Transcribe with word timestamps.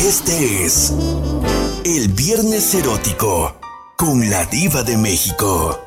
Este 0.00 0.66
es 0.66 0.92
el 1.84 2.08
Viernes 2.08 2.74
Erótico 2.74 3.56
con 3.96 4.28
la 4.28 4.44
Diva 4.44 4.82
de 4.82 4.96
México. 4.98 5.80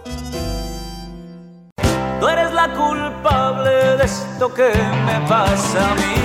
Tú 2.19 2.27
eres 2.27 2.51
la 2.51 2.73
culpable 2.73 3.69
de 3.69 4.03
esto 4.03 4.51
que 4.51 4.71
me 5.05 5.27
pasa 5.27 5.91
a 5.91 5.95
mí. 5.95 6.15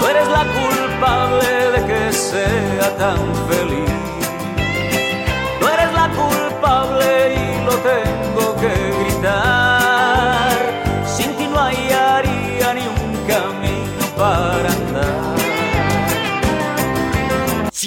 Tú 0.00 0.06
eres 0.06 0.28
la 0.28 0.44
culpable 0.44 1.70
de 1.72 1.86
que 1.86 2.12
sea 2.12 2.96
tan 2.96 3.18
feliz. 3.46 3.90
Tú 5.60 5.68
eres 5.68 5.92
la 5.92 6.10
culpable 6.10 7.34
y 7.34 7.64
lo 7.64 7.72
tengo 7.76 8.27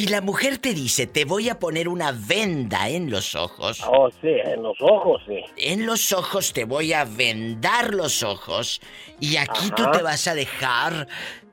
Si 0.01 0.07
la 0.07 0.21
mujer 0.21 0.57
te 0.57 0.73
dice, 0.73 1.05
te 1.05 1.25
voy 1.25 1.47
a 1.49 1.59
poner 1.59 1.87
una 1.87 2.11
venda 2.11 2.89
en 2.89 3.11
los 3.11 3.35
ojos. 3.35 3.83
Oh, 3.85 4.09
sí, 4.19 4.29
en 4.29 4.63
los 4.63 4.75
ojos, 4.81 5.21
sí. 5.27 5.43
En 5.57 5.85
los 5.85 6.11
ojos 6.11 6.53
te 6.53 6.65
voy 6.65 6.91
a 6.91 7.05
vendar 7.05 7.93
los 7.93 8.23
ojos. 8.23 8.81
Y 9.19 9.37
aquí 9.37 9.69
tú 9.75 9.83
te 9.91 10.01
vas 10.01 10.27
a 10.27 10.33
dejar 10.33 11.07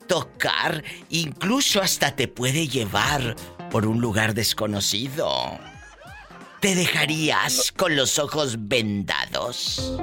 tocar. 0.07 0.83
Incluso 1.11 1.83
hasta 1.83 2.17
te 2.17 2.27
puede 2.27 2.69
llevar 2.69 3.37
por 3.71 3.87
un 3.87 4.01
lugar 4.01 4.33
desconocido. 4.33 5.29
¿Te 6.61 6.75
dejarías 6.75 7.71
con 7.71 7.97
los 7.97 8.19
ojos 8.19 8.57
vendados? 8.61 9.95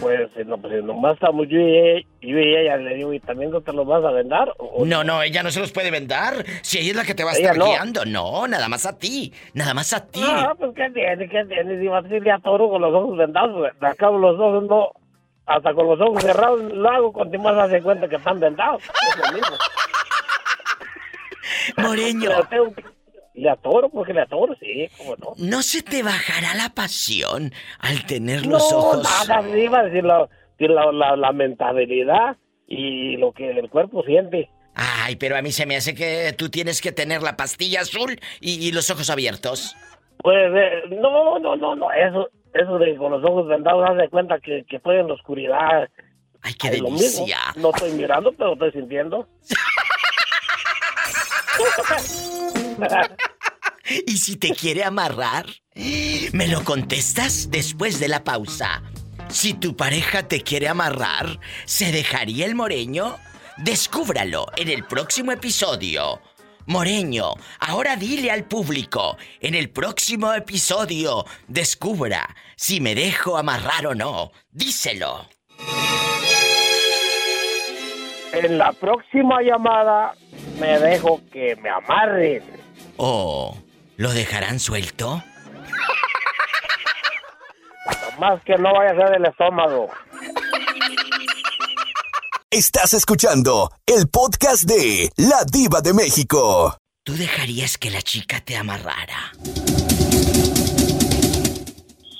Pues, 0.00 0.30
si 0.36 0.44
no, 0.44 0.56
pues, 0.58 0.82
nomás 0.82 1.14
estamos 1.14 1.46
yo 1.48 1.58
y 1.58 1.76
ella, 1.76 2.06
yo 2.22 2.38
y 2.38 2.56
ella, 2.56 2.76
le 2.78 2.94
digo, 2.96 3.12
¿y 3.12 3.20
también 3.20 3.50
no 3.50 3.60
te 3.60 3.72
los 3.72 3.86
vas 3.86 4.02
a 4.04 4.10
vendar? 4.10 4.52
¿O- 4.58 4.84
No, 4.86 5.04
no, 5.04 5.22
ella 5.22 5.42
no 5.42 5.50
se 5.50 5.60
los 5.60 5.72
puede 5.72 5.90
vendar. 5.90 6.44
Si 6.62 6.78
ella 6.78 6.90
es 6.90 6.96
la 6.96 7.04
que 7.04 7.14
te 7.14 7.22
va 7.24 7.30
a 7.32 7.34
estar 7.34 7.56
no. 7.56 7.66
guiando. 7.66 8.04
No, 8.06 8.48
nada 8.48 8.68
más 8.68 8.86
a 8.86 8.98
ti. 8.98 9.32
Nada 9.52 9.74
más 9.74 9.92
a 9.92 10.06
ti. 10.06 10.22
Ah, 10.24 10.54
pues, 10.58 10.72
¿qué 10.74 10.88
tiene? 10.90 11.28
¿Qué 11.28 11.44
tiene? 11.44 11.78
Si 11.78 11.86
vas 11.88 12.04
a 12.04 12.16
ir 12.16 12.30
a 12.30 12.38
toro 12.38 12.70
con 12.70 12.80
los 12.82 12.94
ojos 12.94 13.16
vendados, 13.18 13.54
pues, 13.58 13.78
de 13.80 13.86
acá 13.86 14.10
los 14.10 14.38
ojos 14.40 14.64
no... 14.68 14.90
Hasta 15.46 15.74
con 15.74 15.86
los 15.86 16.00
ojos 16.00 16.22
cerrados 16.22 16.60
lo 16.72 16.88
hago, 16.88 17.12
con 17.12 17.28
más 17.42 17.56
hace 17.56 17.82
cuenta 17.82 18.08
que 18.08 18.16
están 18.16 18.38
vendados. 18.38 18.82
Es 18.84 19.16
lo 19.26 19.32
mismo. 19.32 19.56
Moreño. 21.76 22.30
Le 22.30 22.44
tengo 22.44 22.74
que- 22.74 22.84
Le 23.40 23.50
atoro, 23.50 23.88
porque 23.88 24.12
le 24.12 24.20
atoro, 24.20 24.54
sí, 24.60 24.88
cómo 24.98 25.16
no. 25.16 25.32
¿No 25.38 25.62
se 25.62 25.82
te 25.82 26.02
bajará 26.02 26.54
la 26.54 26.74
pasión 26.74 27.52
al 27.78 28.04
tener 28.04 28.44
los 28.44 28.70
no, 28.70 28.78
ojos? 28.78 29.26
nada, 29.26 29.42
sí, 29.50 29.58
iba 29.60 29.78
a 29.80 29.84
decir 29.84 30.04
la, 30.04 30.28
la, 30.58 31.16
la 31.16 32.36
y 32.66 33.16
lo 33.16 33.32
que 33.32 33.50
el 33.50 33.70
cuerpo 33.70 34.02
siente. 34.04 34.50
Ay, 34.74 35.16
pero 35.16 35.36
a 35.36 35.42
mí 35.42 35.52
se 35.52 35.64
me 35.64 35.76
hace 35.76 35.94
que 35.94 36.34
tú 36.36 36.50
tienes 36.50 36.82
que 36.82 36.92
tener 36.92 37.22
la 37.22 37.36
pastilla 37.36 37.80
azul 37.80 38.20
y, 38.40 38.66
y 38.66 38.72
los 38.72 38.90
ojos 38.90 39.08
abiertos. 39.08 39.74
Pues, 40.18 40.36
eh, 40.54 40.82
no, 41.00 41.38
no, 41.38 41.56
no, 41.56 41.74
no, 41.74 41.90
eso, 41.92 42.28
eso 42.52 42.78
de 42.78 42.94
con 42.96 43.12
los 43.12 43.24
ojos 43.24 43.48
vendados, 43.48 43.88
haz 43.88 43.96
de 43.96 44.08
cuenta 44.10 44.38
que, 44.38 44.64
que 44.68 44.76
estoy 44.76 44.98
en 44.98 45.08
la 45.08 45.14
oscuridad. 45.14 45.88
Ay, 46.42 46.52
qué 46.54 46.76
lo 46.76 46.90
mismo. 46.90 46.98
delicia. 46.98 47.38
No 47.56 47.70
estoy 47.70 47.92
mirando, 47.92 48.32
pero 48.32 48.52
estoy 48.52 48.72
sintiendo. 48.72 49.26
Y 54.06 54.18
si 54.18 54.36
te 54.36 54.54
quiere 54.54 54.84
amarrar, 54.84 55.46
me 56.32 56.46
lo 56.46 56.62
contestas 56.62 57.50
después 57.50 57.98
de 57.98 58.06
la 58.06 58.22
pausa. 58.22 58.82
Si 59.28 59.54
tu 59.54 59.76
pareja 59.76 60.28
te 60.28 60.42
quiere 60.42 60.68
amarrar, 60.68 61.40
¿se 61.64 61.90
dejaría 61.90 62.46
el 62.46 62.54
moreño? 62.54 63.16
Descúbralo 63.56 64.46
en 64.56 64.68
el 64.68 64.84
próximo 64.84 65.32
episodio. 65.32 66.20
Moreño, 66.66 67.32
ahora 67.58 67.96
dile 67.96 68.30
al 68.30 68.44
público, 68.44 69.16
en 69.40 69.54
el 69.54 69.70
próximo 69.70 70.32
episodio, 70.34 71.24
descubra 71.48 72.36
si 72.56 72.80
me 72.80 72.94
dejo 72.94 73.36
amarrar 73.36 73.86
o 73.88 73.94
no. 73.94 74.30
Díselo. 74.52 75.26
En 78.32 78.58
la 78.58 78.72
próxima 78.72 79.42
llamada 79.42 80.14
me 80.60 80.78
dejo 80.78 81.20
que 81.32 81.56
me 81.56 81.70
amarren. 81.70 82.42
¿O 82.98 83.56
lo 83.96 84.12
dejarán 84.12 84.60
suelto? 84.60 85.22
Más 88.18 88.42
que 88.44 88.56
no 88.58 88.72
vaya 88.74 88.90
a 88.90 88.94
ser 88.94 89.10
del 89.10 89.26
estómago. 89.26 89.88
Estás 92.50 92.92
escuchando 92.94 93.70
el 93.86 94.08
podcast 94.08 94.64
de 94.64 95.10
La 95.16 95.44
Diva 95.50 95.80
de 95.80 95.94
México. 95.94 96.76
¿Tú 97.04 97.14
dejarías 97.16 97.78
que 97.78 97.90
la 97.90 98.02
chica 98.02 98.40
te 98.40 98.56
amarrara? 98.56 99.32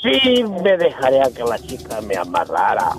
Sí, 0.03 0.43
me 0.63 0.79
dejaría 0.79 1.31
que 1.37 1.43
la 1.43 1.59
chica 1.59 2.01
me 2.01 2.17
amarrara. 2.17 2.97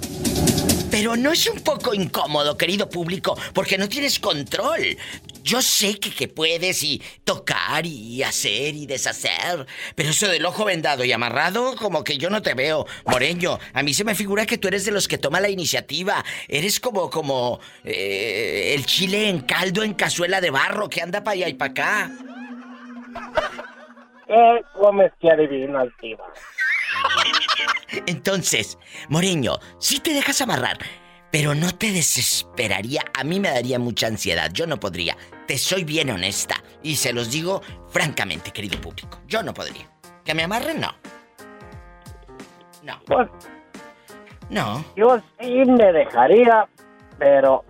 Pero 0.91 1.15
no 1.15 1.31
es 1.31 1.49
un 1.49 1.61
poco 1.61 1.93
incómodo, 1.93 2.57
querido 2.57 2.87
público, 2.89 3.35
porque 3.53 3.77
no 3.77 3.87
tienes 3.87 4.19
control. 4.19 4.97
Yo 5.43 5.61
sé 5.61 5.99
que, 5.99 6.11
que 6.11 6.27
puedes 6.27 6.83
y 6.83 7.01
tocar 7.23 7.85
y 7.85 8.23
hacer 8.23 8.75
y 8.75 8.85
deshacer, 8.85 9.65
pero 9.95 10.09
eso 10.09 10.27
del 10.27 10.45
ojo 10.45 10.65
vendado 10.65 11.03
y 11.03 11.11
amarrado, 11.11 11.75
como 11.75 12.03
que 12.03 12.17
yo 12.17 12.29
no 12.29 12.41
te 12.41 12.53
veo. 12.53 12.85
Moreño, 13.05 13.59
a 13.73 13.83
mí 13.83 13.93
se 13.93 14.03
me 14.03 14.15
figura 14.15 14.45
que 14.45 14.57
tú 14.57 14.67
eres 14.67 14.85
de 14.85 14.91
los 14.91 15.07
que 15.07 15.17
toma 15.17 15.39
la 15.39 15.49
iniciativa. 15.49 16.23
Eres 16.47 16.79
como, 16.79 17.09
como 17.09 17.59
eh, 17.83 18.73
el 18.75 18.85
chile 18.85 19.29
en 19.29 19.41
caldo 19.41 19.83
en 19.83 19.93
cazuela 19.93 20.41
de 20.41 20.49
barro 20.49 20.89
que 20.89 21.01
anda 21.01 21.23
para 21.23 21.33
allá 21.33 21.49
y 21.49 21.53
para 21.53 21.71
acá. 21.71 22.11
¿Qué 24.27 24.61
comes 24.73 25.11
que 25.19 25.29
adivinas? 25.29 25.89
Entonces, 28.07 28.77
Moreño, 29.09 29.59
sí 29.79 29.99
te 29.99 30.13
dejas 30.13 30.41
amarrar, 30.41 30.77
pero 31.31 31.55
no 31.55 31.73
te 31.73 31.91
desesperaría. 31.91 33.03
A 33.17 33.23
mí 33.23 33.39
me 33.39 33.49
daría 33.49 33.79
mucha 33.79 34.07
ansiedad. 34.07 34.51
Yo 34.53 34.67
no 34.67 34.79
podría. 34.79 35.15
Te 35.47 35.57
soy 35.57 35.83
bien 35.83 36.09
honesta. 36.09 36.55
Y 36.83 36.95
se 36.95 37.13
los 37.13 37.31
digo 37.31 37.61
francamente, 37.89 38.51
querido 38.51 38.79
público. 38.81 39.19
Yo 39.27 39.41
no 39.43 39.53
podría. 39.53 39.89
¿Que 40.25 40.33
me 40.33 40.43
amarren? 40.43 40.81
No. 40.81 40.93
No. 42.83 42.99
Pues 43.05 43.29
No. 44.49 44.83
yo 44.95 45.19
sí 45.39 45.63
me 45.65 45.91
dejaría, 45.93 46.67
pero 47.17 47.63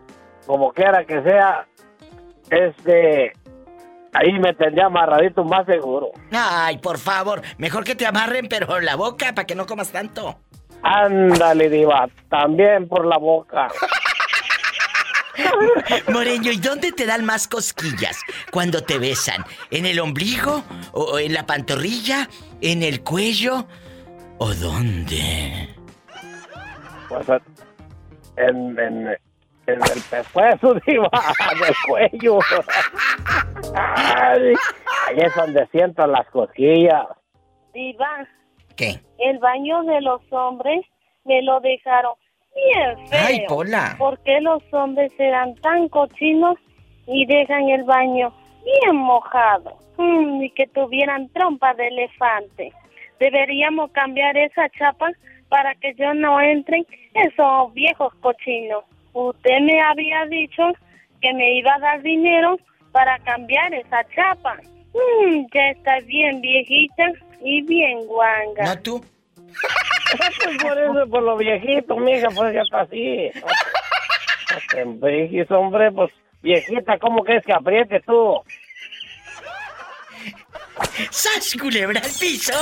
como 0.48 0.72
quiera 0.74 1.06
que 1.06 1.22
sea, 1.22 1.68
este, 2.50 3.34
ahí 4.14 4.40
me 4.40 4.54
tendría 4.54 4.88
amarradito 4.88 5.44
más 5.44 5.66
seguro. 5.66 6.12
Ay, 6.32 6.78
por 6.80 6.98
favor. 6.98 7.42
Mejor 7.58 7.84
que 7.84 7.96
te 7.96 8.06
amarren, 8.08 8.48
pero 8.50 8.80
la 8.80 8.96
boca 8.96 9.34
para 9.36 9.46
que 9.46 9.56
no 9.56 9.66
comas 9.66 9.92
tanto. 9.92 10.40
Ándale, 10.84 11.70
diva, 11.70 12.10
también 12.30 12.88
por 12.88 13.06
la 13.06 13.18
boca. 13.18 13.68
Moreño, 16.12 16.52
¿y 16.52 16.58
dónde 16.58 16.92
te 16.92 17.06
dan 17.06 17.26
más 17.26 17.48
cosquillas 17.48 18.22
cuando 18.52 18.84
te 18.84 18.98
besan? 18.98 19.44
¿En 19.70 19.86
el 19.86 20.00
ombligo? 20.00 20.64
¿O 20.94 21.20
en 21.20 21.34
la 21.34 21.46
pantorrilla? 21.46 22.28
¿En 22.62 22.84
el 22.84 23.02
cuello? 23.02 23.68
¿O 24.38 24.54
dónde? 24.54 25.70
Pues 27.08 27.28
en, 28.38 28.80
en, 28.80 29.08
en 29.08 29.18
el 29.68 30.02
pescuezo, 30.10 30.74
diva, 30.88 31.10
en 31.52 31.64
el 31.64 31.76
cuello. 31.88 32.40
Ay, 33.76 34.54
ahí 35.08 35.18
es 35.18 35.36
donde 35.36 35.68
siento 35.68 36.06
las 36.08 36.28
cosquillas. 36.30 37.06
Diva, 37.74 38.28
¿Qué? 38.76 39.00
el 39.22 39.40
baño 39.40 39.84
de 39.84 40.02
los 40.02 40.22
hombres 40.32 40.86
me 41.26 41.42
lo 41.44 41.60
dejaron 41.60 42.14
bien 42.56 43.08
feo. 43.08 43.20
Ay, 43.28 43.46
Pola. 43.48 43.96
¿Por 43.98 44.20
qué 44.24 44.42
los 44.42 44.62
hombres 44.74 45.14
serán 45.16 45.56
tan 45.56 45.88
cochinos 45.90 46.58
y 47.08 47.26
dejan 47.26 47.70
el 47.70 47.84
baño 47.84 48.34
bien 48.66 48.96
mojado? 48.96 49.78
Mm, 49.98 50.44
y 50.44 50.50
que 50.52 50.68
tuvieran 50.68 51.30
trompa 51.30 51.74
de 51.76 51.88
elefante. 51.88 52.74
Deberíamos 53.20 53.92
cambiar 53.92 54.36
esa 54.36 54.68
chapa 54.70 55.12
para 55.50 55.76
que 55.76 55.94
yo 55.94 56.14
no 56.14 56.42
entre 56.42 56.86
esos 57.14 57.74
viejos 57.74 58.14
cochinos. 58.16 58.84
Usted 59.14 59.60
me 59.62 59.80
había 59.82 60.26
dicho 60.26 60.64
que 61.22 61.34
me 61.34 61.58
iba 61.58 61.76
a 61.76 61.80
dar 61.80 62.02
dinero 62.02 62.58
para 62.92 63.20
cambiar 63.20 63.74
esa 63.74 64.04
chapa. 64.16 64.58
Mm, 64.94 65.46
ya 65.54 65.70
está 65.70 66.00
bien 66.02 66.42
viejita 66.42 67.12
y 67.42 67.62
bien 67.64 68.06
guanga. 68.08 68.64
¿No 68.66 68.82
tú? 68.82 69.06
Pues 70.18 70.58
por 70.62 70.78
eso, 70.78 71.08
por 71.10 71.24
lo 71.24 71.38
viejito, 71.38 71.96
mija, 71.98 72.28
pues 72.30 72.54
ya 72.54 72.62
está 72.62 72.82
así. 72.82 73.32
Dijiste, 75.02 75.54
hombre, 75.54 75.92
pues 75.92 76.12
viejita, 76.42 76.98
¿cómo 77.00 77.24
crees 77.24 77.46
que 77.46 77.54
apriete 77.54 78.00
tú? 78.02 78.42
¡Sas, 81.10 81.56
culebra 81.60 82.02
al 82.02 82.12
piso! 82.20 82.54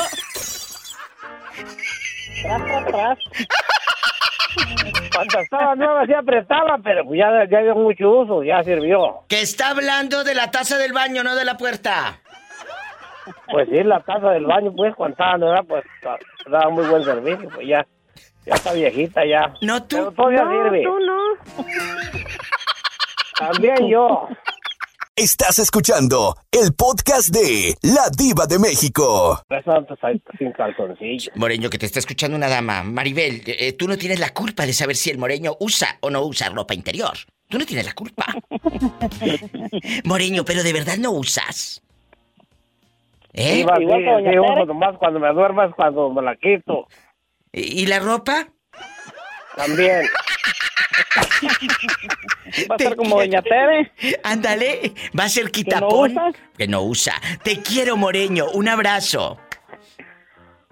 Tras, 2.41 2.63
tras, 2.63 2.85
tras. 2.87 3.17
Cuando 5.13 5.39
estaba 5.39 5.75
nueva 5.75 6.05
sí 6.05 6.13
apretaba, 6.13 6.77
pero 6.83 7.03
pues 7.05 7.19
ya, 7.19 7.45
ya 7.49 7.59
dio 7.61 7.75
mucho 7.75 8.09
uso, 8.09 8.43
ya 8.43 8.63
sirvió. 8.63 9.21
Que 9.27 9.41
está 9.41 9.69
hablando 9.69 10.23
de 10.23 10.33
la 10.35 10.49
taza 10.51 10.77
del 10.77 10.93
baño, 10.93 11.23
no 11.23 11.35
de 11.35 11.45
la 11.45 11.57
puerta. 11.57 12.19
Pues 13.51 13.67
sí, 13.69 13.83
la 13.83 13.99
taza 14.01 14.29
del 14.31 14.45
baño, 14.45 14.71
pues, 14.75 14.95
cuando 14.95 15.13
estaba 15.13 15.37
nueva, 15.37 15.63
pues, 15.63 15.83
daba 16.49 16.69
muy 16.71 16.85
buen 16.87 17.03
servicio, 17.03 17.49
pues 17.53 17.67
ya. 17.67 17.85
Ya 18.45 18.55
está 18.55 18.73
viejita 18.73 19.25
ya. 19.25 19.53
No 19.61 19.83
tú. 19.83 19.97
Pero 19.97 20.11
todavía 20.11 20.43
No, 20.45 20.63
sirve. 20.63 20.83
tú 20.83 20.99
no. 20.99 21.19
También 23.37 23.87
yo. 23.89 24.27
Estás 25.21 25.59
escuchando 25.59 26.37
el 26.49 26.73
podcast 26.73 27.27
de 27.35 27.75
La 27.81 28.03
Diva 28.17 28.45
de 28.45 28.57
México. 28.57 29.37
Sin 30.37 30.53
calzoncillo. 30.53 31.33
Moreño, 31.35 31.69
que 31.69 31.77
te 31.77 31.87
está 31.87 31.99
escuchando 31.99 32.37
una 32.37 32.47
dama. 32.47 32.83
Maribel, 32.83 33.41
eh, 33.45 33.73
tú 33.73 33.89
no 33.89 33.97
tienes 33.97 34.21
la 34.21 34.29
culpa 34.29 34.65
de 34.65 34.71
saber 34.71 34.95
si 34.95 35.09
el 35.09 35.17
moreño 35.17 35.57
usa 35.59 35.97
o 35.99 36.09
no 36.09 36.21
usa 36.23 36.47
ropa 36.47 36.73
interior. 36.73 37.17
Tú 37.49 37.59
no 37.59 37.65
tienes 37.65 37.85
la 37.85 37.91
culpa. 37.91 38.27
Moreño, 40.05 40.45
pero 40.45 40.63
de 40.63 40.71
verdad 40.71 40.95
no 40.97 41.11
usas. 41.11 41.83
¿Eh? 43.33 43.59
Igual 43.59 43.79
sí, 43.79 44.67
nomás 44.67 44.97
cuando 44.99 45.19
me 45.19 45.33
duermas, 45.33 45.75
cuando 45.75 46.09
me 46.11 46.21
la 46.21 46.37
quito. 46.37 46.87
¿Y 47.51 47.85
la 47.87 47.99
ropa? 47.99 48.47
También. 49.57 50.05
Va 52.69 52.75
a 52.75 52.77
ser 52.77 52.95
como 52.95 53.17
Doña 53.17 53.41
Tere. 53.41 53.91
Ándale, 54.23 54.93
va 55.17 55.25
a 55.25 55.29
ser 55.29 55.51
quitapón. 55.51 56.15
Que 56.57 56.67
no 56.67 56.81
usa. 56.83 57.13
Te 57.43 57.61
quiero, 57.61 57.95
Moreño. 57.97 58.47
Un 58.53 58.67
abrazo. 58.67 59.39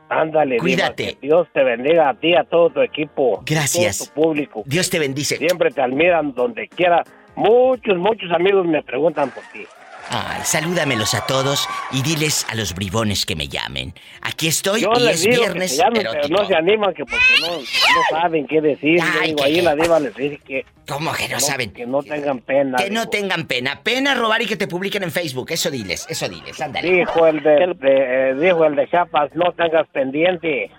Ándale, 0.09 0.51
Diva, 0.55 0.61
Cuídate. 0.63 1.15
que 1.15 1.27
Dios 1.27 1.47
te 1.53 1.63
bendiga 1.63 2.09
a 2.09 2.13
ti, 2.13 2.33
a 2.33 2.43
todo 2.45 2.69
tu 2.69 2.81
equipo. 2.81 3.43
Gracias. 3.45 4.01
A 4.01 4.05
todo 4.05 4.13
tu 4.13 4.21
público. 4.21 4.63
Dios 4.65 4.89
te 4.89 4.99
bendice. 4.99 5.37
Siempre 5.37 5.69
te 5.71 5.81
admiran 5.81 6.33
donde 6.33 6.67
quiera. 6.69 7.03
Muchos, 7.35 7.97
muchos 7.97 8.31
amigos 8.31 8.65
me 8.65 8.81
preguntan 8.83 9.29
por 9.31 9.43
ti. 9.51 9.65
Ay, 10.09 10.41
salúdamelos 10.43 11.13
a 11.13 11.25
todos 11.25 11.67
y 11.91 12.01
diles 12.01 12.45
a 12.49 12.55
los 12.55 12.73
bribones 12.73 13.25
que 13.25 13.35
me 13.35 13.47
llamen. 13.47 13.93
Aquí 14.21 14.47
estoy 14.47 14.81
Yo 14.81 14.91
y 14.97 15.07
es 15.09 15.21
digo 15.21 15.33
que 15.33 15.39
viernes 15.39 15.71
se 15.75 15.83
llamen, 15.83 16.07
pero 16.11 16.27
no 16.29 16.45
se 16.45 16.55
animan 16.55 16.93
que 16.93 17.03
porque 17.03 17.25
no, 17.41 17.57
no 17.57 17.63
saben 18.21 18.47
qué 18.47 18.61
decir. 18.61 18.99
Yo 18.99 19.05
Ay, 19.19 19.27
digo, 19.29 19.37
que- 19.39 19.43
ahí 19.45 19.61
la 19.61 19.75
diva 19.75 19.99
les 19.99 20.15
dice 20.15 20.39
que 20.45 20.65
¿Cómo 20.87 21.11
que 21.13 21.27
no, 21.27 21.33
no, 21.35 21.39
saben? 21.41 21.71
que 21.71 21.85
no 21.85 22.01
tengan 22.01 22.39
pena. 22.39 22.77
Que 22.77 22.89
no 22.89 23.09
tengan 23.09 23.45
pena. 23.47 23.81
Pena 23.83 24.15
robar 24.15 24.41
y 24.41 24.45
que 24.45 24.55
te 24.55 24.67
publiquen 24.67 25.03
en 25.03 25.11
Facebook. 25.11 25.47
Eso 25.51 25.69
diles, 25.69 26.05
eso 26.09 26.29
diles. 26.29 26.59
Ándale. 26.61 26.89
Dijo 26.89 27.27
el 27.27 27.43
de, 27.43 27.73
de- 27.77 28.29
eh, 28.31 28.33
dijo 28.35 28.63
el 28.65 28.75
de 28.77 28.87
Chiapas, 28.89 29.31
no 29.35 29.51
tengas 29.51 29.85
pendiente. 29.89 30.71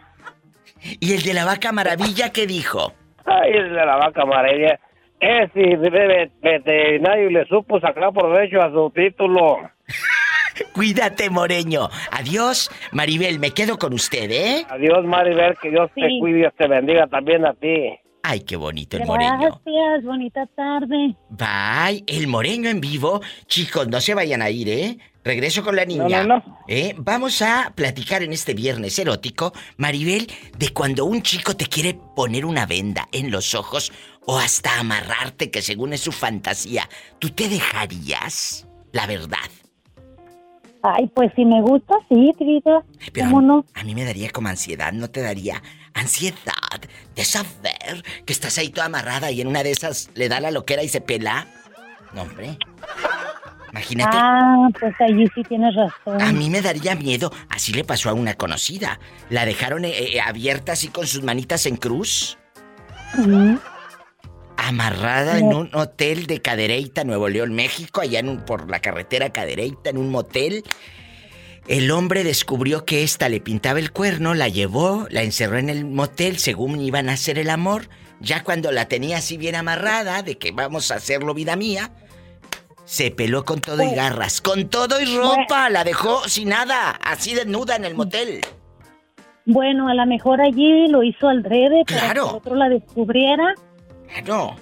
¿Y 1.01 1.13
el 1.13 1.23
de 1.23 1.35
la 1.35 1.45
vaca 1.45 1.73
maravilla 1.73 2.31
qué 2.33 2.47
dijo? 2.47 2.95
Ay, 3.27 3.53
el 3.53 3.69
de 3.75 3.85
la 3.85 3.97
vaca 3.97 4.23
amarilla. 4.23 4.81
Ese 5.21 5.77
bebé 5.77 6.31
veterinario 6.41 7.31
le 7.31 7.45
supo 7.47 7.81
sacar 7.81 8.13
provecho 8.13 8.63
a 8.63 8.71
su 8.71 8.91
título. 8.91 9.59
Cuídate, 10.75 11.31
Moreño. 11.31 11.89
Adiós, 12.13 12.71
Maribel. 12.93 13.39
Me 13.39 13.53
quedo 13.53 13.79
con 13.79 13.93
usted, 13.95 14.31
¿eh? 14.31 14.67
Adiós, 14.69 15.05
Maribel, 15.05 15.57
que 15.61 15.71
Dios 15.71 15.91
te 15.95 16.09
cuide 16.21 16.39
y 16.39 16.41
Dios 16.41 16.55
te 16.57 16.69
bendiga 16.69 17.07
también 17.07 17.45
a 17.47 17.55
ti. 17.55 17.99
Ay, 18.23 18.41
qué 18.41 18.57
bonito 18.57 18.97
el 18.97 19.07
Moreño. 19.07 19.39
Gracias, 19.39 20.05
bonita 20.05 20.47
tarde. 20.47 21.17
Bye, 21.31 22.05
el 22.07 22.27
Moreño 22.27 22.69
en 22.69 22.81
vivo. 22.81 23.21
Chicos, 23.47 23.89
no 23.89 24.01
se 24.01 24.15
vayan 24.15 24.43
a 24.43 24.51
ir, 24.51 24.69
¿eh? 24.69 24.99
Regreso 25.25 25.63
con 25.63 25.77
la 25.77 25.85
niña. 25.85 26.25
no, 26.25 26.37
no. 26.37 26.59
¿Eh? 26.69 26.95
Vamos 26.99 27.43
a 27.43 27.73
platicar 27.75 28.23
en 28.23 28.33
este 28.33 28.55
viernes 28.55 28.99
erótico, 28.99 29.53
Maribel, 29.77 30.27
de 30.59 30.69
cuando 30.71 31.05
un 31.05 31.23
chico 31.23 31.55
te 31.55 31.67
quiere 31.67 31.99
poner 32.17 32.45
una 32.45 32.67
venda 32.67 33.09
en 33.13 33.31
los 33.31 33.55
ojos 33.55 33.93
o 34.27 34.39
hasta 34.39 34.79
amarrarte, 34.79 35.51
que 35.51 35.63
según 35.63 35.93
es 35.93 36.01
su 36.01 36.13
fantasía. 36.13 36.89
¿Tú 37.19 37.31
te 37.31 37.49
dejarías? 37.49 38.67
La 38.93 39.07
verdad. 39.07 39.39
Ay, 40.83 41.11
pues 41.15 41.33
si 41.35 41.45
me 41.45 41.61
gusta, 41.61 41.95
sí, 42.09 42.33
querida. 42.39 42.85
Pero 43.13 43.27
¿Cómo 43.27 43.43
no? 43.43 43.65
a 43.75 43.85
mí 43.85 43.95
me 43.95 44.05
daría 44.05 44.31
como 44.31 44.49
ansiedad, 44.49 44.93
¿no 44.93 45.09
te 45.11 45.23
daría 45.23 45.63
ansiedad 46.01 46.81
de 47.15 47.25
saber 47.25 48.05
que 48.27 48.33
estás 48.33 48.59
ahí 48.59 48.71
toda 48.71 48.87
amarrada 48.87 49.31
y 49.31 49.41
en 49.41 49.47
una 49.49 49.63
de 49.63 49.71
esas 49.71 50.11
le 50.15 50.29
da 50.29 50.41
la 50.41 50.51
loquera 50.51 50.83
y 50.83 50.89
se 50.89 51.01
pela? 51.01 51.47
No, 52.15 52.23
hombre. 52.23 52.57
Imagínate. 53.71 54.17
Ah, 54.19 54.69
pues 54.81 54.95
allí 55.01 55.27
sí 55.35 55.43
tienes 55.45 55.75
razón. 55.75 56.21
A 56.23 56.33
mí 56.33 56.49
me 56.49 56.63
daría 56.63 56.95
miedo. 56.95 57.31
Así 57.51 57.73
le 57.75 57.85
pasó 57.85 58.09
a 58.09 58.15
una 58.15 58.35
conocida. 58.35 58.99
La 59.29 59.45
dejaron 59.45 59.85
eh, 59.85 60.15
eh, 60.17 60.21
abierta 60.21 60.73
así 60.73 60.89
con 60.89 61.07
sus 61.07 61.23
manitas 61.23 61.67
en 61.67 61.77
cruz. 61.77 62.39
Mm. 63.15 63.57
Amarrada 64.57 65.39
en 65.39 65.47
un 65.55 65.71
hotel 65.75 66.27
de 66.27 66.43
Cadereyta, 66.43 67.05
Nuevo 67.05 67.29
León, 67.29 67.55
México, 67.55 68.01
allá 68.01 68.19
en 68.21 68.29
un- 68.29 68.41
por 68.45 68.69
la 68.71 68.81
carretera 68.81 69.31
Cadereyta, 69.31 69.91
en 69.91 69.99
un 69.99 70.11
motel. 70.11 70.65
El 71.69 71.91
hombre 71.91 72.25
descubrió 72.25 72.87
que 72.87 73.03
ésta 73.03 73.29
le 73.29 73.41
pintaba 73.41 73.79
el 73.79 73.93
cuerno, 73.93 74.35
la 74.35 74.49
llevó, 74.49 75.07
la 75.11 75.23
encerró 75.23 75.59
en 75.59 75.69
el 75.69 75.85
motel 75.85 76.39
según 76.39 76.81
iban 76.81 77.11
a 77.11 77.13
hacer 77.13 77.39
el 77.39 77.51
amor. 77.51 77.91
Ya 78.21 78.43
cuando 78.43 78.73
la 78.73 78.87
tenía 78.89 79.19
así 79.19 79.37
bien 79.37 79.55
amarrada, 79.55 80.23
de 80.23 80.39
que 80.39 80.51
vamos 80.51 80.91
a 80.91 80.95
hacerlo 80.95 81.35
vida 81.35 81.57
mía, 81.57 81.91
se 82.87 83.11
peló 83.11 83.45
con 83.45 83.61
todo 83.61 83.83
y 83.83 83.95
garras, 83.95 84.41
con 84.41 84.71
todo 84.71 84.99
y 84.99 85.05
ropa, 85.15 85.69
la 85.69 85.85
dejó 85.85 86.27
sin 86.27 86.49
nada, 86.49 86.93
así 87.05 87.35
desnuda 87.35 87.77
en 87.77 87.85
el 87.85 87.95
motel. 87.95 88.41
Bueno, 89.45 89.89
a 89.89 89.95
lo 89.95 90.07
mejor 90.07 90.41
allí 90.41 90.89
lo 90.89 91.03
hizo 91.03 91.29
al 91.29 91.43
drede 91.43 91.85
para 91.87 92.01
Claro. 92.01 92.31
que 92.31 92.37
otro 92.37 92.55
la 92.57 92.71
descubriera. 92.71 93.55
Claro, 94.09 94.57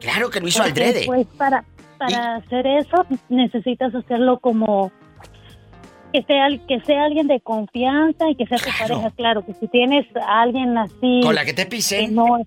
claro 0.00 0.28
que 0.28 0.40
lo 0.40 0.48
hizo 0.48 0.62
al 0.62 0.74
drede. 0.74 1.04
Pues 1.06 1.26
para, 1.38 1.64
para 1.98 2.36
hacer 2.36 2.66
eso 2.66 3.06
necesitas 3.30 3.94
hacerlo 3.94 4.38
como 4.38 4.92
que 6.12 6.22
sea, 6.22 6.48
que 6.68 6.80
sea 6.80 7.04
alguien 7.04 7.26
de 7.28 7.40
confianza 7.40 8.28
y 8.30 8.34
que 8.36 8.46
sea 8.46 8.58
tu 8.58 8.64
Claro. 8.64 8.78
pareja. 8.94 9.10
Claro, 9.16 9.44
que 9.46 9.54
si 9.54 9.68
tienes 9.68 10.06
a 10.16 10.42
alguien 10.42 10.76
así 10.78 11.20
Con 11.22 11.34
la 11.34 11.44
que 11.44 11.52
te 11.52 11.64
que 11.64 11.70
pisen. 11.70 12.14
no... 12.14 12.38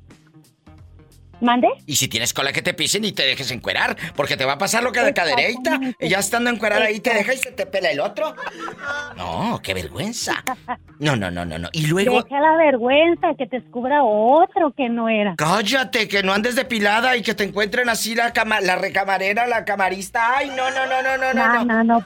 ¿Mande? 1.44 1.68
Y 1.86 1.98
si 1.98 2.08
tienes 2.08 2.34
cola 2.34 2.54
que 2.54 2.62
te 2.62 2.74
pisen 2.74 3.04
y 3.04 3.12
te 3.12 3.24
dejes 3.24 3.52
encuerar, 3.52 3.98
porque 4.16 4.38
te 4.38 4.46
va 4.46 4.54
a 4.54 4.58
pasar 4.58 4.82
lo 4.82 4.94
que 4.94 5.02
de 5.02 5.14
cadereita. 5.14 5.78
Y 6.00 6.08
ya 6.08 6.20
estando 6.20 6.50
encuerada 6.50 6.86
ahí 6.86 7.02
te 7.02 7.14
deja 7.14 7.34
y 7.34 7.38
se 7.38 7.52
te 7.52 7.66
pela 7.66 7.92
el 7.92 8.00
otro. 8.00 8.34
No, 9.18 9.60
qué 9.62 9.74
vergüenza. 9.74 10.44
No, 11.00 11.16
no, 11.18 11.30
no, 11.30 11.46
no, 11.46 11.60
no. 11.60 11.68
Y 11.74 11.88
luego. 11.88 12.24
Deja 12.24 12.40
la 12.40 12.56
vergüenza 12.56 13.34
que 13.38 13.46
te 13.46 13.60
descubra 13.60 14.04
otro 14.04 14.72
que 14.72 14.88
no 14.88 15.10
era. 15.10 15.36
Cállate, 15.36 16.08
que 16.08 16.24
no 16.24 16.32
andes 16.34 16.56
depilada 16.56 17.18
y 17.18 17.22
que 17.22 17.34
te 17.34 17.44
encuentren 17.44 17.90
así 17.90 18.16
la 18.16 18.32
cama, 18.32 18.62
la 18.62 18.76
recamarera, 18.78 19.46
la 19.46 19.66
camarista. 19.66 20.38
Ay, 20.38 20.50
no, 20.50 20.72
no, 20.72 20.86
no, 20.86 21.02
no, 21.02 21.18
no, 21.18 21.34
no. 21.34 21.66
No, 21.66 21.66
no, 21.66 21.84
no. 21.84 22.06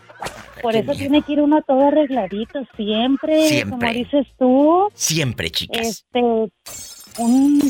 Por 0.64 0.76
eso 0.76 0.86
miedo. 0.86 0.98
tiene 0.98 1.22
que 1.22 1.34
ir 1.34 1.42
uno 1.42 1.62
todo 1.62 1.90
arregladito, 1.90 2.60
siempre, 2.76 3.48
Siempre. 3.48 3.78
como 3.78 3.94
dices 3.94 4.26
tú, 4.40 4.90
Siempre, 4.96 5.52
chicas. 5.52 5.86
este, 5.88 6.20
un, 7.20 7.62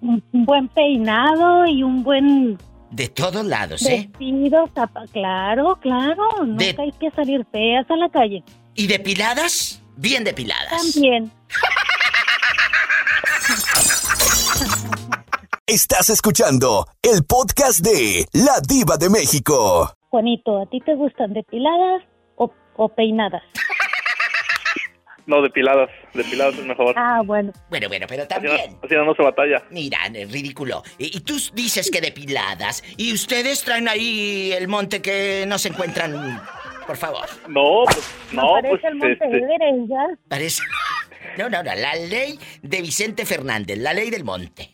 un 0.00 0.22
buen 0.32 0.68
peinado 0.68 1.66
y 1.66 1.82
un 1.82 2.02
buen 2.02 2.58
De 2.90 3.08
todos 3.08 3.44
lados, 3.44 3.84
¿eh? 3.86 4.08
vestido, 4.10 4.66
zapa- 4.74 5.06
claro, 5.12 5.76
claro, 5.80 6.44
nunca 6.44 6.64
De- 6.64 6.76
hay 6.82 6.92
que 6.92 7.10
salir 7.10 7.44
feas 7.52 7.90
a 7.90 7.96
la 7.96 8.08
calle. 8.08 8.42
¿Y 8.74 8.86
depiladas? 8.86 9.82
Bien 9.96 10.22
depiladas. 10.24 10.92
También. 10.92 11.30
Estás 15.66 16.08
escuchando 16.08 16.86
el 17.02 17.24
podcast 17.24 17.80
de 17.80 18.24
La 18.32 18.60
Diva 18.66 18.96
de 18.96 19.10
México. 19.10 19.92
Juanito, 20.08 20.62
¿a 20.62 20.66
ti 20.66 20.80
te 20.80 20.94
gustan 20.94 21.34
depiladas 21.34 22.02
o, 22.36 22.50
o 22.76 22.88
peinadas? 22.88 23.42
No, 25.28 25.42
depiladas. 25.42 25.90
Depiladas 26.14 26.56
es 26.56 26.64
mejor. 26.64 26.94
Ah, 26.96 27.20
bueno. 27.24 27.52
Bueno, 27.68 27.86
bueno, 27.88 28.06
pero 28.08 28.22
Así 28.22 28.34
no, 28.42 28.48
también. 28.50 28.78
así 28.82 28.94
no 28.94 29.14
se 29.14 29.22
batalla. 29.22 29.62
Mira, 29.70 29.98
es 30.12 30.32
ridículo. 30.32 30.82
Y, 30.98 31.16
y 31.16 31.20
tú 31.20 31.36
dices 31.52 31.90
que 31.90 32.00
depiladas. 32.00 32.82
Y 32.96 33.12
ustedes 33.12 33.62
traen 33.62 33.88
ahí 33.88 34.52
el 34.52 34.66
monte 34.68 35.02
que 35.02 35.44
no 35.46 35.58
se 35.58 35.68
encuentran. 35.68 36.40
Por 36.86 36.96
favor. 36.96 37.26
No, 37.46 37.84
pues, 37.84 38.10
no, 38.32 38.54
Me 38.56 38.70
pues, 38.70 38.80
parece 38.80 38.86
el 38.88 38.94
Monte 38.94 39.12
este, 39.12 39.26
Everest, 39.26 39.90
¿ya? 39.90 40.06
Parece. 40.28 40.62
No, 41.36 41.50
no, 41.50 41.62
no. 41.62 41.74
La 41.74 41.94
ley 41.94 42.38
de 42.62 42.80
Vicente 42.82 43.26
Fernández. 43.26 43.76
La 43.78 43.92
ley 43.92 44.08
del 44.10 44.24
monte. 44.24 44.70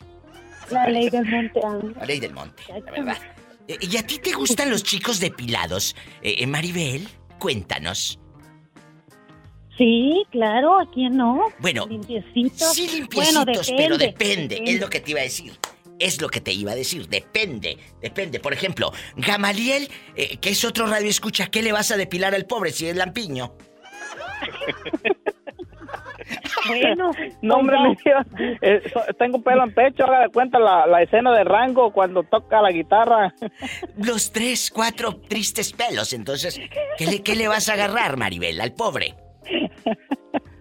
La 0.71 0.87
ley 0.87 1.09
del 1.09 1.25
monte. 1.25 1.59
ah. 1.63 1.79
La 1.99 2.05
ley 2.05 2.19
del 2.21 2.33
monte, 2.33 2.63
la 2.69 2.91
verdad. 2.91 3.17
Eh, 3.67 3.77
¿Y 3.81 3.97
a 3.97 4.07
ti 4.07 4.19
te 4.19 4.31
gustan 4.31 4.69
los 4.69 4.83
chicos 4.83 5.19
depilados? 5.19 5.95
Eh, 6.21 6.35
eh, 6.39 6.47
Maribel, 6.47 7.07
cuéntanos. 7.39 8.19
Sí, 9.77 10.23
claro, 10.31 10.79
¿a 10.79 10.89
quién 10.91 11.17
no? 11.17 11.41
Bueno, 11.59 11.85
Limpiecitos. 11.87 12.73
Sí, 12.73 12.87
limpiecitos, 12.87 13.45
Bueno, 13.45 13.77
pero 13.77 13.97
depende. 13.97 14.61
Es 14.65 14.79
lo 14.79 14.89
que 14.89 14.99
te 15.01 15.11
iba 15.11 15.19
a 15.19 15.23
decir. 15.23 15.53
Es 15.99 16.21
lo 16.21 16.29
que 16.29 16.41
te 16.41 16.51
iba 16.51 16.71
a 16.71 16.75
decir. 16.75 17.07
Depende, 17.07 17.77
depende. 18.01 18.39
Por 18.39 18.53
ejemplo, 18.53 18.91
Gamaliel, 19.15 19.89
eh, 20.15 20.37
que 20.37 20.49
es 20.49 20.63
otro 20.65 20.87
radio 20.87 21.09
escucha, 21.09 21.47
¿qué 21.47 21.61
le 21.61 21.71
vas 21.71 21.91
a 21.91 21.97
depilar 21.97 22.35
al 22.35 22.45
pobre 22.45 22.71
si 22.71 22.87
es 22.87 22.95
lampiño? 22.95 23.53
Bueno, 26.67 27.11
No, 27.43 27.55
hombre, 27.57 27.77
mi 27.79 27.95
diva, 28.03 28.25
eh, 28.61 28.81
tengo 29.19 29.39
pelo 29.43 29.63
en 29.63 29.73
pecho, 29.73 30.03
haga 30.05 30.21
de 30.21 30.29
cuenta 30.29 30.57
la, 30.57 30.87
la 30.87 31.03
escena 31.03 31.31
de 31.31 31.43
Rango 31.43 31.91
cuando 31.93 32.23
toca 32.23 32.61
la 32.61 32.71
guitarra. 32.71 33.33
Los 33.97 34.31
tres, 34.31 34.71
cuatro 34.73 35.17
tristes 35.17 35.71
pelos. 35.73 36.13
Entonces, 36.13 36.59
¿qué 36.97 37.05
le, 37.05 37.21
qué 37.21 37.35
le 37.35 37.47
vas 37.47 37.69
a 37.69 37.73
agarrar, 37.73 38.17
Maribel, 38.17 38.59
al 38.59 38.73
pobre? 38.73 39.13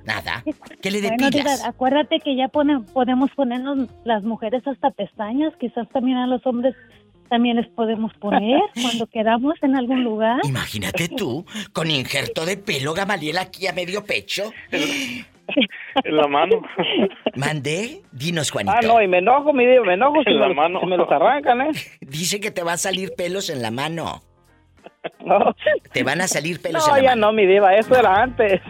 Nada. 0.05 0.45
¿Qué 0.83 0.91
le 0.91 1.00
Bueno, 1.00 1.31
depilas? 1.31 1.64
acuérdate 1.64 2.19
que 2.21 2.37
ya 2.37 2.49
pone- 2.49 2.81
podemos 2.93 3.31
ponernos 3.33 3.88
las 4.05 4.23
mujeres 4.23 4.67
hasta 4.67 4.91
pestañas, 4.91 5.55
quizás 5.59 5.88
también 5.88 6.19
a 6.19 6.26
los 6.26 6.45
hombres 6.47 6.75
también 7.31 7.57
les 7.57 7.67
podemos 7.69 8.12
poner 8.14 8.61
cuando 8.83 9.07
quedamos 9.07 9.55
en 9.62 9.76
algún 9.76 10.05
lugar. 10.05 10.41
Imagínate 10.45 11.09
tú, 11.09 11.47
con 11.73 11.91
injerto 11.91 12.45
de 12.45 12.59
pelo 12.59 12.93
Gamaliel 12.93 13.38
aquí 13.38 13.67
a 13.67 13.73
medio 13.73 14.05
pecho. 14.05 14.53
En 14.71 16.17
la 16.17 16.26
mano. 16.29 16.61
Mandé, 17.37 18.03
dinos, 18.12 18.50
Juanito. 18.50 18.76
Ah, 18.76 18.81
no, 18.87 19.00
y 19.03 19.09
me 19.09 19.19
enojo, 19.19 19.53
mi 19.55 19.64
diva, 19.67 19.85
me 19.85 19.95
enojo 19.95 20.23
si 20.23 20.31
En 20.31 20.41
la 20.41 20.49
me, 20.49 20.55
mano. 20.55 20.81
si 20.81 20.87
me 20.87 20.97
los 20.99 21.11
arrancan, 21.11 21.61
¿eh? 21.62 21.71
Dice 22.00 22.41
que 22.41 22.50
te 22.50 22.62
va 22.62 22.75
a 22.75 22.76
salir 22.79 23.12
pelos 23.17 23.49
en 23.50 23.62
la 23.62 23.71
mano. 23.71 24.23
No, 25.25 25.54
Te 25.92 26.02
van 26.02 26.20
a 26.20 26.28
salir 26.28 26.61
pelos 26.61 26.87
no 26.87 26.96
en 26.96 27.02
la 27.04 27.11
ya 27.11 27.16
mano. 27.16 27.26
no, 27.28 27.32
mi 27.32 27.46
diva, 27.46 27.75
eso 27.75 27.94
era 27.96 28.23
antes. 28.23 28.61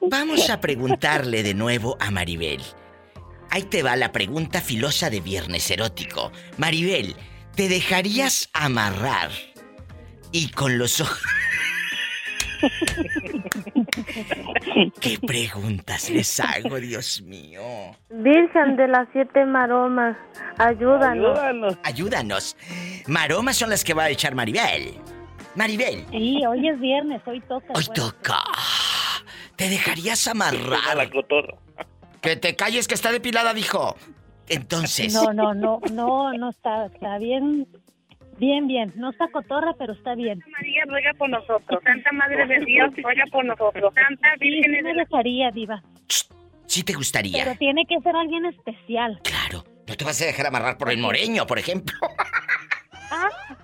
Vamos 0.00 0.50
a 0.50 0.60
preguntarle 0.60 1.42
de 1.42 1.54
nuevo 1.54 1.96
a 2.00 2.10
Maribel. 2.10 2.60
Ahí 3.50 3.62
te 3.64 3.82
va 3.82 3.96
la 3.96 4.12
pregunta 4.12 4.60
filosa 4.60 5.10
de 5.10 5.20
viernes 5.20 5.70
erótico. 5.70 6.30
Maribel, 6.56 7.16
¿te 7.56 7.68
dejarías 7.68 8.48
amarrar 8.52 9.30
y 10.32 10.50
con 10.50 10.78
los 10.78 11.00
ojos... 11.00 11.20
¿Qué 15.00 15.18
preguntas 15.26 16.10
les 16.10 16.38
hago, 16.40 16.76
Dios 16.76 17.22
mío? 17.22 17.62
Virgen 18.10 18.76
de 18.76 18.88
las 18.88 19.08
siete 19.12 19.44
maromas, 19.46 20.16
ayúdanos. 20.58 21.38
Ayúdanos. 21.38 21.78
Ayúdanos. 21.82 22.56
Maromas 23.06 23.56
son 23.56 23.70
las 23.70 23.84
que 23.84 23.94
va 23.94 24.04
a 24.04 24.10
echar 24.10 24.34
Maribel. 24.34 24.94
Maribel, 25.56 26.04
Sí, 26.10 26.40
hoy 26.46 26.68
es 26.68 26.78
viernes, 26.80 27.20
hoy 27.26 27.40
toca. 27.40 27.72
hoy 27.74 27.84
bueno. 27.86 28.12
toca. 28.12 28.38
¿Te 29.56 29.68
dejarías 29.68 30.26
A 30.28 30.34
la 30.34 30.48
amarrar? 30.48 31.10
cotorra. 31.10 31.54
Que 32.20 32.36
te 32.36 32.54
calles 32.56 32.86
que 32.86 32.94
está 32.94 33.10
depilada, 33.12 33.54
dijo. 33.54 33.96
Entonces, 34.48 35.12
No, 35.14 35.32
no, 35.32 35.54
no, 35.54 35.80
no, 35.92 36.32
no 36.32 36.50
está, 36.50 36.86
está 36.86 37.18
bien, 37.18 37.66
bien, 38.40 38.66
bien. 38.66 38.92
No 38.96 39.10
está 39.10 39.28
cotorra, 39.28 39.74
pero 39.78 39.92
está 39.92 40.14
bien. 40.16 40.42
María 40.50 40.82
ruega 40.86 41.12
por 41.14 41.30
nosotros. 41.30 41.80
Santa 41.84 42.10
Madre 42.12 42.46
de 42.46 42.64
Dios, 42.64 42.90
ruega 42.96 43.24
por 43.30 43.44
nosotros. 43.44 43.92
Santa 43.94 44.28
Sí, 44.40 44.60
sí 44.62 44.68
me 44.82 44.94
dejaría, 44.94 45.50
Diva. 45.52 45.82
sí 46.66 46.82
te 46.82 46.94
gustaría. 46.94 47.44
Pero 47.44 47.56
tiene 47.58 47.84
que 47.86 48.00
ser 48.00 48.16
alguien 48.16 48.46
especial. 48.46 49.20
Claro. 49.22 49.64
No 49.86 49.96
te 49.96 50.04
vas 50.04 50.20
a 50.22 50.26
dejar 50.26 50.46
amarrar 50.46 50.78
por 50.78 50.90
el 50.90 50.98
moreño, 50.98 51.46
por 51.46 51.58
ejemplo. 51.58 51.96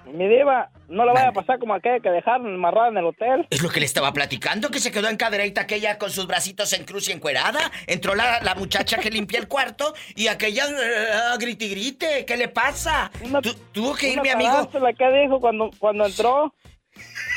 Mi 0.07 0.29
diva, 0.29 0.71
no 0.89 1.05
le 1.05 1.13
vaya 1.13 1.29
a 1.29 1.33
pasar 1.33 1.59
como 1.59 1.75
aquella 1.75 2.01
que 2.01 2.11
dejaron 2.11 2.55
amarrada 2.55 2.89
en 2.89 2.97
el 2.99 3.05
hotel. 3.07 3.47
Es 3.51 3.63
lo 3.63 3.69
que 3.69 3.81
le 3.81 3.87
estaba 3.87 4.13
platicando, 4.13 4.71
que 4.71 4.79
se 4.79 4.91
quedó 4.93 5.09
en 5.09 5.17
cadereita 5.17 5.63
aquella 5.63 5.99
con 5.99 6.11
sus 6.11 6.27
bracitos 6.27 6.73
en 6.73 6.85
cruz 6.85 7.09
y 7.09 7.13
encuerada. 7.13 7.71
Entró 7.87 8.15
la, 8.15 8.41
la 8.43 8.55
muchacha 8.55 8.99
que 8.99 9.11
limpia 9.11 9.39
el 9.39 9.49
cuarto 9.49 9.95
y 10.15 10.29
aquella 10.29 10.65
eh, 10.67 11.37
grite 11.39 11.69
grite. 11.69 12.25
¿Qué 12.25 12.37
le 12.37 12.49
pasa? 12.49 13.11
Una- 13.23 13.41
tuvo 13.73 13.95
que 13.95 14.11
ir 14.11 14.21
mi 14.23 14.29
amigo. 14.31 14.69
que 14.71 15.11
dijo 15.23 15.41
cuando, 15.41 15.71
cuando 15.79 16.07
entró. 16.07 16.55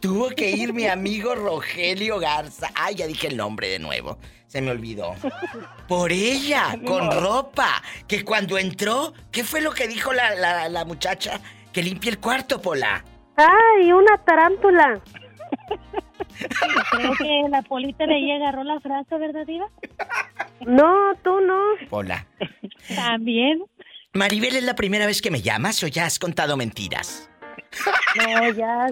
Tuvo 0.00 0.30
que 0.30 0.50
ir 0.50 0.72
mi 0.72 0.86
amigo 0.86 1.34
Rogelio 1.34 2.18
Garza. 2.18 2.70
Ay, 2.74 2.96
ya 2.96 3.06
dije 3.06 3.28
el 3.28 3.36
nombre 3.36 3.68
de 3.68 3.78
nuevo. 3.78 4.18
Se 4.46 4.62
me 4.62 4.70
olvidó. 4.70 5.14
Por 5.86 6.10
ella, 6.10 6.78
con 6.86 7.10
ropa. 7.10 7.82
Que 8.06 8.24
cuando 8.24 8.56
entró, 8.56 9.12
¿qué 9.30 9.44
fue 9.44 9.60
lo 9.60 9.72
que 9.72 9.86
dijo 9.88 10.12
la, 10.12 10.34
la, 10.34 10.68
la 10.68 10.84
muchacha? 10.84 11.40
Que 11.72 11.82
limpie 11.82 12.10
el 12.10 12.18
cuarto, 12.18 12.60
Pola. 12.62 13.04
¡Ay, 13.36 13.92
una 13.92 14.16
tarántula! 14.24 15.00
Creo 16.90 17.12
que 17.18 17.42
la 17.50 17.62
polita 17.62 18.06
de 18.06 18.16
ella 18.16 18.36
agarró 18.36 18.64
la 18.64 18.80
frase, 18.80 19.18
¿verdad, 19.18 19.46
Diva? 19.46 19.68
No, 20.60 21.14
tú 21.22 21.40
no. 21.40 21.60
Pola. 21.90 22.26
También. 22.94 23.62
Maribel, 24.14 24.56
¿es 24.56 24.64
la 24.64 24.74
primera 24.74 25.06
vez 25.06 25.20
que 25.20 25.30
me 25.30 25.42
llamas 25.42 25.82
o 25.82 25.86
ya 25.86 26.06
has 26.06 26.18
contado 26.18 26.56
mentiras? 26.56 27.30
No, 28.16 28.50
ya. 28.52 28.86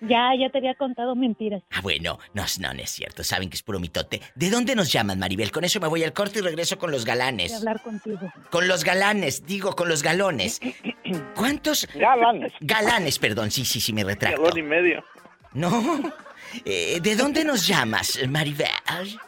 Ya, 0.00 0.30
ya 0.38 0.48
te 0.50 0.58
había 0.58 0.74
contado 0.74 1.14
mentiras. 1.14 1.62
Ah, 1.70 1.80
bueno, 1.82 2.18
no, 2.32 2.44
no, 2.60 2.72
no 2.74 2.80
es 2.80 2.90
cierto. 2.90 3.22
Saben 3.22 3.50
que 3.50 3.56
es 3.56 3.62
puro 3.62 3.78
mitote. 3.78 4.20
¿De 4.34 4.48
dónde 4.50 4.74
nos 4.74 4.90
llaman, 4.90 5.18
Maribel? 5.18 5.52
Con 5.52 5.64
eso 5.64 5.78
me 5.80 5.88
voy 5.88 6.02
al 6.04 6.12
corte 6.14 6.38
y 6.38 6.42
regreso 6.42 6.78
con 6.78 6.90
los 6.90 7.04
De 7.04 7.10
galanes. 7.10 7.54
hablar 7.54 7.82
contigo. 7.82 8.32
Con 8.50 8.66
los 8.66 8.82
galanes, 8.84 9.44
digo, 9.46 9.76
con 9.76 9.88
los 9.88 10.02
galones. 10.02 10.60
¿Cuántos? 11.36 11.86
Galanes. 11.94 12.52
Galanes, 12.60 13.18
perdón, 13.18 13.50
sí, 13.50 13.64
sí, 13.64 13.80
sí, 13.80 13.92
me 13.92 14.02
retracto. 14.04 14.40
Galón 14.42 14.58
y 14.58 14.62
medio. 14.62 15.04
No. 15.52 15.70
Eh, 16.64 16.98
¿De 17.02 17.16
dónde 17.16 17.44
nos 17.44 17.66
llamas, 17.66 18.18
Maribel? 18.28 18.68
De 19.04 19.18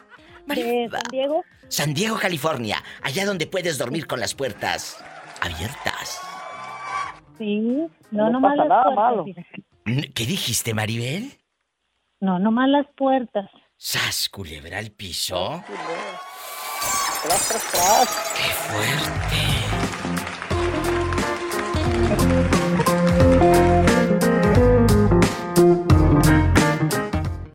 Maribel. 0.47 0.91
San 0.91 1.03
Diego. 1.11 1.45
San 1.69 1.95
Diego, 1.95 2.19
California. 2.19 2.83
Allá 3.03 3.27
donde 3.27 3.47
puedes 3.47 3.79
dormir 3.79 4.07
con 4.07 4.21
las 4.21 4.35
puertas 4.35 5.03
abiertas. 5.41 6.21
Sí. 7.39 7.61
No, 8.11 8.25
No 8.25 8.31
nomás 8.31 8.57
pasa 8.57 8.69
nada 8.69 8.83
puertas. 8.85 9.05
malo. 9.05 9.25
¿Qué 9.85 10.27
dijiste, 10.27 10.75
Maribel? 10.75 11.39
No, 12.21 12.39
nomás 12.39 12.69
las 12.69 12.87
puertas. 12.97 13.51
¿Sas 13.77 14.29
culebra 14.29 14.79
al 14.79 14.93
piso? 14.93 15.61
Tras, 17.25 17.49
tras, 17.49 17.73
tras. 17.73 18.09
¡Qué 18.37 18.45
fuerte! 18.71 19.37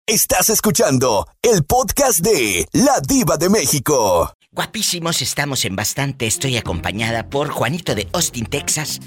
Estás 0.05 0.50
escuchando 0.50 1.27
el 1.41 1.63
podcast 1.63 2.19
de 2.19 2.65
La 2.74 3.00
Diva 3.07 3.38
de 3.38 3.50
México. 3.50 4.34
Guapísimos, 4.51 5.22
estamos 5.22 5.63
en 5.63 5.77
bastante. 5.77 6.27
Estoy 6.27 6.57
acompañada 6.57 7.29
por 7.29 7.50
Juanito 7.50 7.96
de 7.96 8.10
Austin, 8.12 8.48
Texas. 8.48 9.00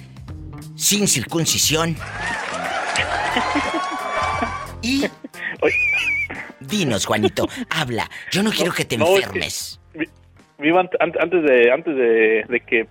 Sin 0.75 1.07
circuncisión. 1.07 1.97
Y. 4.83 5.05
Dinos, 6.61 7.05
Juanito, 7.07 7.47
habla. 7.69 8.09
Yo 8.31 8.43
no 8.43 8.51
quiero 8.51 8.73
que 8.73 8.85
te 8.87 8.97
No, 8.97 9.05
es 9.07 9.11
que- 9.11 9.17
enfermes. 9.27 9.81
Ant- 10.59 11.17
antes 11.21 11.43
de 11.43 11.71
antes 11.73 11.95
de, 11.97 12.45
de 12.49 12.61
que 12.61 12.81
eh, 12.81 12.87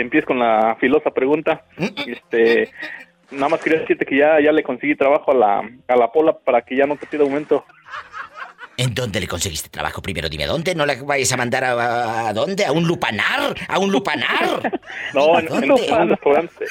empieces 0.00 0.26
con 0.26 0.38
la 0.38 0.76
filosa 0.80 1.10
pregunta, 1.10 1.64
este, 2.06 2.70
nada 3.30 3.48
más 3.50 3.60
quería 3.60 3.80
decirte 3.80 4.04
que 4.06 4.16
ya, 4.18 4.40
ya 4.40 4.52
le 4.52 4.62
conseguí 4.62 4.94
trabajo 4.96 5.32
a 5.32 5.34
la, 5.34 5.70
a 5.88 5.96
la 5.96 6.10
Pola 6.12 6.36
para 6.38 6.62
que 6.62 6.76
ya 6.76 6.86
no 6.86 6.96
te 6.96 7.06
pida 7.06 7.22
aumento. 7.22 7.64
¿En 8.76 8.94
dónde 8.94 9.20
le 9.20 9.28
conseguiste 9.28 9.68
trabajo? 9.68 10.00
Primero 10.00 10.28
dime 10.28 10.46
dónde. 10.46 10.74
No 10.74 10.86
la 10.86 10.94
vayas 11.02 11.30
a 11.32 11.36
mandar 11.36 11.64
a, 11.64 12.28
a 12.28 12.32
dónde? 12.32 12.64
¿A 12.64 12.72
un 12.72 12.86
lupanar? 12.86 13.54
¿A 13.68 13.78
un 13.78 13.92
lupanar? 13.92 14.80
No, 15.14 15.38
en, 15.38 15.46
en 15.52 15.70
un 15.72 16.08
restaurante. 16.08 16.64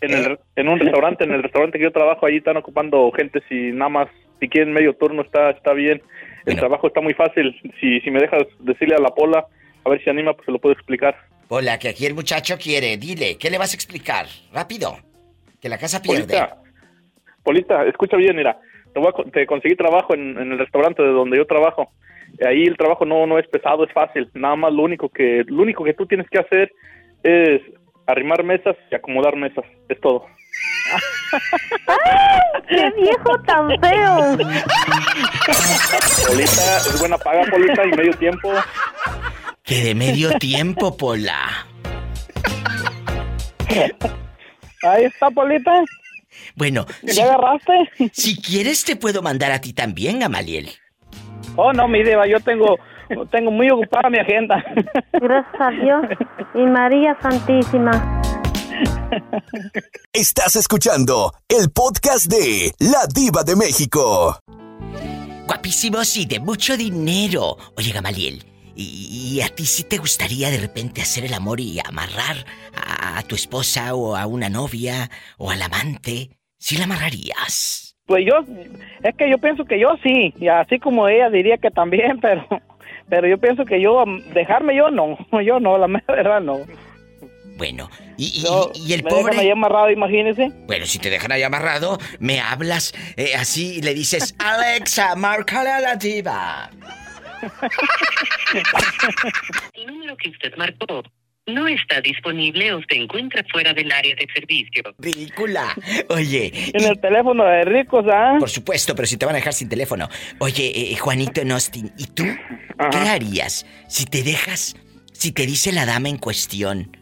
En, 0.00 0.12
el, 0.12 0.38
en 0.56 0.68
un 0.68 0.78
restaurante, 0.78 1.24
en 1.24 1.32
el 1.32 1.42
restaurante 1.42 1.78
que 1.78 1.84
yo 1.84 1.92
trabajo, 1.92 2.26
ahí 2.26 2.36
están 2.36 2.56
ocupando 2.56 3.10
gente. 3.12 3.40
Si 3.48 3.72
nada 3.72 3.88
más, 3.88 4.08
si 4.40 4.48
quieren 4.48 4.72
medio 4.72 4.94
turno, 4.94 5.22
está 5.22 5.50
está 5.50 5.72
bien. 5.72 6.00
El 6.46 6.54
Bueno. 6.54 6.60
trabajo 6.60 6.86
está 6.86 7.00
muy 7.00 7.14
fácil. 7.14 7.54
Si, 7.80 8.00
si 8.00 8.10
me 8.10 8.20
dejas 8.20 8.44
decirle 8.60 8.94
a 8.94 9.00
la 9.00 9.10
Pola, 9.10 9.46
a 9.84 9.90
ver 9.90 10.02
si 10.02 10.10
anima, 10.10 10.32
pues 10.34 10.46
se 10.46 10.52
lo 10.52 10.58
puedo 10.58 10.72
explicar. 10.74 11.16
Hola, 11.48 11.78
que 11.78 11.88
aquí 11.88 12.06
el 12.06 12.14
muchacho 12.14 12.56
quiere. 12.58 12.96
Dile, 12.96 13.36
¿qué 13.38 13.50
le 13.50 13.58
vas 13.58 13.72
a 13.72 13.76
explicar? 13.76 14.26
Rápido. 14.52 14.96
Que 15.60 15.68
la 15.68 15.78
casa 15.78 16.00
pierde. 16.00 16.26
Polita, 16.26 16.56
Polita, 17.42 17.84
escucha 17.86 18.16
bien, 18.16 18.36
mira, 18.36 18.58
te, 18.92 19.00
voy 19.00 19.08
a, 19.08 19.30
te 19.30 19.46
conseguí 19.46 19.74
trabajo 19.74 20.14
en, 20.14 20.38
en 20.38 20.52
el 20.52 20.58
restaurante 20.58 21.02
de 21.02 21.08
donde 21.08 21.36
yo 21.38 21.46
trabajo. 21.46 21.90
Ahí 22.46 22.64
el 22.64 22.76
trabajo 22.76 23.04
no, 23.06 23.26
no 23.26 23.38
es 23.38 23.48
pesado, 23.48 23.84
es 23.84 23.92
fácil. 23.92 24.28
Nada 24.34 24.54
más 24.56 24.72
lo 24.72 24.82
único 24.82 25.08
que 25.08 25.42
lo 25.48 25.62
único 25.62 25.82
que 25.82 25.94
tú 25.94 26.06
tienes 26.06 26.28
que 26.28 26.38
hacer 26.38 26.70
es 27.22 27.62
arrimar 28.08 28.42
mesas 28.42 28.74
y 28.90 28.94
acomodar 28.94 29.36
mesas. 29.36 29.64
Es 29.88 30.00
todo. 30.00 30.26
¡Qué 32.68 32.90
viejo 32.96 33.38
tan 33.42 33.68
feo! 33.80 34.36
Polita, 36.26 36.76
es 36.78 36.98
buena 36.98 37.18
paga, 37.18 37.44
Polita, 37.50 37.84
y 37.84 37.90
medio 37.90 38.14
tiempo. 38.14 38.52
Que 39.62 39.82
de 39.84 39.94
medio 39.94 40.30
tiempo, 40.38 40.96
Pola. 40.96 41.66
Ahí 44.82 45.04
está, 45.04 45.30
Polita. 45.30 45.84
Bueno, 46.56 46.86
si, 47.06 47.16
¿Ya 47.16 47.24
agarraste? 47.24 47.90
si 48.12 48.40
quieres 48.40 48.84
te 48.84 48.96
puedo 48.96 49.20
mandar 49.22 49.52
a 49.52 49.60
ti 49.60 49.74
también, 49.74 50.20
Gamaliel. 50.20 50.70
Oh, 51.56 51.72
no, 51.72 51.88
mi 51.88 52.02
diva, 52.02 52.26
yo 52.26 52.40
tengo, 52.40 52.78
tengo 53.30 53.50
muy 53.50 53.70
ocupada 53.70 54.10
mi 54.10 54.18
agenda. 54.18 54.62
Gracias 55.12 55.60
a 55.60 55.70
Dios 55.70 56.04
y 56.54 56.58
María 56.58 57.16
Santísima. 57.20 58.22
Estás 60.12 60.56
escuchando 60.56 61.32
el 61.48 61.70
podcast 61.70 62.26
de 62.30 62.72
La 62.78 63.06
Diva 63.12 63.42
de 63.42 63.56
México. 63.56 64.38
guapísimos 65.46 66.16
y 66.16 66.26
de 66.26 66.40
mucho 66.40 66.76
dinero. 66.76 67.56
Oye, 67.76 67.92
Gamaliel, 67.92 68.44
¿y, 68.76 69.34
y 69.34 69.40
a 69.40 69.48
ti 69.48 69.64
sí 69.64 69.84
te 69.84 69.98
gustaría 69.98 70.50
de 70.50 70.58
repente 70.58 71.00
hacer 71.02 71.24
el 71.24 71.34
amor 71.34 71.60
y 71.60 71.80
amarrar 71.80 72.36
a, 72.74 73.18
a 73.18 73.22
tu 73.22 73.34
esposa 73.34 73.94
o 73.94 74.14
a 74.16 74.26
una 74.26 74.48
novia 74.48 75.10
o 75.38 75.50
al 75.50 75.62
amante? 75.62 76.30
¿Sí 76.58 76.76
la 76.76 76.84
amarrarías? 76.84 77.96
Pues 78.06 78.24
yo, 78.26 78.34
es 79.02 79.14
que 79.16 79.30
yo 79.30 79.38
pienso 79.38 79.64
que 79.64 79.78
yo 79.78 79.88
sí, 80.02 80.32
y 80.38 80.48
así 80.48 80.78
como 80.78 81.08
ella 81.08 81.28
diría 81.30 81.58
que 81.58 81.70
también, 81.70 82.18
pero, 82.20 82.46
pero 83.08 83.28
yo 83.28 83.38
pienso 83.38 83.64
que 83.64 83.80
yo, 83.80 84.04
dejarme 84.34 84.76
yo 84.76 84.90
no, 84.90 85.16
yo 85.44 85.60
no, 85.60 85.78
la 85.78 85.86
verdad 86.08 86.40
no. 86.40 86.58
Bueno, 87.56 87.90
y, 88.16 88.26
y- 88.38 88.42
Yo, 88.44 88.70
y 88.74 88.92
el 88.92 89.02
me 89.02 89.10
dejan 89.10 89.24
pobre... 89.24 89.38
ahí 89.40 89.50
amarrado, 89.50 89.90
imagínese. 89.90 90.50
Bueno, 90.68 90.86
si 90.86 91.00
te 91.00 91.10
dejan 91.10 91.32
ahí 91.32 91.42
amarrado, 91.42 91.98
me 92.20 92.40
hablas 92.40 92.94
eh, 93.16 93.32
así 93.36 93.78
y 93.78 93.82
le 93.82 93.94
dices, 93.94 94.36
Alexa, 94.38 95.16
márcale 95.16 95.70
a 95.70 95.80
la 95.80 95.96
diva. 95.96 96.70
El 99.74 99.86
número 99.86 100.16
que 100.16 100.30
usted 100.30 100.52
marcó 100.56 101.02
no 101.48 101.66
está 101.66 102.00
disponible 102.00 102.72
o 102.74 102.80
se 102.88 102.96
encuentra 102.96 103.44
fuera 103.50 103.72
del 103.72 103.90
área 103.90 104.14
de 104.14 104.26
servicio. 104.34 104.82
Ridícula. 104.98 105.74
Oye, 106.10 106.52
En 106.74 106.84
el 106.84 107.00
teléfono 107.00 107.44
de 107.44 107.64
ricos, 107.64 108.04
¿ah? 108.12 108.36
por 108.38 108.50
supuesto, 108.50 108.94
pero 108.94 109.06
si 109.06 109.16
te 109.16 109.26
van 109.26 109.34
a 109.34 109.38
dejar 109.38 109.52
sin 109.54 109.68
teléfono. 109.68 110.08
Oye, 110.38 110.92
eh, 110.92 110.96
Juanito 110.96 111.40
en 111.40 111.52
Austin, 111.52 111.92
¿y 111.98 112.06
tú 112.06 112.24
qué 112.90 112.98
harías 112.98 113.66
si 113.88 114.04
te 114.06 114.22
dejas, 114.22 114.76
si 115.12 115.32
te 115.32 115.46
dice 115.46 115.72
la 115.72 115.86
dama 115.86 116.08
en 116.08 116.18
cuestión, 116.18 116.96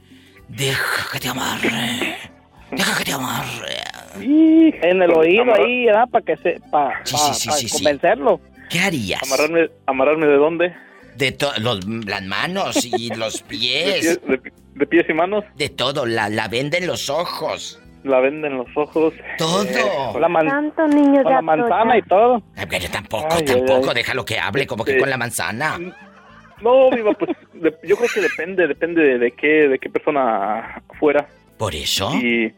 deja 0.48 1.06
que 1.12 1.18
te 1.20 1.28
amarre, 1.28 2.16
deja 2.70 2.98
que 2.98 3.04
te 3.04 3.12
amarre? 3.12 3.76
Y 4.20 4.72
en 4.82 5.02
el 5.02 5.10
oído 5.10 5.52
ahí, 5.54 5.86
¿verdad? 5.86 6.08
Para 6.08 6.24
que 6.24 6.36
se, 6.38 6.60
para 6.70 7.04
Sí, 7.04 7.16
sí, 7.18 7.34
sí, 7.34 7.50
sí, 7.50 7.68
sí. 7.68 7.74
convencerlo. 7.74 8.40
¿Qué 8.70 8.80
harías? 8.80 9.22
¿Amarrarme, 9.22 9.68
amarrarme 9.86 10.26
de 10.26 10.36
dónde? 10.36 10.74
De 11.16 11.32
to- 11.32 11.52
los- 11.60 11.84
las 11.86 12.22
manos 12.24 12.84
y 12.84 13.14
los 13.16 13.42
¿De 13.42 13.48
pies. 13.48 14.20
de- 14.26 14.52
de 14.74 14.86
pies 14.86 15.06
y 15.08 15.12
manos? 15.14 15.44
De 15.56 15.68
todo, 15.70 16.04
la, 16.06 16.28
la 16.28 16.48
venda 16.48 16.76
en 16.78 16.86
los 16.86 17.08
ojos. 17.08 17.80
La 18.04 18.20
venden 18.20 18.56
los 18.58 18.68
ojos. 18.76 19.14
Todo. 19.38 20.18
La, 20.20 20.28
man- 20.28 20.46
niño 20.94 21.22
con 21.24 21.32
la 21.32 21.42
manzana 21.42 21.98
y 21.98 22.02
todo. 22.02 22.42
Ay, 22.56 22.66
pero 22.68 22.84
tampoco, 22.90 23.28
Ay, 23.30 23.44
tampoco, 23.44 23.88
ay. 23.88 23.94
déjalo 23.96 24.24
que 24.24 24.38
hable, 24.38 24.66
como 24.66 24.84
que 24.84 24.92
Este- 24.92 25.00
con 25.00 25.10
la 25.10 25.16
manzana. 25.16 25.78
No, 26.62 26.90
viva, 26.90 27.12
pues 27.14 27.36
de- 27.54 27.74
yo 27.84 27.96
creo 27.96 28.08
que 28.14 28.20
depende, 28.20 28.66
depende 28.68 29.02
de, 29.02 29.18
de 29.18 29.32
qué, 29.32 29.68
de 29.68 29.78
qué 29.78 29.90
persona 29.90 30.82
fuera. 31.00 31.26
Por 31.58 31.74
eso. 31.74 32.14
Y 32.14 32.52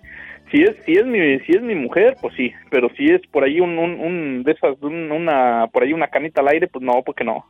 si 0.50 0.62
es, 0.62 0.76
si 0.84 0.92
es 0.94 1.06
mi, 1.06 1.38
si 1.40 1.52
es 1.52 1.62
mi 1.62 1.74
mujer, 1.74 2.16
pues 2.20 2.34
sí. 2.36 2.52
Pero 2.70 2.90
si 2.96 3.06
es 3.06 3.20
por 3.30 3.44
ahí 3.44 3.58
un, 3.60 3.78
un, 3.78 3.98
un 3.98 4.42
de 4.42 4.52
esas, 4.52 4.76
un- 4.82 5.10
una, 5.12 5.66
por 5.72 5.82
ahí 5.82 5.92
una 5.92 6.08
canita 6.08 6.40
al 6.42 6.48
aire, 6.48 6.66
pues 6.68 6.84
no, 6.84 7.02
porque 7.04 7.24
no. 7.24 7.46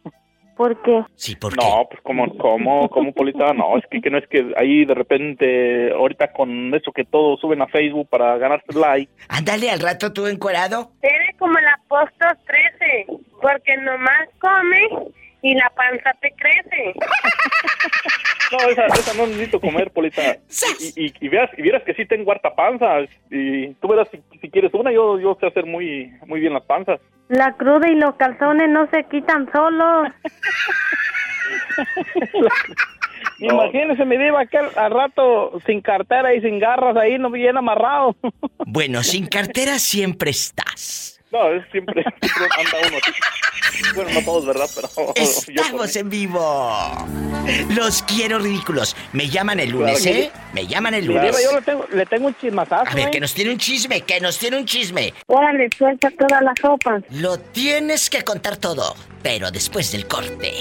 ¿Por 0.59 0.83
qué? 0.83 1.05
Sí, 1.15 1.37
porque. 1.37 1.65
No, 1.65 1.87
pues 1.88 2.03
como, 2.03 2.37
como, 2.37 2.88
como 2.91 3.12
Polita, 3.12 3.53
no, 3.55 3.79
es 3.79 3.85
que, 3.88 4.00
que 4.00 4.11
no 4.11 4.19
es 4.19 4.27
que 4.27 4.53
ahí 4.57 4.85
de 4.85 4.93
repente, 4.93 5.93
ahorita 5.93 6.33
con 6.33 6.75
eso 6.75 6.91
que 6.91 7.05
todos 7.05 7.38
suben 7.41 7.62
a 7.62 7.69
Facebook 7.69 8.09
para 8.09 8.37
ganarse 8.38 8.77
like, 8.77 9.09
Ándale, 9.29 9.71
al 9.71 9.79
rato 9.79 10.12
tú 10.12 10.27
encuerado. 10.27 10.91
Eres 11.00 11.37
como 11.38 11.57
el 11.59 11.69
apóstol 11.69 12.37
13, 12.77 13.07
porque 13.41 13.77
nomás 13.77 14.29
come 14.41 15.12
y 15.42 15.54
la 15.54 15.71
panza 15.71 16.12
te 16.21 16.33
crece. 16.33 16.95
No, 18.50 18.59
esa, 18.71 18.87
esa 18.87 19.12
no 19.14 19.26
necesito 19.26 19.61
comer, 19.61 19.90
Polita. 19.90 20.38
Y, 20.80 21.04
y, 21.04 21.14
y 21.21 21.28
veas, 21.28 21.50
y 21.59 21.62
vieras 21.62 21.83
que 21.83 21.92
sí 21.92 22.07
tengo 22.07 22.33
harta 22.33 22.54
panza. 22.54 23.00
Y 23.30 23.75
tú 23.75 23.88
verás 23.88 24.09
si, 24.11 24.23
si 24.40 24.49
quieres 24.49 24.73
una, 24.73 24.90
yo, 24.90 25.21
yo 25.21 25.37
sé 25.38 25.49
hacer 25.49 25.66
muy, 25.66 26.11
muy 26.26 26.40
bien 26.40 26.54
las 26.54 26.62
panzas. 26.62 26.99
La 27.28 27.52
cruda 27.59 27.90
y 27.90 27.95
los 27.95 28.14
calzones 28.14 28.71
no 28.71 28.88
se 28.90 29.04
quitan 29.04 29.52
solos. 29.52 30.09
Imagínese, 33.38 34.04
mi 34.04 34.16
diva, 34.16 34.40
aquel 34.40 34.66
al 34.76 34.92
rato 34.92 35.61
sin 35.66 35.80
cartera 35.80 36.35
y 36.35 36.40
sin 36.40 36.59
garras 36.59 36.97
ahí, 36.97 37.18
no 37.18 37.30
bien 37.30 37.57
amarrado. 37.57 38.16
Bueno, 38.66 39.02
sin 39.02 39.26
cartera 39.26 39.78
siempre 39.78 40.30
estás. 40.30 41.17
No, 41.38 41.53
es 41.53 41.64
siempre, 41.70 42.03
siempre 42.20 42.48
anda 42.59 42.88
uno 42.88 42.98
así. 43.01 43.92
Bueno, 43.94 44.11
no 44.12 44.22
todos, 44.24 44.46
¿verdad? 44.46 44.68
Pero 44.74 44.88
yo 45.14 45.62
Estamos 45.62 45.94
en 45.96 46.11
vivo. 46.11 47.07
Los 47.70 48.03
quiero 48.03 48.38
ridículos. 48.40 48.96
Me 49.12 49.29
llaman 49.29 49.61
el 49.61 49.70
lunes, 49.70 50.03
Claro 50.03 50.16
que 50.16 50.22
¿eh? 50.24 50.33
Me 50.53 50.66
llaman 50.66 50.94
el 50.94 51.07
lunes. 51.07 51.37
yo 51.44 51.53
le 51.55 51.62
tengo, 51.62 51.87
le 51.92 52.07
tengo 52.07 52.27
un 52.29 52.35
chismazazo. 52.37 52.90
A 52.90 52.94
ver, 52.94 53.09
¿eh? 53.09 53.11
que 53.11 53.20
nos 53.20 53.33
tiene 53.35 53.53
un 53.53 53.59
chisme, 53.59 54.01
que 54.01 54.20
nos 54.20 54.38
tiene 54.38 54.57
un 54.57 54.64
chisme. 54.64 55.14
Órale, 55.27 55.68
suelta 55.77 56.11
todas 56.11 56.42
las 56.42 56.55
sopas. 56.61 57.05
Lo 57.11 57.38
tienes 57.38 58.11
que 58.11 58.22
contar 58.22 58.57
todo, 58.57 58.96
pero 59.22 59.51
después 59.51 59.92
del 59.92 60.07
corte. 60.09 60.53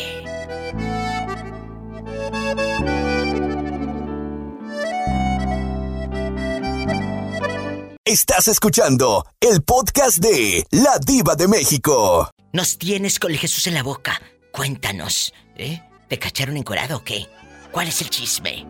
Estás 8.09 8.47
escuchando 8.47 9.25
el 9.41 9.61
podcast 9.63 10.19
de 10.19 10.63
La 10.71 10.97
Diva 11.05 11.35
de 11.35 11.49
México. 11.49 12.29
Nos 12.53 12.77
tienes 12.77 13.19
con 13.19 13.31
el 13.31 13.37
Jesús 13.37 13.67
en 13.67 13.73
la 13.73 13.83
boca. 13.83 14.21
Cuéntanos, 14.53 15.33
¿eh? 15.57 15.81
¿Te 16.07 16.17
cacharon 16.17 16.55
encorado 16.55 16.95
o 16.99 17.03
qué? 17.03 17.25
¿Cuál 17.73 17.89
es 17.89 18.01
el 18.01 18.09
chisme? 18.09 18.65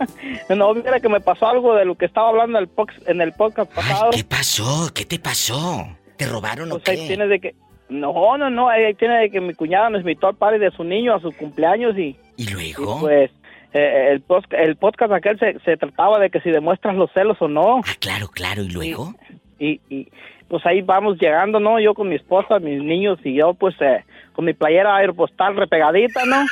No, 0.48 0.74
mira 0.74 0.98
que 0.98 1.08
me 1.08 1.20
pasó 1.20 1.46
algo 1.46 1.76
de 1.76 1.84
lo 1.84 1.94
que 1.96 2.06
estaba 2.06 2.28
hablando 2.30 2.58
en 2.58 2.64
el, 2.64 2.68
pox- 2.74 3.00
en 3.06 3.20
el 3.20 3.32
podcast 3.32 3.72
pasado. 3.72 4.10
¿Qué 4.10 4.24
pasó? 4.24 4.90
¿Qué 4.92 5.04
te 5.04 5.20
pasó? 5.20 5.86
¿Te 6.16 6.26
robaron 6.26 6.70
o 6.72 6.78
Pues 6.78 6.88
ahí 6.88 6.96
qué? 7.02 7.06
tiene 7.06 7.28
de 7.28 7.38
que... 7.40 7.54
No, 7.90 8.36
no, 8.36 8.50
no, 8.50 8.68
ahí 8.68 8.92
tiene 8.94 9.20
de 9.20 9.30
que 9.30 9.40
mi 9.40 9.54
cuñada 9.54 9.88
nos 9.90 10.00
invitó 10.00 10.26
al 10.26 10.34
padre 10.34 10.58
de 10.58 10.72
su 10.72 10.82
niño 10.82 11.14
a 11.14 11.20
su 11.20 11.30
cumpleaños 11.30 11.96
y, 11.96 12.18
¿Y 12.36 12.48
luego? 12.48 12.98
pues 13.00 13.30
eh, 13.74 14.08
el, 14.12 14.20
pos- 14.22 14.44
el 14.50 14.76
podcast 14.76 15.12
aquel 15.12 15.38
se, 15.38 15.58
se 15.60 15.76
trataba 15.76 16.18
de 16.18 16.30
que 16.30 16.40
si 16.40 16.50
demuestras 16.50 16.94
los 16.96 17.10
celos 17.12 17.36
o 17.40 17.48
no. 17.48 17.78
Ah, 17.78 17.92
claro, 18.00 18.28
claro. 18.28 18.62
¿Y 18.62 18.70
luego? 18.70 19.14
Y, 19.58 19.80
y 19.90 20.08
pues 20.48 20.64
ahí 20.66 20.80
vamos 20.82 21.18
llegando, 21.20 21.60
¿no? 21.60 21.78
Yo 21.80 21.92
con 21.94 22.08
mi 22.08 22.14
esposa, 22.16 22.58
mis 22.58 22.82
niños 22.82 23.18
y 23.24 23.34
yo 23.34 23.54
pues 23.54 23.74
eh, 23.80 24.04
con 24.32 24.44
mi 24.44 24.52
playera 24.54 24.96
aeropostal 24.96 25.56
repegadita, 25.56 26.24
¿no? 26.24 26.42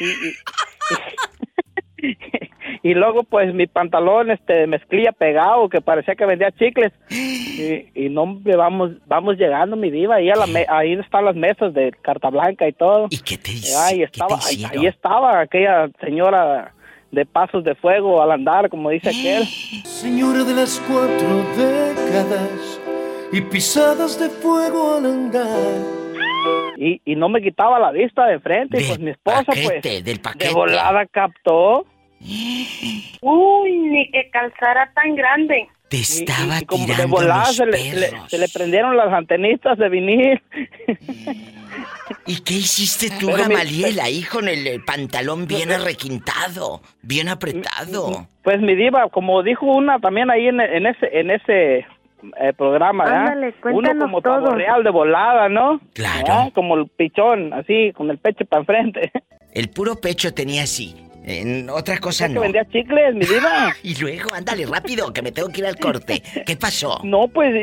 Y, 0.00 0.04
y- 0.28 0.34
y 2.82 2.94
luego 2.94 3.22
pues 3.24 3.52
mi 3.54 3.66
pantalón 3.66 4.30
este 4.30 4.66
mezclilla 4.66 5.12
pegado 5.12 5.68
que 5.68 5.80
parecía 5.82 6.14
que 6.14 6.24
vendía 6.24 6.50
chicles 6.52 6.92
y, 7.10 7.86
y 7.94 8.08
no 8.08 8.38
vamos 8.56 8.92
vamos 9.06 9.36
llegando 9.36 9.76
mi 9.76 9.90
diva 9.90 10.14
ahí 10.16 10.30
a 10.30 10.36
la 10.36 10.46
me- 10.46 10.66
ahí 10.68 10.92
están 10.94 11.24
las 11.26 11.36
mesas 11.36 11.74
de 11.74 11.92
carta 12.02 12.30
blanca 12.30 12.66
y 12.66 12.72
todo 12.72 13.06
¿Y 13.10 13.18
qué 13.18 13.36
te 13.36 13.50
hice? 13.52 13.76
ahí 13.76 13.98
¿Qué 13.98 14.04
estaba 14.04 14.38
te 14.38 14.78
ahí, 14.78 14.86
estaba 14.86 15.40
aquella 15.40 15.88
señora 16.00 16.72
de 17.10 17.26
pasos 17.26 17.64
de 17.64 17.74
fuego 17.74 18.22
al 18.22 18.30
andar 18.32 18.70
como 18.70 18.88
dice 18.90 19.08
aquel 19.10 19.44
Señora 19.84 20.44
de 20.44 20.54
las 20.54 20.80
cuatro 20.88 21.28
décadas 21.56 22.80
y 23.32 23.40
pisadas 23.42 24.18
de 24.18 24.28
fuego 24.28 24.96
al 24.96 25.06
andar. 25.06 25.46
y, 26.78 27.00
y 27.04 27.14
no 27.14 27.28
me 27.28 27.42
quitaba 27.42 27.78
la 27.78 27.92
vista 27.92 28.26
de 28.26 28.40
frente 28.40 28.80
y 28.82 28.86
pues 28.86 28.98
mi 28.98 29.10
esposa 29.10 29.44
paquete, 29.44 29.80
pues 29.82 30.04
del 30.04 30.20
paquete. 30.20 30.48
de 30.48 30.54
volada 30.54 31.06
captó 31.06 31.84
Uy, 32.20 33.78
ni 33.78 34.10
que 34.10 34.30
calzara 34.30 34.92
tan 34.94 35.14
grande. 35.14 35.68
Te 35.88 35.96
y- 35.96 36.00
estaba 36.00 36.60
y, 36.60 36.66
como 36.66 36.86
de 36.86 37.06
volada 37.06 37.46
los 37.46 37.56
se 37.56 37.66
le, 37.66 37.72
se 37.78 37.96
le- 38.00 38.06
perros. 38.08 38.30
se 38.30 38.38
le 38.38 38.48
prendieron 38.48 38.96
las 38.96 39.12
antenitas 39.12 39.76
de 39.76 39.88
vinil 39.88 40.40
¿Y 42.26 42.40
qué 42.42 42.54
hiciste 42.54 43.10
tú, 43.18 43.26
Pero 43.26 43.38
mi- 43.38 43.42
Gamaliel, 43.54 43.98
ahí 44.00 44.22
con 44.22 44.48
el, 44.48 44.66
el 44.68 44.84
pantalón 44.84 45.46
bien 45.48 45.72
arrequintado, 45.72 46.80
bien 47.02 47.28
apretado? 47.28 48.28
pues 48.42 48.60
mi 48.60 48.74
diva 48.76 49.08
como 49.08 49.42
dijo 49.42 49.66
una 49.66 49.98
también 49.98 50.30
ahí 50.30 50.46
en, 50.46 50.60
en 50.60 50.86
ese 50.86 51.08
en 51.12 51.30
ese 51.32 51.78
eh, 51.78 52.52
programa 52.56 53.04
¿verdad? 53.04 53.26
Ándale, 53.32 53.54
uno 53.72 53.90
como 53.98 54.22
todo. 54.22 54.44
pavo 54.44 54.54
real 54.54 54.84
de 54.84 54.90
volada 54.90 55.48
¿no? 55.48 55.80
Claro. 55.94 56.18
¿verdad? 56.18 56.52
como 56.54 56.76
el 56.76 56.86
pichón 56.88 57.52
así 57.52 57.92
con 57.96 58.10
el 58.10 58.18
pecho 58.18 58.44
para 58.44 58.60
enfrente 58.60 59.10
El 59.52 59.70
puro 59.70 59.96
pecho 59.96 60.32
tenía 60.32 60.62
así. 60.62 60.94
En 61.22 61.68
otra 61.68 61.98
cosa 61.98 62.28
que 62.28 62.34
no. 62.34 62.40
vendía 62.40 62.64
chicles 62.64 63.14
mi 63.14 63.26
diva 63.26 63.74
Y 63.82 63.94
luego, 63.96 64.30
ándale 64.34 64.64
rápido, 64.66 65.12
que 65.12 65.20
me 65.22 65.30
tengo 65.32 65.48
que 65.50 65.60
ir 65.60 65.66
al 65.66 65.76
corte. 65.76 66.22
¿Qué 66.46 66.56
pasó? 66.56 66.98
No, 67.04 67.28
pues 67.28 67.54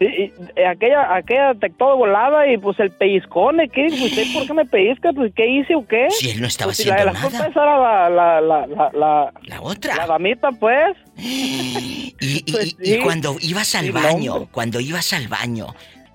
y- 0.00 0.04
y- 0.04 0.32
y 0.56 0.62
aquella, 0.64 1.14
aquella 1.14 1.52
detectó 1.54 1.90
de 1.90 1.96
volada 1.96 2.50
y 2.50 2.56
pues 2.56 2.80
el 2.80 2.90
pellizcone, 2.90 3.68
¿qué? 3.68 3.86
¿Usted 3.86 4.24
por 4.32 4.46
qué 4.46 4.54
me 4.54 4.64
pellizca? 4.64 5.12
Pues 5.12 5.32
¿qué 5.36 5.46
hice 5.46 5.74
o 5.74 5.86
qué? 5.86 6.08
Si 6.10 6.30
él 6.30 6.40
no 6.40 6.46
estaba 6.46 6.70
Pues, 6.72 6.86
la 6.86 6.94
haciendo 6.94 7.12
la 7.12 7.20
culpa 7.20 7.38
nada. 7.38 7.50
esa 7.50 7.62
era 7.62 7.78
la, 7.78 8.10
la, 8.10 8.40
la, 8.40 8.66
la, 8.66 8.90
la, 8.92 9.32
La 9.42 9.60
otra. 9.60 9.94
la 9.96 10.06
damita, 10.06 10.50
pues. 10.52 10.96
Y, 11.16 12.14
y- 12.20 12.52
Pues 12.52 12.76
sí. 12.80 12.98
cuando 13.02 13.36
ibas 13.40 13.74
al 13.74 13.90
baño, 13.92 14.48
cuando 14.52 14.80
ibas 14.80 15.12
al 15.12 15.28
baño, 15.28 15.66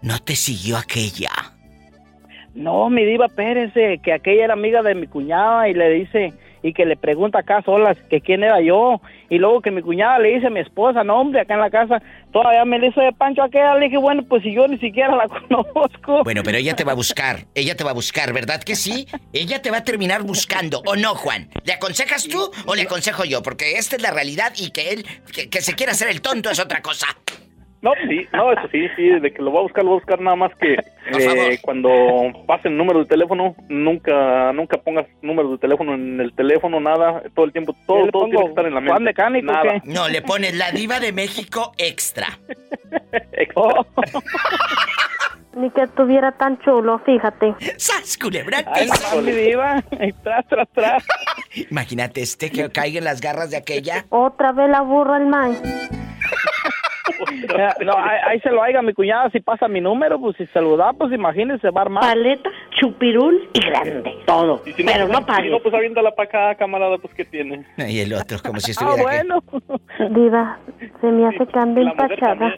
¿no 0.01 0.19
te 0.19 0.35
siguió 0.35 0.77
aquella? 0.77 1.31
No, 2.55 2.89
mi 2.89 3.05
diva, 3.05 3.27
espérese, 3.27 3.99
que 4.03 4.13
aquella 4.13 4.45
era 4.45 4.53
amiga 4.53 4.81
de 4.81 4.95
mi 4.95 5.05
cuñada 5.07 5.67
y 5.69 5.73
le 5.73 5.89
dice, 5.91 6.33
y 6.67 6.73
que 6.73 6.85
le 6.85 6.97
pregunta 6.97 7.39
acá 7.39 7.61
solas 7.63 7.97
que 8.09 8.19
quién 8.19 8.43
era 8.43 8.59
yo. 8.61 8.99
Y 9.29 9.37
luego 9.37 9.61
que 9.61 9.71
mi 9.71 9.81
cuñada 9.81 10.19
le 10.19 10.35
dice 10.35 10.47
a 10.47 10.49
mi 10.49 10.59
esposa, 10.59 11.03
no 11.03 11.19
hombre, 11.19 11.41
acá 11.41 11.53
en 11.53 11.61
la 11.61 11.69
casa, 11.69 12.01
todavía 12.31 12.65
me 12.65 12.77
le 12.77 12.87
hizo 12.87 12.99
de 12.99 13.13
Pancho 13.13 13.41
aquella. 13.41 13.75
Le 13.75 13.85
dije, 13.85 13.97
bueno, 13.97 14.23
pues 14.27 14.43
si 14.43 14.53
yo 14.53 14.67
ni 14.67 14.77
siquiera 14.77 15.15
la 15.15 15.27
conozco. 15.49 16.23
Bueno, 16.25 16.43
pero 16.43 16.57
ella 16.57 16.75
te 16.75 16.83
va 16.83 16.91
a 16.91 16.95
buscar, 16.95 17.45
ella 17.55 17.75
te 17.75 17.85
va 17.85 17.91
a 17.91 17.93
buscar, 17.93 18.33
¿verdad 18.33 18.61
que 18.61 18.75
sí? 18.75 19.07
Ella 19.31 19.61
te 19.61 19.71
va 19.71 19.77
a 19.77 19.83
terminar 19.85 20.23
buscando, 20.23 20.81
¿o 20.85 20.95
no, 20.97 21.15
Juan? 21.15 21.49
¿Le 21.63 21.73
aconsejas 21.73 22.27
tú 22.27 22.51
o 22.65 22.75
le 22.75 22.81
aconsejo 22.81 23.23
yo? 23.23 23.41
Porque 23.41 23.73
esta 23.73 23.95
es 23.95 24.01
la 24.01 24.11
realidad 24.11 24.51
y 24.57 24.71
que 24.71 24.91
él, 24.91 25.05
que, 25.33 25.49
que 25.49 25.61
se 25.61 25.73
quiera 25.73 25.93
hacer 25.93 26.09
el 26.09 26.21
tonto 26.21 26.49
es 26.49 26.59
otra 26.59 26.81
cosa. 26.81 27.07
No, 27.81 27.91
sí, 28.07 28.25
no, 28.33 28.51
eso 28.51 28.67
sí, 28.71 28.87
sí, 28.95 29.07
de 29.19 29.31
que 29.31 29.41
lo 29.41 29.51
voy 29.51 29.59
a 29.59 29.63
buscar, 29.63 29.83
lo 29.83 29.91
voy 29.91 29.97
a 29.97 30.01
buscar 30.01 30.19
nada 30.19 30.35
más 30.35 30.51
que 30.55 30.73
eh, 30.73 31.59
cuando 31.61 31.89
pasen 32.47 32.75
número 32.75 32.99
de 32.99 33.05
teléfono, 33.05 33.55
nunca 33.69 34.51
nunca 34.53 34.77
pongas 34.77 35.05
número 35.21 35.51
de 35.51 35.57
teléfono 35.59 35.93
en 35.93 36.19
el 36.19 36.33
teléfono, 36.33 36.79
nada, 36.79 37.21
todo 37.35 37.45
el 37.45 37.51
tiempo, 37.51 37.75
todo, 37.85 38.07
todo 38.07 38.25
tiene 38.25 38.41
que 38.41 38.49
estar 38.49 38.65
en 38.65 38.73
la 38.73 38.79
mente. 38.79 38.91
Juan 38.91 39.03
Mecánico, 39.03 39.53
nada. 39.53 39.79
¿qué? 39.79 39.89
No, 39.91 40.07
le 40.07 40.21
pones 40.23 40.57
la 40.57 40.71
diva 40.71 40.99
de 40.99 41.11
México 41.11 41.73
extra. 41.77 42.27
Oh, 43.55 43.85
Ni 45.55 45.71
que 45.71 45.81
estuviera 45.81 46.31
tan 46.33 46.59
chulo, 46.59 46.99
fíjate. 46.99 47.55
¡Sas, 47.77 48.17
culebra 48.17 48.59
al 48.59 48.67
ay, 48.73 49.21
mi 49.23 49.31
diva, 49.31 49.83
tras, 50.23 50.47
tras, 50.47 50.69
tras. 50.69 51.03
Imagínate 51.71 52.21
este 52.21 52.51
que 52.51 52.69
caiga 52.69 52.99
en 52.99 53.05
las 53.05 53.21
garras 53.21 53.49
de 53.49 53.57
aquella. 53.57 54.05
Otra 54.09 54.51
vez 54.51 54.69
la 54.69 54.81
burra 54.81 55.17
el 55.17 55.25
man. 55.25 55.57
Ya, 57.57 57.75
No, 57.85 57.93
ahí, 57.97 58.17
ahí 58.27 58.39
se 58.41 58.49
lo 58.51 58.61
haga 58.63 58.81
mi 58.81 58.93
cuñada 58.93 59.29
si 59.31 59.39
pasa 59.39 59.67
mi 59.67 59.81
número, 59.81 60.19
pues 60.19 60.37
si 60.37 60.45
se 60.47 60.61
lo 60.61 60.77
da, 60.77 60.93
pues 60.93 61.11
imagínese, 61.13 61.69
va 61.71 61.81
a 61.81 61.83
armar. 61.85 62.03
Paleta, 62.03 62.49
chupirul 62.79 63.49
y 63.53 63.59
grande. 63.59 64.13
Todo. 64.25 64.61
Y 64.65 64.73
si 64.73 64.83
no, 64.83 64.91
Pero 64.91 65.07
pues, 65.07 65.19
no 65.19 65.25
pague. 65.25 65.43
Si 65.43 65.49
no, 65.49 65.59
pues 65.59 65.73
aviéntala 65.73 66.11
para 66.15 66.27
acá, 66.49 66.55
camarada, 66.59 66.97
pues 66.97 67.13
¿qué 67.13 67.25
tiene? 67.25 67.65
Y 67.77 67.99
el 67.99 68.13
otro, 68.13 68.37
como 68.43 68.59
si 68.59 68.71
Ah, 68.71 68.73
estuviera... 68.73 69.03
bueno. 69.03 69.43
Diva, 70.11 70.59
se 71.01 71.07
me 71.07 71.27
hace 71.27 71.45
que 71.47 71.59
mujer 71.59 71.87
empachada. 71.87 72.53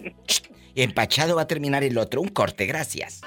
empachado 0.76 1.36
va 1.36 1.44
a 1.44 1.48
terminar 1.48 1.84
el 1.84 1.98
otro. 1.98 2.22
Un 2.22 2.30
corte, 2.30 2.66
gracias. 2.66 3.22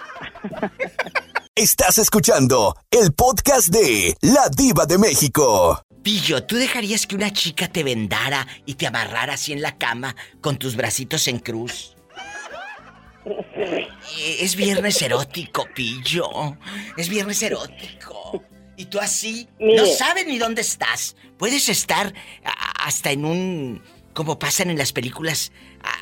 Estás 1.55 1.99
escuchando 1.99 2.75
el 2.90 3.12
podcast 3.12 3.68
de 3.68 4.14
La 4.23 4.49
Diva 4.57 4.87
de 4.87 4.99
México. 4.99 5.79
Pillo, 6.02 6.42
¿tú 6.44 6.56
dejarías 6.56 7.06
que 7.06 7.14
una 7.14 7.32
chica 7.32 7.68
te 7.68 7.84
vendara 7.84 8.46
y 8.66 8.74
te 8.74 8.86
amarrara 8.86 9.34
así 9.34 9.52
en 9.52 9.62
la 9.62 9.78
cama 9.78 10.16
con 10.40 10.58
tus 10.58 10.74
bracitos 10.76 11.28
en 11.28 11.38
cruz? 11.38 11.94
Eh, 13.24 14.38
Es 14.40 14.56
viernes 14.56 15.00
erótico, 15.00 15.66
Pillo. 15.74 16.56
Es 16.96 17.08
viernes 17.08 17.42
erótico. 17.42 18.42
Y 18.76 18.86
tú 18.86 18.98
así 18.98 19.48
Mire. 19.60 19.76
no 19.76 19.86
sabes 19.86 20.26
ni 20.26 20.38
dónde 20.38 20.62
estás. 20.62 21.14
Puedes 21.38 21.68
estar 21.68 22.12
hasta 22.80 23.12
en 23.12 23.24
un... 23.24 23.82
como 24.12 24.38
pasan 24.38 24.70
en 24.70 24.78
las 24.78 24.92
películas 24.92 25.52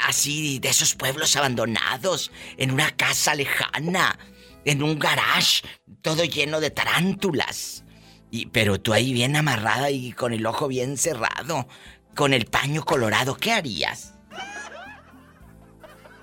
así 0.07 0.59
de 0.61 0.69
esos 0.69 0.95
pueblos 0.95 1.37
abandonados, 1.37 2.31
en 2.57 2.71
una 2.71 2.91
casa 2.97 3.35
lejana, 3.35 4.19
en 4.65 4.83
un 4.83 4.99
garage, 4.99 5.63
todo 6.03 6.25
lleno 6.25 6.61
de 6.61 6.71
tarántulas. 6.71 7.85
Y, 8.31 8.47
pero 8.47 8.81
tú 8.81 8.93
ahí 8.93 9.13
bien 9.13 9.35
amarrada 9.37 9.91
y 9.91 10.13
con 10.13 10.33
el 10.33 10.47
ojo 10.47 10.69
bien 10.69 10.97
cerrado, 10.97 11.67
con 12.15 12.33
el 12.33 12.47
paño 12.47 12.83
colorado, 12.85 13.37
¿qué 13.37 13.53
harías? 13.53 14.15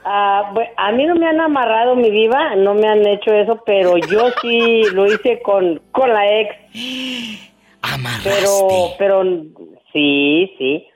Ah, 0.10 0.54
a 0.78 0.92
mí 0.94 1.06
no 1.06 1.16
me 1.16 1.28
han 1.28 1.42
amarrado 1.42 1.96
mi 1.98 2.10
diva, 2.10 2.56
no 2.56 2.74
me 2.74 2.88
han 2.88 3.06
hecho 3.06 3.34
eso, 3.34 3.62
pero 3.66 3.98
yo 3.98 4.30
sí 4.42 4.84
lo 4.94 5.06
hice 5.06 5.42
con, 5.42 5.82
con 5.92 6.14
la 6.14 6.40
ex, 6.40 6.56
Amarraste. 7.82 8.30
pero, 8.30 8.68
pero 8.98 9.24
sí, 9.92 10.54
sí, 10.58 10.88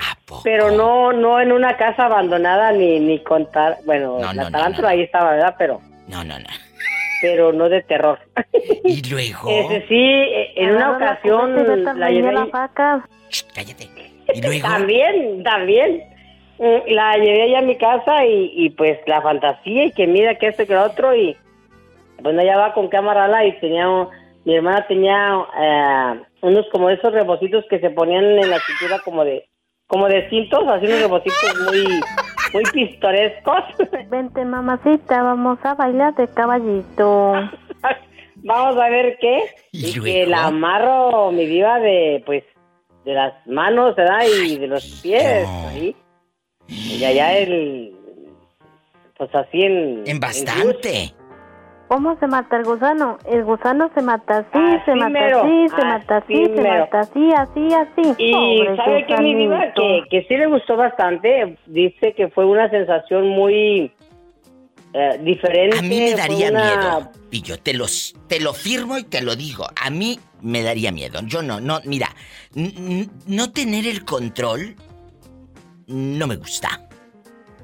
¿A 0.00 0.16
poco? 0.26 0.40
pero 0.42 0.72
no, 0.72 1.12
no 1.12 1.40
en 1.40 1.52
una 1.52 1.76
casa 1.76 2.06
abandonada 2.06 2.72
ni, 2.72 2.98
ni 2.98 3.20
contar, 3.22 3.76
bueno, 3.86 4.18
No, 4.18 4.32
la 4.32 4.34
no, 4.34 4.42
no, 4.42 4.50
tarántula 4.50 4.88
no. 4.88 4.94
ahí 4.94 5.02
estaba, 5.02 5.30
¿verdad? 5.30 5.54
Pero, 5.56 5.80
No, 6.08 6.24
no, 6.24 6.40
no. 6.40 6.46
Pero 7.22 7.52
no 7.52 7.68
de 7.70 7.80
terror. 7.82 8.18
Y 8.84 9.00
luego... 9.10 9.48
Ese 9.48 9.86
sí, 9.88 10.04
en 10.56 10.70
una 10.76 10.90
la 10.90 10.96
ocasión 10.96 11.98
la 11.98 12.10
llevé, 12.10 12.32
la 12.32 12.44
vaca. 12.46 13.08
Shh, 13.30 13.44
cállate. 13.54 13.88
Y 14.34 14.42
luego... 14.46 14.68
también, 14.68 15.42
también, 15.42 16.02
Mm, 16.58 16.92
la 16.92 17.16
llevé 17.16 17.42
allá 17.44 17.58
a 17.58 17.62
mi 17.62 17.76
casa 17.76 18.24
y, 18.24 18.52
y 18.54 18.70
pues 18.70 18.98
la 19.06 19.20
fantasía 19.22 19.86
y 19.86 19.90
que 19.92 20.06
mira 20.06 20.36
que 20.36 20.46
esto 20.48 20.62
y 20.62 20.66
que 20.66 20.74
lo 20.74 20.84
otro 20.84 21.12
y 21.16 21.34
bueno 22.20 22.40
ya 22.44 22.56
va 22.56 22.72
con 22.74 22.86
cámara 22.88 23.44
y 23.46 23.58
tenía 23.58 23.88
un- 23.88 24.08
mi 24.44 24.54
hermana 24.54 24.86
tenía 24.86 25.38
eh, 25.60 26.22
unos 26.42 26.66
como 26.70 26.88
esos 26.90 27.12
rebocitos 27.12 27.64
que 27.68 27.80
se 27.80 27.90
ponían 27.90 28.24
en 28.38 28.48
la 28.50 28.60
cintura 28.60 29.00
como 29.02 29.24
de 29.24 29.48
como 29.88 30.06
de 30.06 30.28
cintos 30.28 30.62
así 30.68 30.86
unos 30.86 31.00
rebocitos 31.00 31.54
muy 31.66 32.00
muy 32.52 32.62
pintorescos 32.72 33.64
Vente, 34.10 34.44
mamacita, 34.44 35.22
vamos 35.22 35.58
a 35.62 35.74
bailar 35.74 36.14
de 36.14 36.28
caballito. 36.28 37.32
vamos 38.36 38.76
a 38.76 38.88
ver 38.88 39.18
qué 39.20 39.42
¿Y 39.72 39.98
y, 39.98 40.00
que 40.00 40.26
la 40.26 40.46
amarro 40.46 41.30
mi 41.32 41.46
diva 41.46 41.78
de 41.78 42.22
pues 42.26 42.44
de 43.04 43.14
las 43.14 43.34
manos 43.46 43.96
¿verdad? 43.96 44.24
y 44.44 44.58
de 44.58 44.66
los 44.66 45.00
pies 45.02 45.46
ahí. 45.68 45.96
y 46.68 47.04
allá 47.04 47.38
el 47.38 47.96
pues 49.16 49.34
así 49.34 49.62
en 49.62 50.02
En 50.06 50.20
bastante. 50.20 51.14
¿Cómo 51.92 52.16
se 52.18 52.26
mata 52.26 52.56
el 52.56 52.64
gusano? 52.64 53.18
El 53.30 53.44
gusano 53.44 53.90
se 53.94 54.00
mata 54.00 54.38
así, 54.38 54.48
Así 54.58 54.84
se 54.86 54.94
mata 54.94 55.08
mero, 55.10 55.42
así, 55.42 55.68
se 55.68 55.84
mata 55.84 56.16
así, 56.16 56.34
así 56.42 56.54
se 56.56 56.62
mata 56.62 57.00
así, 57.00 57.30
así, 57.36 57.74
así. 57.74 58.14
Y 58.16 58.32
Pobre 58.32 58.76
sabe 58.76 59.06
que 59.06 59.16
mi 59.18 59.34
diva 59.34 59.60
que, 59.74 60.02
que 60.10 60.22
sí 60.26 60.34
le 60.38 60.46
gustó 60.46 60.76
bastante, 60.78 61.58
dice 61.66 62.14
que 62.14 62.28
fue 62.28 62.46
una 62.46 62.70
sensación 62.70 63.28
muy 63.28 63.92
eh, 64.94 65.20
diferente. 65.22 65.78
A 65.80 65.82
mí 65.82 66.00
me 66.00 66.14
daría 66.14 66.48
una- 66.50 66.64
miedo. 66.64 67.12
Y 67.30 67.42
yo 67.42 67.58
te, 67.60 67.74
los, 67.74 68.14
te 68.26 68.40
lo 68.40 68.54
firmo 68.54 68.96
y 68.96 69.04
te 69.04 69.20
lo 69.20 69.36
digo. 69.36 69.66
A 69.78 69.90
mí 69.90 70.18
me 70.40 70.62
daría 70.62 70.92
miedo. 70.92 71.20
Yo 71.26 71.42
no, 71.42 71.60
no, 71.60 71.80
mira, 71.84 72.08
no 73.26 73.52
tener 73.52 73.86
el 73.86 74.06
control 74.06 74.76
no 75.88 76.26
me 76.26 76.36
gusta. 76.36 76.88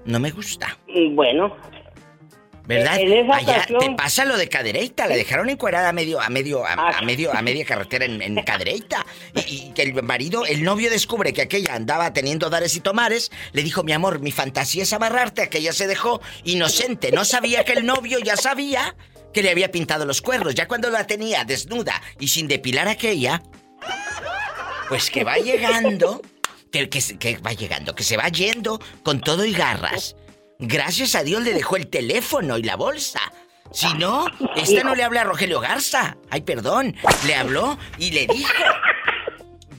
No 0.04 0.20
me 0.20 0.30
gusta. 0.32 0.76
Bueno, 1.12 1.54
¿Verdad? 2.68 3.00
En 3.00 3.12
esa 3.12 3.34
Allá 3.36 3.52
ocasión- 3.56 3.80
te 3.80 3.90
pasa 3.92 4.24
lo 4.26 4.36
de 4.36 4.48
Cadereyta, 4.48 5.06
la 5.06 5.16
dejaron 5.16 5.48
encuerada 5.48 5.88
a 5.88 5.92
medio, 5.92 6.20
a 6.20 6.28
medio, 6.28 6.66
a, 6.66 6.74
Ah. 6.74 6.98
a 6.98 7.02
medio, 7.02 7.34
a 7.34 7.40
media 7.40 7.64
carretera 7.64 8.04
en, 8.04 8.20
en 8.20 8.36
Cadereyta. 8.44 9.06
Y, 9.34 9.40
y 9.68 9.72
que 9.72 9.82
el 9.82 10.02
marido, 10.02 10.44
el 10.44 10.62
novio 10.62 10.90
descubre 10.90 11.32
que 11.32 11.40
aquella 11.42 11.74
andaba 11.74 12.12
teniendo 12.12 12.50
dares 12.50 12.76
y 12.76 12.80
tomares, 12.80 13.30
le 13.52 13.62
dijo, 13.62 13.82
mi 13.84 13.92
amor, 13.92 14.20
mi 14.20 14.32
fantasía 14.32 14.82
es 14.82 14.92
amarrarte, 14.92 15.40
aquella 15.42 15.72
se 15.72 15.86
dejó 15.86 16.20
inocente, 16.44 17.10
no 17.10 17.24
sabía 17.24 17.64
que 17.64 17.72
el 17.72 17.86
novio 17.86 18.18
ya 18.18 18.36
sabía 18.36 18.94
que 19.32 19.42
le 19.42 19.50
había 19.50 19.70
pintado 19.70 20.04
los 20.04 20.20
cuernos. 20.20 20.54
Ya 20.54 20.68
cuando 20.68 20.90
la 20.90 21.06
tenía 21.06 21.44
desnuda 21.44 22.00
y 22.20 22.28
sin 22.28 22.48
depilar 22.48 22.86
aquella, 22.86 23.42
pues 24.88 25.10
que 25.10 25.24
va 25.24 25.36
llegando, 25.38 26.20
que, 26.72 26.88
que, 26.88 27.00
se- 27.00 27.18
que 27.18 27.38
va 27.38 27.52
llegando, 27.52 27.94
que 27.94 28.02
se 28.04 28.16
va 28.16 28.28
yendo 28.28 28.80
con 29.02 29.20
todo 29.20 29.44
y 29.44 29.52
garras. 29.52 30.16
Gracias 30.58 31.14
a 31.14 31.22
Dios 31.22 31.42
le 31.42 31.54
dejó 31.54 31.76
el 31.76 31.86
teléfono 31.88 32.58
y 32.58 32.62
la 32.62 32.76
bolsa. 32.76 33.20
Si 33.72 33.92
no, 33.94 34.26
esta 34.56 34.82
no 34.82 34.94
le 34.94 35.04
habla 35.04 35.20
a 35.20 35.24
Rogelio 35.24 35.60
Garza. 35.60 36.16
Ay, 36.30 36.40
perdón. 36.40 36.96
Le 37.26 37.34
habló 37.34 37.78
y 37.98 38.10
le 38.10 38.26
dijo. 38.26 38.50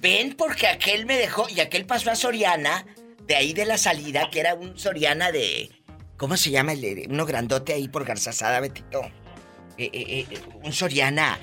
Ven 0.02 0.36
porque 0.38 0.68
aquel 0.68 1.06
me 1.06 1.18
dejó 1.18 1.48
y 1.50 1.60
aquel 1.60 1.86
pasó 1.86 2.12
a 2.12 2.16
Soriana, 2.16 2.86
de 3.26 3.36
ahí 3.36 3.54
de 3.54 3.66
la 3.66 3.78
salida, 3.78 4.30
que 4.30 4.40
era 4.40 4.54
un 4.54 4.78
Soriana 4.78 5.32
de... 5.32 5.70
¿Cómo 6.18 6.38
se 6.38 6.52
llama? 6.52 6.74
El, 6.74 6.82
de- 6.82 7.08
uno 7.10 7.26
grandote 7.26 7.74
ahí 7.74 7.88
por 7.88 8.06
Garzasada, 8.06 8.60
Betito. 8.60 9.02
Eh, 9.82 9.90
eh, 9.94 10.26
eh, 10.30 10.40
un 10.64 10.74
Soriana, 10.74 11.40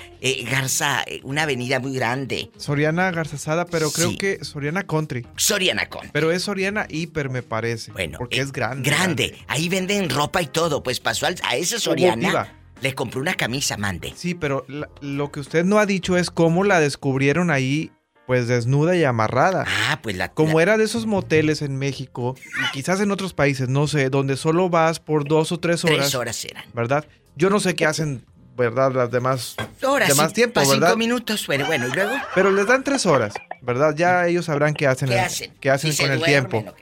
Garza, 0.50 1.04
una 1.22 1.44
avenida 1.44 1.80
muy 1.80 1.94
grande. 1.94 2.50
Soriana 2.58 3.10
Garzasada, 3.10 3.64
pero 3.64 3.90
creo 3.90 4.10
Sí. 4.10 4.18
que 4.18 4.44
Soriana 4.44 4.82
Country. 4.86 5.26
Soriana 5.36 5.88
con. 5.88 6.10
Pero 6.12 6.30
es 6.30 6.42
Soriana 6.42 6.86
Hiper, 6.90 7.30
me 7.30 7.42
parece. 7.42 7.92
Bueno, 7.92 8.18
Porque 8.18 8.40
es 8.40 8.52
grande. 8.52 8.88
Grande. 8.90 9.38
Ahí 9.48 9.68
venden 9.70 10.10
ropa 10.10 10.42
y 10.42 10.46
todo. 10.48 10.82
Pues 10.82 11.00
pasó 11.00 11.26
al- 11.26 11.36
a 11.44 11.56
ese 11.56 11.80
Soriana. 11.80 12.52
Le 12.82 12.94
compró 12.94 13.22
una 13.22 13.32
camisa, 13.34 13.78
mande. 13.78 14.12
Sí, 14.14 14.34
pero 14.34 14.66
la- 14.68 14.90
lo 15.00 15.32
que 15.32 15.40
usted 15.40 15.64
no 15.64 15.78
ha 15.78 15.86
dicho 15.86 16.18
es 16.18 16.30
cómo 16.30 16.62
la 16.62 16.78
descubrieron 16.78 17.50
ahí, 17.50 17.90
pues 18.26 18.48
desnuda 18.48 18.96
y 18.96 19.04
amarrada. 19.04 19.64
Ah, 19.66 20.00
pues 20.02 20.16
la. 20.16 20.28
Como 20.30 20.58
la- 20.58 20.62
era 20.62 20.76
de 20.78 20.84
esos 20.84 21.06
moteles 21.06 21.62
en 21.62 21.76
México, 21.76 22.34
y 22.68 22.72
quizás 22.72 23.00
en 23.00 23.10
otros 23.10 23.32
países, 23.34 23.68
no 23.68 23.86
sé, 23.86 24.10
donde 24.10 24.36
solo 24.36 24.68
vas 24.68 24.98
por 25.00 25.26
dos 25.26 25.52
o 25.52 25.58
tres 25.60 25.84
horas. 25.84 25.98
Tres 25.98 26.14
horas 26.14 26.44
eran. 26.44 26.64
¿Verdad? 26.74 27.06
Yo 27.36 27.50
no 27.50 27.60
sé 27.60 27.74
qué 27.74 27.86
hacen, 27.86 28.24
¿verdad? 28.56 28.92
Las 28.92 29.10
demás. 29.10 29.56
Horas. 29.86 30.08
de 30.08 30.14
más 30.14 30.28
sí, 30.28 30.34
tiempo, 30.34 30.60
¿verdad? 30.60 30.88
cinco 30.88 30.96
minutos. 30.98 31.46
Bueno, 31.46 31.66
bueno, 31.66 31.86
y 31.88 31.92
luego. 31.92 32.12
Pero 32.34 32.50
les 32.50 32.66
dan 32.66 32.82
tres 32.82 33.06
horas, 33.06 33.34
¿verdad? 33.62 33.94
Ya 33.96 34.26
ellos 34.26 34.46
sabrán 34.46 34.74
qué 34.74 34.86
hacen, 34.86 35.08
¿Qué 35.08 35.14
el- 35.14 35.20
hacen? 35.20 35.52
qué 35.60 35.70
hacen 35.70 35.92
Si 35.92 35.98
con 35.98 36.06
se 36.08 36.12
el 36.14 36.18
duermen, 36.20 36.48
tiempo. 36.50 36.74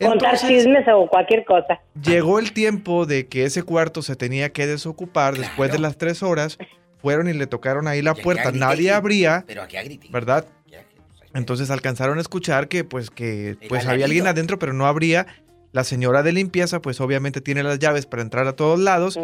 contar 0.00 0.38
chismes 0.38 0.86
o 0.94 1.08
cualquier 1.08 1.44
cosa. 1.46 1.80
llegó 2.00 2.38
el 2.38 2.52
tiempo 2.52 3.06
de 3.06 3.26
que 3.26 3.44
ese 3.44 3.62
cuarto 3.62 4.02
se 4.02 4.14
tenía 4.14 4.52
que 4.52 4.66
desocupar 4.66 5.36
después 5.38 5.72
de 5.72 5.78
las 5.78 5.96
tres 5.96 6.22
horas 6.22 6.58
fueron 7.00 7.28
y 7.28 7.32
le 7.32 7.46
tocaron 7.46 7.88
ahí 7.88 8.02
la 8.02 8.14
puerta. 8.14 8.52
Nadie 8.52 8.90
abría, 8.92 9.44
Pero 9.46 9.62
aquí. 9.62 9.76
¿verdad? 10.10 10.46
Entonces 11.36 11.70
alcanzaron 11.70 12.16
a 12.16 12.20
escuchar 12.22 12.68
que 12.68 12.82
pues 12.82 13.10
que 13.10 13.58
pues 13.68 13.86
había 13.86 14.06
alguien 14.06 14.26
adentro, 14.26 14.58
pero 14.58 14.72
no 14.72 14.86
abría. 14.86 15.26
La 15.72 15.84
señora 15.84 16.22
de 16.22 16.32
limpieza 16.32 16.80
pues 16.80 17.00
obviamente 17.00 17.42
tiene 17.42 17.62
las 17.62 17.78
llaves 17.78 18.06
para 18.06 18.22
entrar 18.22 18.46
a 18.46 18.54
todos 18.54 18.80
lados 18.80 19.18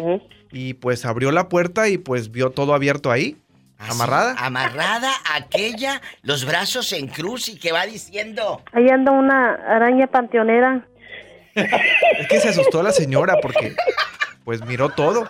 y 0.51 0.75
pues 0.75 1.05
abrió 1.05 1.31
la 1.31 1.49
puerta 1.49 1.89
y 1.89 1.97
pues 1.97 2.31
vio 2.31 2.51
todo 2.51 2.75
abierto 2.75 3.09
ahí, 3.09 3.37
amarrada. 3.79 4.35
Amarrada 4.37 5.11
aquella, 5.33 6.01
los 6.21 6.45
brazos 6.45 6.93
en 6.93 7.07
cruz 7.07 7.49
y 7.49 7.57
que 7.57 7.71
va 7.71 7.87
diciendo. 7.87 8.61
Ahí 8.71 8.87
anda 8.89 9.11
una 9.11 9.55
araña 9.55 10.05
panteonera. 10.05 10.87
Es 11.55 12.27
que 12.27 12.39
se 12.39 12.49
asustó 12.49 12.83
la 12.83 12.91
señora 12.91 13.37
porque 13.41 13.75
pues 14.43 14.63
miró 14.63 14.89
todo. 14.89 15.27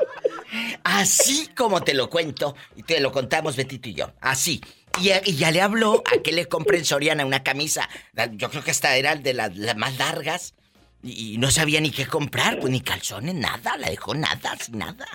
Así 0.84 1.48
como 1.56 1.82
te 1.82 1.94
lo 1.94 2.10
cuento, 2.10 2.56
y 2.76 2.84
te 2.84 3.00
lo 3.00 3.12
contamos 3.12 3.56
Betito 3.56 3.88
y 3.88 3.94
yo. 3.94 4.12
Así. 4.20 4.62
Y, 5.02 5.12
y 5.26 5.36
ya 5.36 5.52
le 5.52 5.62
habló 5.62 6.04
a 6.06 6.22
que 6.22 6.32
le 6.32 6.48
compré 6.48 6.78
en 6.78 6.86
Soriana 6.86 7.26
una 7.26 7.44
camisa. 7.44 7.90
la- 8.14 8.28
Yo 8.32 8.50
creo 8.50 8.64
que 8.64 8.72
hasta 8.72 8.96
era 8.96 9.16
de 9.16 9.34
las, 9.34 9.56
las 9.58 9.76
más 9.76 9.98
largas. 9.98 10.54
Y, 11.02 11.34
y 11.34 11.38
no 11.38 11.52
sabía 11.52 11.82
ni 11.82 11.92
qué 11.92 12.06
comprar, 12.06 12.60
pues 12.60 12.72
ni 12.72 12.80
calzones, 12.82 13.36
nada. 13.36 13.76
La 13.78 13.90
dejó 13.90 14.14
nada, 14.16 14.56
sin 14.60 14.78
nada. 14.78 15.06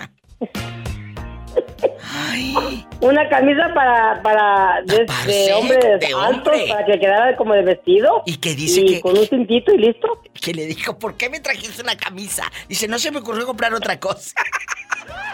Una 3.01 3.29
camisa 3.29 3.73
para, 3.75 4.21
para 4.23 4.83
de, 4.85 5.07
de 5.27 5.53
hombres 5.55 5.79
de 6.01 6.07
altos, 6.15 6.53
hombre. 6.53 6.67
para 6.69 6.85
que 6.87 6.99
quedara 6.99 7.37
como 7.37 7.55
de 7.55 7.63
vestido. 7.63 8.23
Y 8.27 8.37
que 8.39 8.55
dice 8.55 8.81
y 8.81 8.87
que- 8.95 9.01
con 9.01 9.17
un 9.17 9.27
cintito 9.27 9.73
y 9.73 9.79
listo. 9.79 10.23
Que 10.41 10.53
le 10.53 10.67
dijo, 10.67 10.99
¿por 10.99 11.17
qué 11.17 11.31
me 11.31 11.41
trajiste 11.41 11.81
una 11.83 11.97
camisa? 11.97 12.51
Dice, 12.69 12.89
no 12.89 12.99
se 12.99 13.11
me 13.11 13.19
ocurrió 13.19 13.47
comprar 13.47 13.73
otra 13.75 13.99
cosa. 13.99 14.33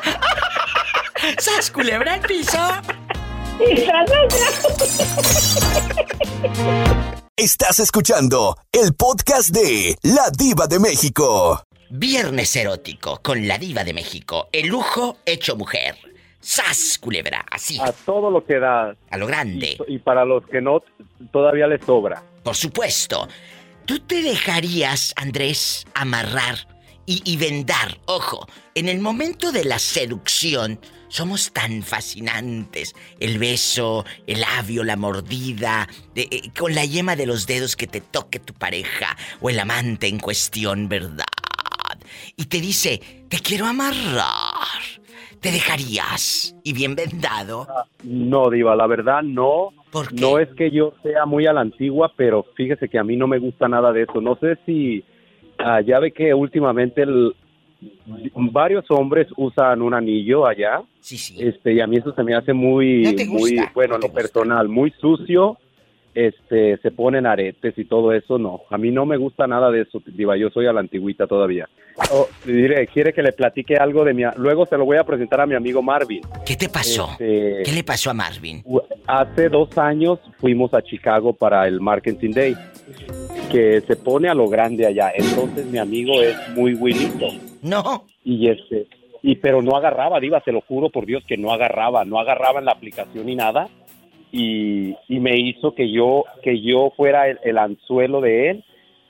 ¿Sas 1.38 1.70
culebra 1.70 2.14
el 2.16 2.20
piso? 2.20 2.58
Estás 7.36 7.78
escuchando 7.78 8.56
el 8.72 8.94
podcast 8.94 9.50
de 9.50 9.96
La 10.02 10.28
Diva 10.36 10.66
de 10.66 10.80
México. 10.80 11.62
Viernes 11.90 12.56
erótico 12.56 13.20
con 13.22 13.46
la 13.46 13.56
diva 13.58 13.84
de 13.84 13.94
México. 13.94 14.48
El 14.50 14.66
lujo 14.68 15.18
hecho 15.24 15.54
mujer. 15.56 15.94
¡Sas, 16.40 16.98
culebra! 17.00 17.44
Así. 17.48 17.78
A 17.80 17.92
todo 17.92 18.28
lo 18.30 18.44
que 18.44 18.58
da. 18.58 18.96
A 19.10 19.18
lo 19.18 19.28
grande. 19.28 19.78
Y, 19.86 19.94
y 19.94 19.98
para 20.00 20.24
los 20.24 20.44
que 20.46 20.60
no, 20.60 20.82
todavía 21.30 21.68
les 21.68 21.84
sobra. 21.84 22.24
Por 22.42 22.56
supuesto. 22.56 23.28
¿Tú 23.84 24.00
te 24.00 24.20
dejarías, 24.22 25.12
Andrés, 25.16 25.86
amarrar 25.94 26.66
y, 27.06 27.22
y 27.24 27.36
vendar? 27.36 27.98
Ojo, 28.06 28.48
en 28.74 28.88
el 28.88 28.98
momento 28.98 29.52
de 29.52 29.64
la 29.64 29.78
seducción 29.78 30.80
somos 31.14 31.52
tan 31.52 31.84
fascinantes. 31.84 32.92
El 33.20 33.38
beso, 33.38 34.04
el 34.26 34.40
labio, 34.40 34.82
la 34.82 34.96
mordida, 34.96 35.86
eh, 36.16 36.50
con 36.58 36.74
la 36.74 36.84
yema 36.84 37.14
de 37.14 37.26
los 37.26 37.46
dedos 37.46 37.76
que 37.76 37.86
te 37.86 38.00
toque 38.00 38.40
tu 38.40 38.52
pareja 38.52 39.16
o 39.40 39.48
el 39.48 39.60
amante 39.60 40.08
en 40.08 40.18
cuestión, 40.18 40.88
¿verdad? 40.88 41.24
Y 42.36 42.46
te 42.46 42.60
dice, 42.60 43.00
te 43.28 43.38
quiero 43.38 43.66
amarrar. 43.66 44.82
¿Te 45.40 45.52
dejarías? 45.52 46.56
Y 46.64 46.72
bien 46.72 46.96
vendado. 46.96 47.68
No, 48.02 48.50
Diva, 48.50 48.74
la 48.74 48.88
verdad 48.88 49.22
no. 49.22 49.68
No 50.10 50.40
es 50.40 50.48
que 50.56 50.72
yo 50.72 50.94
sea 51.04 51.26
muy 51.26 51.46
a 51.46 51.52
la 51.52 51.60
antigua, 51.60 52.12
pero 52.16 52.44
fíjese 52.56 52.88
que 52.88 52.98
a 52.98 53.04
mí 53.04 53.16
no 53.16 53.28
me 53.28 53.38
gusta 53.38 53.68
nada 53.68 53.92
de 53.92 54.02
eso. 54.02 54.20
No 54.20 54.36
sé 54.40 54.58
si 54.66 55.04
ah, 55.58 55.80
ya 55.80 56.00
ve 56.00 56.10
que 56.12 56.34
últimamente 56.34 57.02
el- 57.02 57.36
varios 58.34 58.84
hombres 58.90 59.28
usan 59.36 59.82
un 59.82 59.94
anillo 59.94 60.46
allá. 60.46 60.82
Sí, 61.00 61.16
sí. 61.16 61.36
Este, 61.38 61.74
y 61.74 61.80
a 61.80 61.86
mí 61.86 61.96
eso 61.96 62.14
se 62.14 62.22
me 62.22 62.34
hace 62.34 62.52
muy, 62.52 63.02
No 63.02 63.14
te 63.14 63.26
muy, 63.26 63.56
gusta, 63.56 63.72
bueno, 63.74 63.94
en 63.96 64.00
lo 64.02 64.12
personal, 64.12 64.68
muy 64.68 64.90
sucio. 65.00 65.58
Este, 66.14 66.76
se 66.76 66.92
ponen 66.92 67.26
aretes 67.26 67.76
y 67.76 67.86
todo 67.86 68.12
eso, 68.12 68.38
no. 68.38 68.62
A 68.70 68.78
mí 68.78 68.92
no 68.92 69.04
me 69.04 69.16
gusta 69.16 69.48
nada 69.48 69.70
de 69.72 69.82
eso, 69.82 70.00
Diva. 70.06 70.36
Yo 70.36 70.48
soy 70.48 70.66
a 70.66 70.72
la 70.72 70.78
antigüita 70.78 71.26
todavía. 71.26 71.68
Oh, 72.12 72.28
diré, 72.44 72.86
quiere 72.86 73.12
que 73.12 73.22
le 73.22 73.32
platique 73.32 73.76
algo 73.76 74.04
de 74.04 74.14
mi. 74.14 74.22
Luego 74.36 74.64
se 74.64 74.76
lo 74.76 74.84
voy 74.84 74.96
a 74.96 75.02
presentar 75.02 75.40
a 75.40 75.46
mi 75.46 75.56
amigo 75.56 75.82
Marvin. 75.82 76.22
¿Qué 76.46 76.54
te 76.54 76.68
pasó? 76.68 77.08
Este, 77.12 77.62
¿Qué 77.64 77.72
le 77.72 77.82
pasó 77.82 78.10
a 78.10 78.14
Marvin? 78.14 78.62
Hace 79.08 79.48
dos 79.48 79.76
años 79.76 80.20
fuimos 80.38 80.72
a 80.72 80.82
Chicago 80.82 81.32
para 81.32 81.66
el 81.66 81.80
Marketing 81.80 82.30
Day, 82.30 82.56
que 83.50 83.80
se 83.80 83.96
pone 83.96 84.28
a 84.28 84.34
lo 84.34 84.48
grande 84.48 84.86
allá. 84.86 85.12
Entonces 85.16 85.66
mi 85.66 85.78
amigo 85.78 86.22
es 86.22 86.36
muy 86.54 86.74
buenito. 86.74 87.26
No. 87.64 88.04
Y 88.22 88.48
este, 88.50 88.86
y 89.22 89.36
pero 89.36 89.62
no 89.62 89.74
agarraba, 89.74 90.20
diva, 90.20 90.40
te 90.42 90.52
lo 90.52 90.60
juro 90.60 90.90
por 90.90 91.06
Dios 91.06 91.24
que 91.26 91.38
no 91.38 91.50
agarraba, 91.50 92.04
no 92.04 92.20
agarraba 92.20 92.58
en 92.60 92.66
la 92.66 92.72
aplicación 92.72 93.26
ni 93.26 93.34
nada. 93.34 93.68
Y, 94.30 94.94
y 95.08 95.20
me 95.20 95.38
hizo 95.38 95.74
que 95.74 95.90
yo, 95.90 96.24
que 96.42 96.60
yo 96.60 96.92
fuera 96.96 97.28
el, 97.28 97.38
el 97.42 97.56
anzuelo 97.56 98.20
de 98.20 98.50
él 98.50 98.64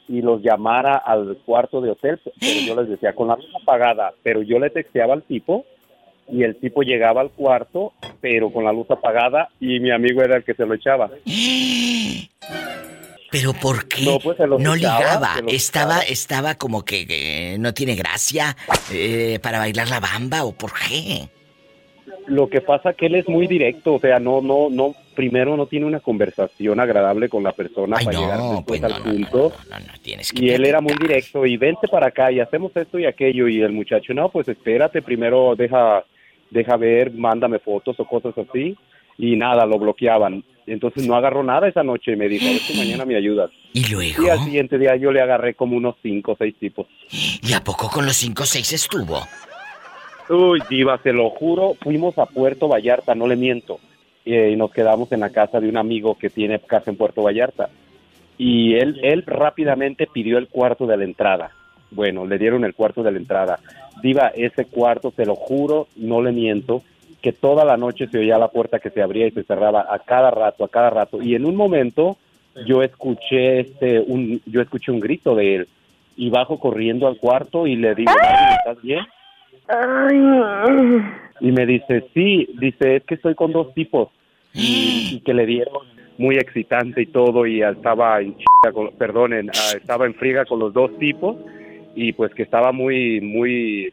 y 0.07 0.23
los 0.23 0.43
llamara 0.43 0.97
al 0.97 1.38
cuarto 1.45 1.81
de 1.81 1.90
hotel, 1.90 2.21
pero 2.23 2.61
yo 2.67 2.81
les 2.81 2.90
decía 2.90 3.14
con 3.14 3.29
la 3.29 3.37
luz 3.37 3.51
apagada, 3.61 4.12
pero 4.23 4.43
yo 4.43 4.59
le 4.59 4.71
texteaba 4.71 5.14
al 5.14 5.25
tipo 5.25 5.64
y 6.31 6.45
el 6.45 6.57
tipo 6.57 6.83
llegaba 6.83 7.23
al 7.23 7.31
cuarto, 7.31 7.93
pero 8.21 8.53
con 8.53 8.64
la 8.64 8.73
luz 8.73 8.88
apagada 8.90 9.49
y 9.59 9.81
mi 9.81 9.90
amigo 9.90 10.23
era 10.23 10.37
el 10.37 10.45
que 10.45 10.55
se 10.55 10.64
lo 10.64 10.75
echaba. 10.75 11.11
¿Pero 13.35 13.53
por 13.53 13.88
qué? 13.88 14.05
No, 14.05 14.20
pues 14.20 14.38
no 14.38 14.75
echaba, 14.77 14.77
ligaba. 14.77 15.35
Estaba, 15.49 16.01
estaba 16.03 16.55
como 16.55 16.85
que 16.85 17.05
eh, 17.09 17.59
no 17.59 17.75
tiene 17.75 17.97
gracia 17.97 18.57
eh, 18.92 19.40
para 19.42 19.59
bailar 19.59 19.88
la 19.88 19.99
bamba 19.99 20.44
o 20.44 20.53
por 20.53 20.70
qué. 20.73 21.29
Lo 22.29 22.49
que 22.49 22.61
pasa 22.61 22.92
que 22.92 23.07
él 23.07 23.16
es 23.16 23.29
muy 23.29 23.49
directo, 23.49 23.94
o 23.94 23.99
sea, 23.99 24.20
no, 24.20 24.40
no, 24.40 24.68
no, 24.70 24.94
primero 25.16 25.57
no 25.57 25.66
tiene 25.66 25.85
una 25.85 25.99
conversación 25.99 26.79
agradable 26.79 27.29
con 27.29 27.42
la 27.42 27.51
persona 27.51 27.97
para 27.97 28.18
llegar 28.18 28.40
después 28.55 28.85
al 28.85 29.03
punto. 29.03 29.53
y 30.35 30.51
él 30.51 30.64
era 30.64 30.81
muy 30.81 30.94
directo 30.94 31.44
y 31.44 31.57
vente 31.57 31.88
para 31.88 32.09
acá 32.09 32.31
y 32.31 32.38
hacemos 32.38 32.70
esto 32.77 33.01
y 33.01 33.05
aquello 33.05 33.49
y 33.49 33.61
el 33.61 33.73
muchacho, 33.73 34.14
no, 34.14 34.29
pues 34.29 34.47
espérate, 34.49 35.03
primero 35.03 35.57
deja, 35.57 36.05
deja 36.51 36.77
ver, 36.77 37.11
mándame 37.12 37.59
fotos 37.59 37.99
o 37.99 38.05
cosas 38.05 38.35
así 38.38 38.77
y 39.18 39.35
nada, 39.35 39.66
lo 39.66 39.79
bloqueaban. 39.79 40.44
Entonces 40.66 41.07
no 41.07 41.14
agarró 41.14 41.42
nada 41.42 41.68
esa 41.68 41.83
noche 41.83 42.12
y 42.12 42.16
me 42.16 42.29
dijo, 42.29 42.46
a 42.46 42.50
ver 42.50 42.59
si 42.59 42.77
mañana 42.79 43.05
me 43.05 43.16
ayudas. 43.16 43.50
¿Y 43.72 43.88
luego? 43.92 44.24
Y 44.24 44.29
al 44.29 44.38
siguiente 44.40 44.79
día 44.79 44.96
yo 44.96 45.12
le 45.12 45.20
agarré 45.20 45.55
como 45.55 45.77
unos 45.77 45.96
cinco 46.03 46.33
o 46.33 46.37
seis 46.37 46.55
tipos. 46.59 46.87
¿Y 47.42 47.53
a 47.53 47.61
poco 47.61 47.88
con 47.90 48.07
los 48.07 48.16
5 48.16 48.42
o 48.42 48.46
6 48.46 48.72
estuvo? 48.72 49.20
Uy, 50.29 50.62
diva, 50.70 50.98
se 51.03 51.12
lo 51.12 51.29
juro, 51.31 51.74
fuimos 51.81 52.18
a 52.18 52.27
Puerto 52.27 52.68
Vallarta, 52.68 53.14
no 53.14 53.27
le 53.27 53.37
miento, 53.37 53.79
eh, 54.24 54.50
y 54.53 54.57
nos 54.57 54.70
quedamos 54.70 55.12
en 55.12 55.20
la 55.20 55.31
casa 55.31 55.61
de 55.61 55.68
un 55.68 55.77
amigo 55.77 56.16
que 56.16 56.31
tiene 56.31 56.59
casa 56.61 56.90
en 56.90 56.96
Puerto 56.96 57.22
Vallarta. 57.22 57.68
Y 58.38 58.74
él, 58.74 58.98
él 59.03 59.22
rápidamente 59.27 60.09
pidió 60.12 60.38
el 60.38 60.48
cuarto 60.48 60.87
de 60.87 60.96
la 60.96 61.05
entrada. 61.05 61.50
Bueno, 61.90 62.27
le 62.27 62.38
dieron 62.38 62.64
el 62.64 62.74
cuarto 62.74 63.03
de 63.03 63.12
la 63.12 63.18
entrada. 63.18 63.61
Diva, 64.03 64.29
ese 64.29 64.64
cuarto, 64.64 65.12
se 65.14 65.27
lo 65.27 65.35
juro, 65.35 65.88
no 65.96 66.22
le 66.22 66.33
miento, 66.33 66.83
que 67.25 67.33
toda 67.33 67.65
la 67.65 67.79
noche 67.79 68.07
se 68.07 68.19
oía 68.19 68.37
la 68.37 68.49
puerta 68.49 68.79
que 68.79 68.91
se 68.91 69.01
abría 69.01 69.27
y 69.27 69.31
se 69.31 69.45
cerraba 69.45 69.87
a 69.89 69.99
cada 69.99 70.31
rato, 70.31 70.63
a 70.63 70.69
cada 70.69 70.91
rato. 70.91 71.23
Y 71.23 71.35
en 71.35 71.47
un 71.47 71.57
momento 71.57 72.19
yo 72.67 72.83
escuché 72.83 73.61
este, 73.61 73.99
un, 73.99 74.43
yo 74.45 74.61
escuché 74.61 74.93
un 74.93 75.01
grito 75.01 75.35
de 75.35 75.55
él 75.55 75.69
y 76.17 76.29
bajo 76.29 76.61
corriendo 76.61 77.09
al 77.09 77.17
cuarto 77.17 77.67
y 77.67 77.77
le 77.77 77.95
digo, 77.95 78.13
"Mari, 78.13 78.57
¿estás 78.59 78.83
bien? 78.83 79.07
Y 81.41 81.51
me 81.51 81.65
dice, 81.65 82.05
sí, 82.13 82.47
dice, 82.61 82.97
es 82.97 83.05
que 83.05 83.15
estoy 83.15 83.35
con 83.35 83.53
dos 83.53 83.73
tipos 83.73 84.11
y, 84.53 85.15
y 85.15 85.21
que 85.21 85.33
le 85.33 85.47
dieron 85.47 85.79
muy 86.19 86.37
excitante 86.37 87.01
y 87.01 87.07
todo 87.07 87.47
y 87.47 87.63
estaba 87.63 88.21
en 88.21 88.37
chica 88.37 88.71
con, 88.75 88.91
perdonen, 88.99 89.49
ah, 89.49 89.77
estaba 89.79 90.05
en 90.05 90.13
friega 90.13 90.45
con 90.45 90.59
los 90.59 90.75
dos 90.75 90.95
tipos 90.99 91.39
y 91.94 92.12
pues 92.12 92.35
que 92.35 92.42
estaba 92.42 92.72
muy, 92.72 93.20
muy 93.20 93.92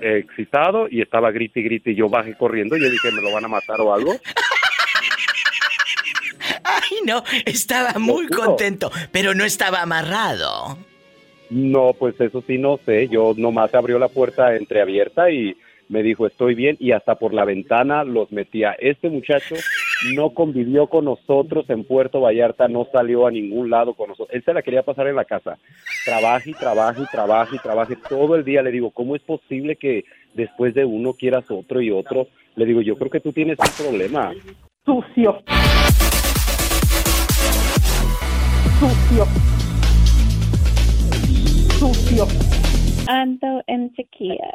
excitado 0.00 0.88
y 0.90 1.00
estaba 1.00 1.30
grite 1.30 1.60
y 1.60 1.62
grite 1.64 1.90
y 1.92 1.94
yo 1.94 2.08
bajé 2.08 2.34
corriendo 2.34 2.76
y 2.76 2.80
yo 2.80 2.90
dije, 2.90 3.12
¿me 3.12 3.22
lo 3.22 3.32
van 3.32 3.44
a 3.44 3.48
matar 3.48 3.80
o 3.80 3.94
algo? 3.94 4.12
Ay, 6.64 6.98
no, 7.04 7.22
estaba 7.46 7.98
muy 7.98 8.26
contento, 8.28 8.90
pero 9.12 9.34
no 9.34 9.44
estaba 9.44 9.82
amarrado. 9.82 10.78
No, 11.50 11.94
pues 11.98 12.20
eso 12.20 12.42
sí 12.46 12.58
no 12.58 12.78
sé. 12.84 13.08
Yo 13.08 13.34
nomás 13.36 13.74
abrió 13.74 13.98
la 13.98 14.08
puerta 14.08 14.54
entreabierta 14.54 15.30
y 15.30 15.56
me 15.88 16.02
dijo 16.04 16.26
estoy 16.26 16.54
bien 16.54 16.76
y 16.78 16.92
hasta 16.92 17.16
por 17.16 17.34
la 17.34 17.44
ventana 17.44 18.04
los 18.04 18.30
metía. 18.30 18.76
Este 18.78 19.10
muchacho 19.10 19.56
no 20.14 20.30
convivió 20.30 20.86
con 20.86 21.04
nosotros 21.04 21.68
en 21.68 21.84
Puerto 21.84 22.20
Vallarta, 22.20 22.68
no 22.68 22.86
salió 22.90 23.26
a 23.26 23.30
ningún 23.30 23.70
lado 23.70 23.94
con 23.94 24.08
nosotros. 24.08 24.34
Él 24.34 24.42
se 24.44 24.54
la 24.54 24.62
quería 24.62 24.82
pasar 24.82 25.06
en 25.08 25.16
la 25.16 25.24
casa. 25.24 25.58
Trabaje 26.04 26.50
y 26.50 26.54
trabaje 26.54 27.02
y 27.02 27.06
trabaje 27.06 27.56
y 27.56 27.58
trabaje 27.58 27.96
todo 28.08 28.34
el 28.34 28.44
día. 28.44 28.62
Le 28.62 28.70
digo, 28.70 28.90
¿cómo 28.90 29.14
es 29.14 29.22
posible 29.22 29.76
que 29.76 30.04
después 30.34 30.74
de 30.74 30.84
uno 30.84 31.12
quieras 31.12 31.50
otro 31.50 31.80
y 31.80 31.90
otro? 31.90 32.28
Le 32.56 32.64
digo, 32.64 32.80
yo 32.80 32.96
creo 32.96 33.10
que 33.10 33.20
tú 33.20 33.32
tienes 33.32 33.58
un 33.58 33.84
problema. 33.84 34.32
Sucio. 34.84 35.42
Sucio. 38.78 39.26
Sucio. 41.78 42.26
Ando 43.06 43.62
en 43.66 43.94
sequía. 43.94 44.50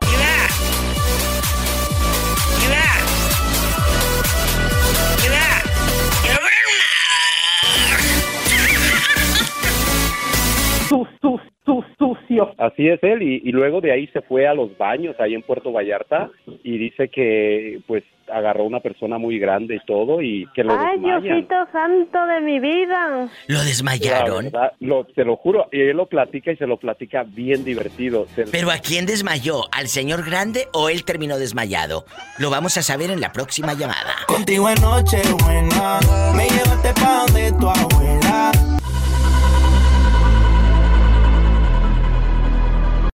Su, 10.89 11.07
su, 11.21 11.39
su, 11.65 11.83
sucio. 11.97 12.53
Así 12.57 12.87
es 12.87 13.01
él, 13.03 13.21
y, 13.23 13.41
y 13.43 13.51
luego 13.51 13.81
de 13.81 13.91
ahí 13.91 14.07
se 14.07 14.21
fue 14.21 14.47
a 14.47 14.53
los 14.53 14.77
baños 14.77 15.15
ahí 15.19 15.33
en 15.33 15.41
Puerto 15.41 15.71
Vallarta 15.71 16.29
y 16.63 16.77
dice 16.77 17.09
que 17.09 17.79
pues 17.87 18.03
agarró 18.31 18.63
una 18.63 18.79
persona 18.79 19.17
muy 19.19 19.37
grande 19.37 19.75
y 19.75 19.85
todo 19.85 20.21
y 20.21 20.47
que 20.55 20.63
lo 20.63 20.73
Ay, 20.73 20.97
desmayan. 20.99 21.21
Diosito 21.23 21.55
santo 21.71 22.25
de 22.25 22.41
mi 22.41 22.59
vida. 22.59 23.27
¿Lo 23.47 23.63
desmayaron? 23.63 24.45
verdad, 24.45 24.71
lo, 24.79 25.03
te 25.05 25.23
lo 25.25 25.35
juro, 25.37 25.67
y 25.71 25.81
él 25.81 25.97
lo 25.97 26.07
platica 26.07 26.51
y 26.51 26.55
se 26.57 26.65
lo 26.67 26.77
platica 26.77 27.23
bien 27.23 27.63
divertido. 27.63 28.25
Se- 28.35 28.45
¿Pero 28.45 28.71
a 28.71 28.77
quién 28.79 29.05
desmayó? 29.05 29.61
¿Al 29.71 29.87
señor 29.87 30.23
grande 30.25 30.67
o 30.73 30.89
él 30.89 31.03
terminó 31.03 31.37
desmayado? 31.37 32.05
Lo 32.39 32.49
vamos 32.49 32.77
a 32.77 32.81
saber 32.81 33.09
en 33.11 33.21
la 33.21 33.31
próxima 33.31 33.73
llamada. 33.73 34.15
Contigo 34.27 34.69
en 34.69 34.81
noche 34.81 35.17
buena, 35.43 35.99
me 36.35 36.43
llevaste 36.45 36.93
pa' 36.99 37.25
donde 37.27 37.51
tu 37.59 37.67
abuela. 37.67 38.51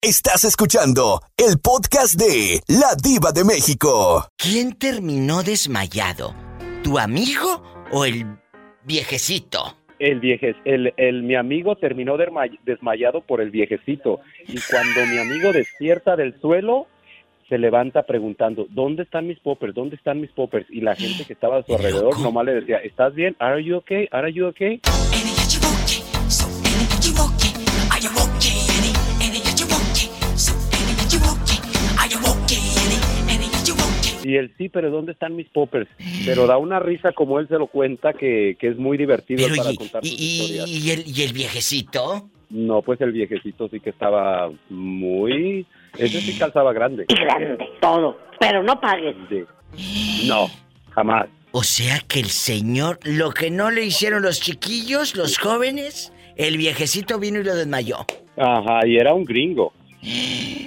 Estás 0.06 0.44
escuchando 0.44 1.20
el 1.36 1.58
podcast 1.58 2.14
de 2.14 2.60
La 2.68 2.94
Diva 2.94 3.32
de 3.32 3.42
México. 3.42 4.24
¿Quién 4.36 4.74
terminó 4.78 5.42
desmayado? 5.42 6.32
¿Tu 6.84 6.96
amigo 6.96 7.60
o 7.90 8.04
el 8.04 8.24
viejecito? 8.84 9.74
El 9.98 10.20
vieje, 10.20 10.54
el, 10.64 10.94
el- 10.96 11.24
mi 11.24 11.34
amigo 11.34 11.74
terminó 11.74 12.14
desmayado 12.64 13.20
por 13.22 13.40
el 13.40 13.50
viejecito 13.50 14.20
y 14.46 14.60
cuando 14.70 15.04
mi 15.06 15.18
amigo 15.18 15.50
despierta 15.52 16.14
del 16.14 16.40
suelo 16.40 16.86
se 17.48 17.58
levanta 17.58 18.04
preguntando 18.04 18.66
¿dónde 18.70 19.02
están 19.02 19.26
mis 19.26 19.40
poppers? 19.40 19.74
¿dónde 19.74 19.96
están 19.96 20.20
mis 20.20 20.30
poppers? 20.30 20.66
y 20.70 20.82
la 20.82 20.94
gente 20.94 21.24
que 21.24 21.32
estaba 21.32 21.56
a 21.58 21.62
su 21.64 21.74
alrededor 21.74 22.16
nomás 22.20 22.44
le 22.46 22.54
decía 22.54 22.76
¿estás 22.76 23.12
bien? 23.12 23.34
¿Are 23.40 23.60
you 23.64 23.78
okay? 23.78 24.06
¿Are 24.12 24.32
you 24.32 24.46
okay? 24.46 24.80
Y 34.26 34.36
él 34.36 34.52
sí, 34.58 34.68
pero 34.68 34.90
¿dónde 34.90 35.12
están 35.12 35.36
mis 35.36 35.48
poppers? 35.50 35.88
Pero 36.24 36.48
da 36.48 36.56
una 36.58 36.80
risa 36.80 37.12
como 37.12 37.38
él 37.38 37.46
se 37.46 37.54
lo 37.58 37.68
cuenta 37.68 38.12
que, 38.12 38.56
que 38.58 38.66
es 38.68 38.76
muy 38.76 38.98
divertido 38.98 39.44
Pero 39.44 39.56
para 39.56 39.72
y, 39.72 39.76
contar 39.76 40.04
sus 40.04 40.20
y- 40.20 40.24
historias. 40.24 40.68
y 40.68 40.90
el, 40.90 41.04
y 41.06 41.22
el 41.22 41.32
viejecito? 41.32 42.28
No, 42.50 42.82
pues 42.82 43.00
el 43.00 43.12
viejecito 43.12 43.68
sí 43.68 43.78
que 43.78 43.90
estaba 43.90 44.50
muy... 44.68 45.64
Ese 45.96 46.20
sí 46.20 46.36
calzaba 46.38 46.72
grande. 46.72 47.04
Grande, 47.08 47.56
todo. 47.80 48.18
Pero 48.40 48.64
no 48.64 48.80
pagues. 48.80 49.14
Sí. 49.28 50.26
No, 50.26 50.48
jamás. 50.90 51.26
O 51.52 51.62
sea 51.62 52.00
que 52.08 52.18
el 52.18 52.26
señor, 52.30 52.98
lo 53.04 53.30
que 53.30 53.50
no 53.52 53.70
le 53.70 53.84
hicieron 53.84 54.22
los 54.22 54.40
chiquillos, 54.40 55.14
los 55.14 55.38
jóvenes, 55.38 56.12
el 56.36 56.56
viejecito 56.58 57.20
vino 57.20 57.38
y 57.40 57.44
lo 57.44 57.54
desmayó. 57.54 57.98
Ajá, 58.36 58.86
y 58.86 58.96
era 58.96 59.14
un 59.14 59.24
gringo. 59.24 59.72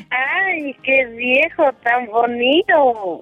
Ay, 0.10 0.76
qué 0.84 1.06
viejo 1.16 1.64
tan 1.84 2.08
bonito. 2.08 3.22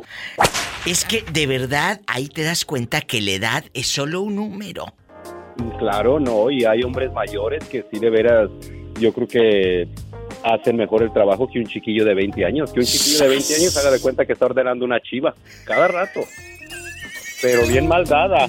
Es 0.87 1.03
que 1.03 1.21
de 1.33 1.47
verdad 1.47 1.99
ahí 2.07 2.29
te 2.29 2.43
das 2.43 2.63
cuenta 2.63 3.01
que 3.01 3.19
la 3.19 3.31
edad 3.31 3.65
es 3.73 3.87
solo 3.87 4.21
un 4.21 4.37
número. 4.37 4.85
Claro, 5.79 6.17
no, 6.17 6.49
y 6.49 6.63
hay 6.63 6.81
hombres 6.81 7.11
mayores 7.11 7.65
que 7.65 7.83
sí 7.91 7.99
de 7.99 8.09
veras, 8.09 8.49
yo 8.97 9.11
creo 9.11 9.27
que 9.27 9.89
hacen 10.45 10.77
mejor 10.77 11.03
el 11.03 11.11
trabajo 11.11 11.49
que 11.51 11.59
un 11.59 11.65
chiquillo 11.65 12.05
de 12.05 12.13
20 12.13 12.45
años. 12.45 12.71
Que 12.71 12.79
un 12.79 12.85
chiquillo 12.85 13.19
de 13.19 13.27
20 13.27 13.55
años 13.55 13.75
haga 13.75 13.91
de 13.91 13.99
cuenta 13.99 14.25
que 14.25 14.31
está 14.31 14.45
ordenando 14.45 14.85
una 14.85 15.01
chiva 15.01 15.35
cada 15.65 15.89
rato. 15.89 16.21
Pero 17.41 17.67
bien 17.67 17.85
mal 17.85 18.05
dada. 18.05 18.47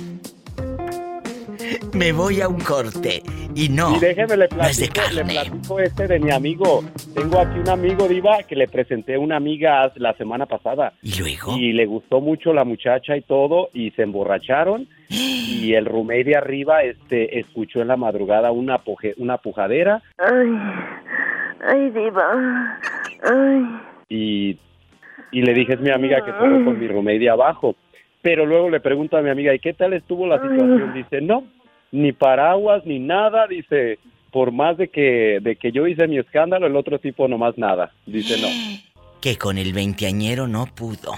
Me 1.94 2.12
voy 2.12 2.40
a 2.40 2.48
un 2.48 2.60
corte 2.60 3.22
y 3.54 3.68
no. 3.68 3.96
Y 3.96 4.00
déjeme 4.00 4.36
le 4.36 4.48
no 4.48 4.62
es 4.62 4.78
de 4.78 4.88
platico, 4.88 5.14
le 5.14 5.22
carne. 5.22 5.32
platico 5.32 5.80
este 5.80 6.06
de 6.06 6.18
mi 6.18 6.30
amigo. 6.30 6.84
Tengo 7.14 7.38
aquí 7.40 7.58
un 7.58 7.68
amigo 7.68 8.08
diva 8.08 8.42
que 8.44 8.56
le 8.56 8.68
presenté 8.68 9.14
a 9.14 9.20
una 9.20 9.36
amiga 9.36 9.90
la 9.96 10.14
semana 10.14 10.46
pasada. 10.46 10.92
¿Y 11.02 11.18
luego? 11.18 11.56
Y 11.56 11.72
le 11.72 11.86
gustó 11.86 12.20
mucho 12.20 12.52
la 12.52 12.64
muchacha 12.64 13.16
y 13.16 13.22
todo 13.22 13.70
y 13.72 13.90
se 13.92 14.02
emborracharon 14.02 14.88
y 15.08 15.74
el 15.74 15.86
roommate 15.86 16.24
de 16.24 16.36
arriba 16.36 16.82
este 16.82 17.38
escuchó 17.40 17.80
en 17.80 17.88
la 17.88 17.96
madrugada 17.96 18.50
una 18.52 18.80
una 19.16 19.38
pujadera 19.38 20.02
Ay, 20.18 20.48
ay, 21.66 21.90
diva. 21.90 22.78
Ay. 23.22 23.62
y, 24.08 24.58
y 25.32 25.42
le 25.42 25.54
dije 25.54 25.74
es 25.74 25.80
mi 25.80 25.90
amiga 25.90 26.24
que 26.24 26.32
se 26.32 26.38
fue 26.38 26.64
con 26.64 26.78
mi 26.78 26.86
roommate 26.88 27.18
de 27.18 27.30
abajo. 27.30 27.74
Pero 28.20 28.44
luego 28.46 28.68
le 28.68 28.80
pregunto 28.80 29.16
a 29.16 29.22
mi 29.22 29.30
amiga, 29.30 29.54
¿y 29.54 29.60
qué 29.60 29.72
tal 29.74 29.92
estuvo 29.92 30.26
la 30.26 30.40
situación? 30.42 30.92
Dice, 30.92 31.20
no, 31.20 31.44
ni 31.92 32.12
paraguas, 32.12 32.84
ni 32.86 32.98
nada. 32.98 33.46
Dice, 33.46 33.98
por 34.30 34.52
más 34.52 34.76
de 34.76 34.88
que, 34.88 35.38
de 35.40 35.56
que 35.56 35.72
yo 35.72 35.86
hice 35.86 36.06
mi 36.08 36.18
escándalo, 36.18 36.66
el 36.66 36.76
otro 36.76 36.98
tipo 36.98 37.26
nomás 37.28 37.56
nada. 37.58 37.92
Dice, 38.06 38.40
no. 38.40 38.48
Que 39.20 39.36
con 39.36 39.58
el 39.58 39.72
veinteañero 39.72 40.46
no 40.46 40.66
pudo. 40.66 41.12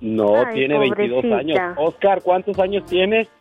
No, 0.00 0.34
Ay, 0.46 0.54
tiene 0.54 0.78
22 0.78 1.22
pobrecita. 1.22 1.36
años. 1.60 1.76
Oscar, 1.78 2.22
¿cuántos 2.22 2.58
años 2.58 2.86
tienes? 2.86 3.28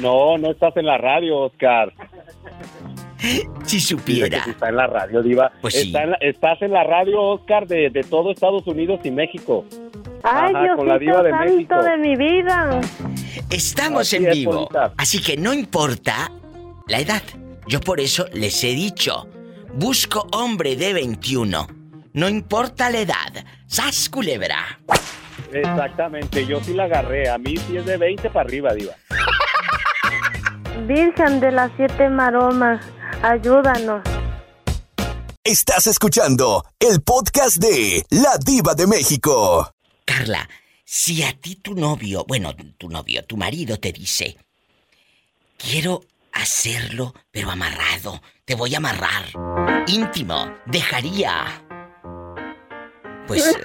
No, 0.00 0.36
no 0.36 0.50
estás 0.50 0.76
en 0.76 0.86
la 0.86 0.98
radio, 0.98 1.38
Oscar. 1.38 1.92
Si 3.64 3.78
supiera. 3.78 4.38
Está 4.48 4.68
en 4.68 4.76
la 4.76 4.88
radio, 4.88 5.22
Diva. 5.22 5.52
Pues 5.60 5.74
sí. 5.74 5.86
Está 5.86 6.02
en 6.02 6.10
la- 6.10 6.16
estás 6.20 6.60
en 6.60 6.72
la 6.72 6.82
radio, 6.82 7.22
Oscar, 7.22 7.68
de, 7.68 7.88
de 7.88 8.02
todo 8.02 8.32
Estados 8.32 8.66
Unidos 8.66 8.98
y 9.04 9.12
México. 9.12 9.64
Ay, 10.22 10.54
Ajá, 10.54 10.76
con 10.76 10.88
la 10.88 10.98
Diosito 10.98 10.98
Diva 10.98 11.22
de 11.22 11.30
santo 11.30 11.52
México. 11.54 11.82
de 11.82 11.96
mi 11.98 12.16
vida. 12.16 12.80
Estamos 13.50 14.00
Así 14.02 14.16
en 14.16 14.26
es, 14.28 14.34
vivo. 14.34 14.68
Así 14.96 15.20
que 15.22 15.36
no 15.36 15.52
importa 15.52 16.30
la 16.88 16.98
edad. 17.00 17.22
Yo 17.66 17.80
por 17.80 18.00
eso 18.00 18.26
les 18.32 18.62
he 18.64 18.68
dicho, 18.74 19.26
busco 19.74 20.26
hombre 20.32 20.76
de 20.76 20.92
21. 20.92 21.66
No 22.14 22.28
importa 22.28 22.90
la 22.90 22.98
edad. 23.00 23.44
¡Sas 23.66 24.08
culebra! 24.08 24.78
Exactamente, 25.52 26.46
yo 26.46 26.62
sí 26.62 26.74
la 26.74 26.84
agarré. 26.84 27.28
A 27.28 27.38
mí 27.38 27.56
sí 27.56 27.76
es 27.76 27.84
de 27.86 27.96
20 27.96 28.30
para 28.30 28.46
arriba, 28.46 28.72
Diva. 28.74 28.94
Virgen 30.86 31.40
de 31.40 31.52
las 31.52 31.70
siete 31.76 32.08
maromas, 32.08 32.84
ayúdanos. 33.22 34.02
Estás 35.44 35.86
escuchando 35.86 36.64
el 36.78 37.02
podcast 37.02 37.56
de 37.56 38.04
La 38.10 38.36
Diva 38.44 38.74
de 38.74 38.86
México. 38.86 39.68
Carla, 40.12 40.46
si 40.84 41.22
a 41.22 41.32
ti 41.32 41.56
tu 41.56 41.74
novio, 41.74 42.24
bueno, 42.28 42.54
tu 42.76 42.90
novio, 42.90 43.24
tu 43.24 43.38
marido 43.38 43.78
te 43.78 43.92
dice, 43.92 44.36
quiero 45.56 46.02
hacerlo, 46.34 47.14
pero 47.30 47.50
amarrado, 47.50 48.20
te 48.44 48.54
voy 48.54 48.74
a 48.74 48.76
amarrar, 48.76 49.24
íntimo, 49.86 50.52
dejaría. 50.66 51.46
Pues, 53.26 53.58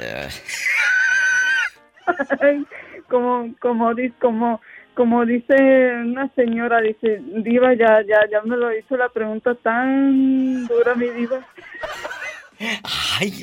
Ay, 2.39 2.65
como 3.10 3.53
como 3.60 3.93
dice 3.93 4.15
como 4.21 4.62
como 4.93 5.25
dice 5.25 5.53
una 6.05 6.29
señora 6.33 6.79
dice 6.79 7.21
diva 7.43 7.73
ya 7.73 8.01
ya 8.07 8.21
ya 8.31 8.41
me 8.43 8.55
lo 8.55 8.73
hizo 8.73 8.95
la 8.95 9.10
pregunta 9.10 9.53
tan 9.55 10.65
dura 10.67 10.95
mi 10.95 11.10
diva 11.10 11.45
ay, 13.20 13.34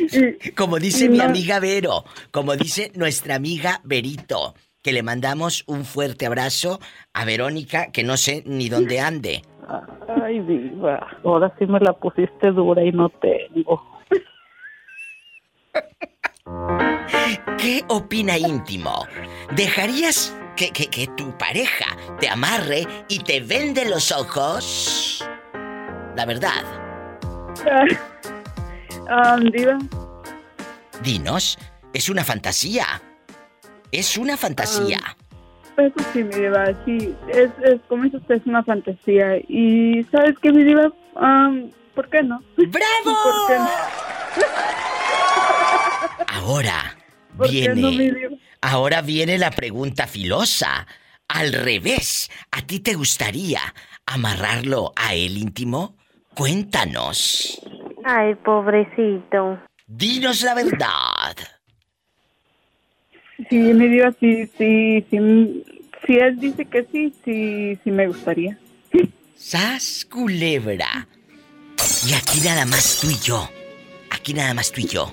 como 0.56 0.78
dice 0.78 1.08
mi 1.08 1.20
amiga 1.20 1.60
Vero, 1.60 2.04
como 2.30 2.56
dice 2.56 2.90
nuestra 2.94 3.36
amiga 3.36 3.80
Verito, 3.84 4.54
que 4.82 4.92
le 4.92 5.02
mandamos 5.02 5.64
un 5.66 5.84
fuerte 5.84 6.26
abrazo 6.26 6.80
a 7.12 7.24
Verónica, 7.24 7.90
que 7.92 8.02
no 8.02 8.16
sé 8.16 8.42
ni 8.46 8.68
dónde 8.68 9.00
ande. 9.00 9.42
ay 10.22 10.40
diva 10.40 11.06
ahora 11.24 11.54
sí 11.58 11.66
me 11.66 11.80
la 11.80 11.92
pusiste 11.94 12.50
dura 12.52 12.82
y 12.84 12.92
no 12.92 13.08
tengo 13.08 13.82
¿Qué 17.58 17.82
opina 17.88 18.36
íntimo? 18.36 19.06
¿Dejarías 19.56 20.36
que, 20.56 20.70
que- 20.70 20.88
que 20.88 21.06
tu 21.16 21.36
pareja 21.38 21.86
te 22.20 22.28
amarre 22.28 22.86
y 23.08 23.20
te 23.20 23.40
vende 23.40 23.88
los 23.88 24.12
ojos? 24.12 25.24
La 26.14 26.26
verdad, 26.26 26.62
Ah, 29.08 29.38
diva 29.52 29.78
dinos, 31.02 31.58
es 31.92 32.08
una 32.08 32.24
fantasía. 32.24 32.86
Es 33.92 34.16
una 34.16 34.36
fantasía. 34.36 34.98
eso 35.76 35.94
sí 36.12 36.22
mi 36.24 36.34
diva 36.34 36.66
sí 36.84 37.14
es, 37.28 37.50
es 37.62 37.80
como 37.88 38.04
dice 38.04 38.16
usted 38.18 38.36
es 38.36 38.46
una 38.46 38.62
fantasía 38.64 39.36
y 39.48 40.02
sabes 40.10 40.36
qué 40.40 40.52
mi 40.52 40.64
diva 40.64 40.92
Am, 41.16 41.70
¿por 41.94 42.08
qué 42.08 42.22
no? 42.22 42.42
¡Bravo! 42.56 43.16
¿Por 43.24 43.46
qué 43.48 43.58
no? 43.58 43.68
Ahora 46.28 46.96
¿Por 47.36 47.48
qué 47.50 47.68
no, 47.74 47.90
mi 47.90 47.98
viene. 47.98 48.18
diva? 48.20 48.36
Ahora 48.60 49.02
viene 49.02 49.36
la 49.38 49.50
pregunta 49.50 50.06
filosa. 50.06 50.86
Al 51.28 51.52
revés, 51.52 52.30
¿a 52.50 52.62
ti 52.62 52.80
te 52.80 52.94
gustaría 52.94 53.60
amarrarlo 54.06 54.92
a 54.96 55.14
él 55.14 55.36
íntimo? 55.38 55.96
Cuéntanos. 56.34 57.60
Ay, 58.04 58.34
pobrecito. 58.34 59.58
Dinos 59.86 60.42
la 60.42 60.54
verdad. 60.54 61.34
Sí, 63.48 63.56
mi 63.56 63.88
diva, 63.88 64.12
sí, 64.20 64.46
sí, 64.58 65.04
sí. 65.10 65.64
Si 66.06 66.14
él 66.18 66.38
dice 66.38 66.66
que 66.66 66.84
sí, 66.84 67.14
sí, 67.24 67.78
sí 67.82 67.90
me 67.90 68.06
gustaría. 68.06 68.58
¡Sas, 69.34 70.06
culebra! 70.10 71.08
Y 72.06 72.12
aquí 72.12 72.40
nada 72.44 72.66
más 72.66 73.00
tú 73.00 73.08
y 73.10 73.18
yo. 73.26 73.48
Aquí 74.10 74.34
nada 74.34 74.52
más 74.52 74.70
tú 74.70 74.82
y 74.82 74.86
yo. 74.86 75.12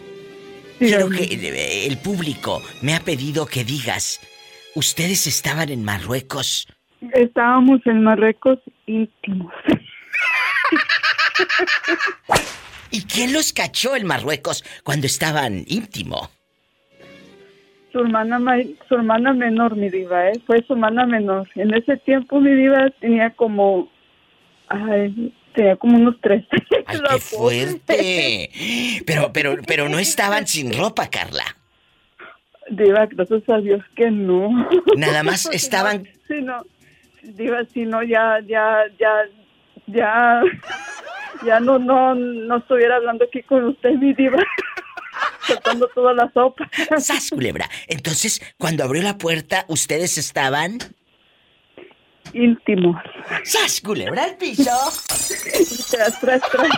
Quiero 0.77 1.09
que 1.09 1.23
eh, 1.23 1.87
el 1.87 1.97
público 1.97 2.61
me 2.81 2.93
ha 2.93 2.99
pedido 2.99 3.45
que 3.45 3.63
digas, 3.63 4.19
ustedes 4.75 5.27
estaban 5.27 5.69
en 5.69 5.85
Marruecos. 5.85 6.67
Estábamos 7.13 7.79
en 7.85 8.03
Marruecos 8.03 8.59
íntimos. 8.85 9.53
¿Y 12.91 13.03
quién 13.03 13.33
los 13.33 13.53
cachó 13.53 13.95
en 13.95 14.05
Marruecos 14.05 14.63
cuando 14.83 15.07
estaban 15.07 15.63
íntimo? 15.67 16.29
Su 17.91 17.99
hermana, 17.99 18.39
ma- 18.39 18.57
su 18.87 18.95
hermana 18.95 19.33
menor, 19.33 19.75
mi 19.75 19.89
diva, 19.89 20.29
¿eh? 20.29 20.41
Fue 20.45 20.63
su 20.65 20.73
hermana 20.73 21.05
menor. 21.05 21.49
En 21.55 21.73
ese 21.73 21.97
tiempo 21.97 22.39
mi 22.39 22.51
diva 22.53 22.89
tenía 22.99 23.31
como... 23.31 23.91
Ay, 24.69 25.33
tenía 25.53 25.75
como 25.75 25.97
unos 25.97 26.15
tres. 26.21 26.45
¡Ay, 26.85 26.99
qué 27.09 27.19
fuerte! 27.19 28.49
Pero, 29.05 29.31
pero, 29.33 29.55
pero 29.67 29.89
no 29.89 29.99
estaban 29.99 30.47
sin 30.47 30.71
ropa, 30.77 31.09
Carla. 31.09 31.43
Diva, 32.69 33.05
gracias 33.07 33.43
a 33.49 33.57
Dios 33.57 33.81
que 33.95 34.09
no. 34.09 34.49
Nada 34.95 35.23
más 35.29 35.47
estaban- 35.51 36.07
Sí, 36.27 36.35
no. 36.41 36.63
Diva, 37.23 37.63
si 37.73 37.81
no, 37.85 38.01
ya, 38.03 38.39
ya, 38.47 38.83
ya, 38.97 39.11
ya... 39.87 40.41
Ya 41.45 41.59
no, 41.59 41.79
no, 41.79 42.15
no 42.15 42.57
estuviera 42.57 42.97
hablando 42.97 43.25
aquí 43.25 43.41
con 43.43 43.65
usted, 43.65 43.91
mi 43.91 44.13
diva. 44.13 44.37
Soltando 45.47 45.87
toda 45.89 46.13
la 46.13 46.31
sopa. 46.33 46.69
¡Sas, 46.99 47.29
culebra! 47.31 47.69
Entonces, 47.87 48.41
cuando 48.57 48.83
abrió 48.83 49.01
la 49.01 49.17
puerta, 49.17 49.65
¿ustedes 49.67 50.17
estaban? 50.17 50.77
Íntimos. 52.33 52.95
¡Sas, 53.43 53.81
culebra 53.81 54.23
al 54.23 54.37
piso! 54.37 54.71
Tras, 55.89 56.19
tras, 56.19 56.41
tras. 56.49 56.69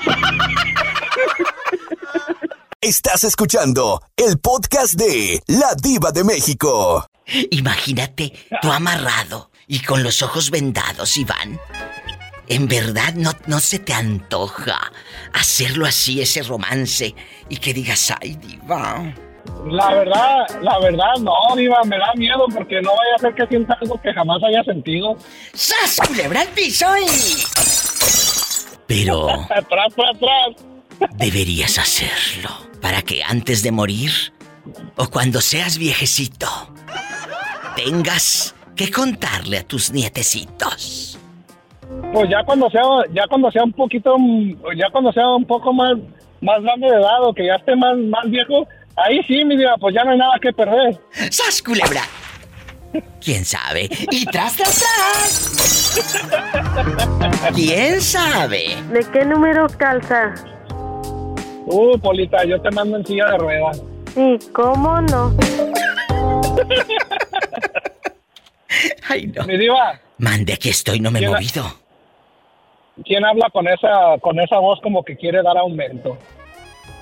Estás 2.81 3.23
escuchando 3.23 4.01
el 4.17 4.39
podcast 4.39 4.95
de 4.95 5.41
La 5.47 5.75
Diva 5.81 6.11
de 6.11 6.23
México. 6.23 7.05
Imagínate, 7.51 8.33
tú 8.61 8.71
amarrado 8.71 9.51
y 9.67 9.81
con 9.81 10.03
los 10.03 10.21
ojos 10.21 10.51
vendados, 10.51 11.15
Iván. 11.17 11.59
En 12.47 12.67
verdad 12.67 13.13
no, 13.15 13.31
no 13.47 13.59
se 13.59 13.79
te 13.79 13.93
antoja 13.93 14.91
hacerlo 15.33 15.85
así, 15.85 16.21
ese 16.21 16.43
romance, 16.43 17.15
y 17.49 17.57
que 17.57 17.73
digas, 17.73 18.13
ay, 18.21 18.35
diva. 18.35 19.13
La 19.65 19.93
verdad, 19.93 20.45
la 20.61 20.79
verdad, 20.79 21.15
no, 21.19 21.33
Diva, 21.55 21.83
me 21.83 21.97
da 21.97 22.13
miedo 22.15 22.45
porque 22.53 22.81
no 22.81 22.91
vaya 22.91 23.15
a 23.15 23.19
ser 23.19 23.35
que 23.35 23.47
sienta 23.47 23.77
algo 23.81 23.99
que 24.01 24.13
jamás 24.13 24.41
haya 24.43 24.63
sentido. 24.63 25.17
¡Sas, 25.53 25.99
culebra 26.07 26.41
al 26.41 26.47
piso 26.49 26.85
y... 26.97 27.43
Pero 28.87 29.29
Atrás, 29.49 29.65
atrás, 29.91 30.15
atrás. 30.15 31.09
deberías 31.15 31.77
hacerlo 31.77 32.49
para 32.81 33.01
que 33.01 33.23
antes 33.23 33.63
de 33.63 33.71
morir 33.71 34.11
o 34.95 35.09
cuando 35.09 35.41
seas 35.41 35.77
viejecito 35.77 36.47
tengas 37.75 38.55
que 38.75 38.91
contarle 38.91 39.59
a 39.59 39.67
tus 39.67 39.91
nietecitos. 39.91 41.17
Pues 42.13 42.29
ya 42.29 42.43
cuando 42.45 42.69
sea, 42.69 42.81
ya 43.11 43.25
cuando 43.27 43.51
sea 43.51 43.63
un 43.63 43.73
poquito, 43.73 44.15
ya 44.77 44.87
cuando 44.91 45.11
sea 45.11 45.27
un 45.29 45.45
poco 45.45 45.73
más, 45.73 45.93
más 46.41 46.61
grande 46.61 46.87
de 46.87 46.93
edad 46.95 47.23
o 47.23 47.33
que 47.33 47.45
ya 47.47 47.55
esté 47.55 47.75
más, 47.75 47.97
más 47.97 48.29
viejo, 48.29 48.67
ahí 48.95 49.19
sí, 49.23 49.43
mi 49.43 49.57
Diva, 49.57 49.75
pues 49.79 49.95
ya 49.95 50.03
no 50.03 50.11
hay 50.11 50.17
nada 50.19 50.33
que 50.39 50.53
perder. 50.53 50.99
¡Sas, 51.31 51.61
culebra! 51.63 52.01
¿Quién 53.19 53.43
sabe? 53.43 53.89
Y 54.11 54.25
tras, 54.27 54.55
tras, 54.55 54.79
tras. 54.79 55.95
¿Quién 57.55 57.99
sabe? 57.99 58.75
¿De 58.91 59.03
qué 59.11 59.25
número 59.25 59.65
calza? 59.77 60.35
Uh, 61.65 61.97
Polita, 61.97 62.43
yo 62.45 62.61
te 62.61 62.69
mando 62.69 62.97
en 62.97 63.05
silla 63.07 63.25
de 63.31 63.37
ruedas. 63.39 63.81
Sí, 64.13 64.37
¿cómo 64.51 65.01
no? 65.01 65.33
Ay, 69.09 69.27
no. 69.27 69.43
Mi 69.45 69.57
Diva, 69.57 69.99
Mande, 70.19 70.53
aquí 70.53 70.69
estoy, 70.69 70.99
no 70.99 71.09
me 71.09 71.17
he 71.19 71.21
¿Quién 71.21 71.31
ha- 71.33 71.37
movido. 71.37 71.82
¿Quién 73.05 73.25
habla 73.25 73.49
con 73.51 73.67
esa, 73.67 74.17
con 74.21 74.39
esa 74.39 74.59
voz 74.59 74.79
como 74.81 75.03
que 75.03 75.15
quiere 75.17 75.41
dar 75.41 75.57
aumento? 75.57 76.17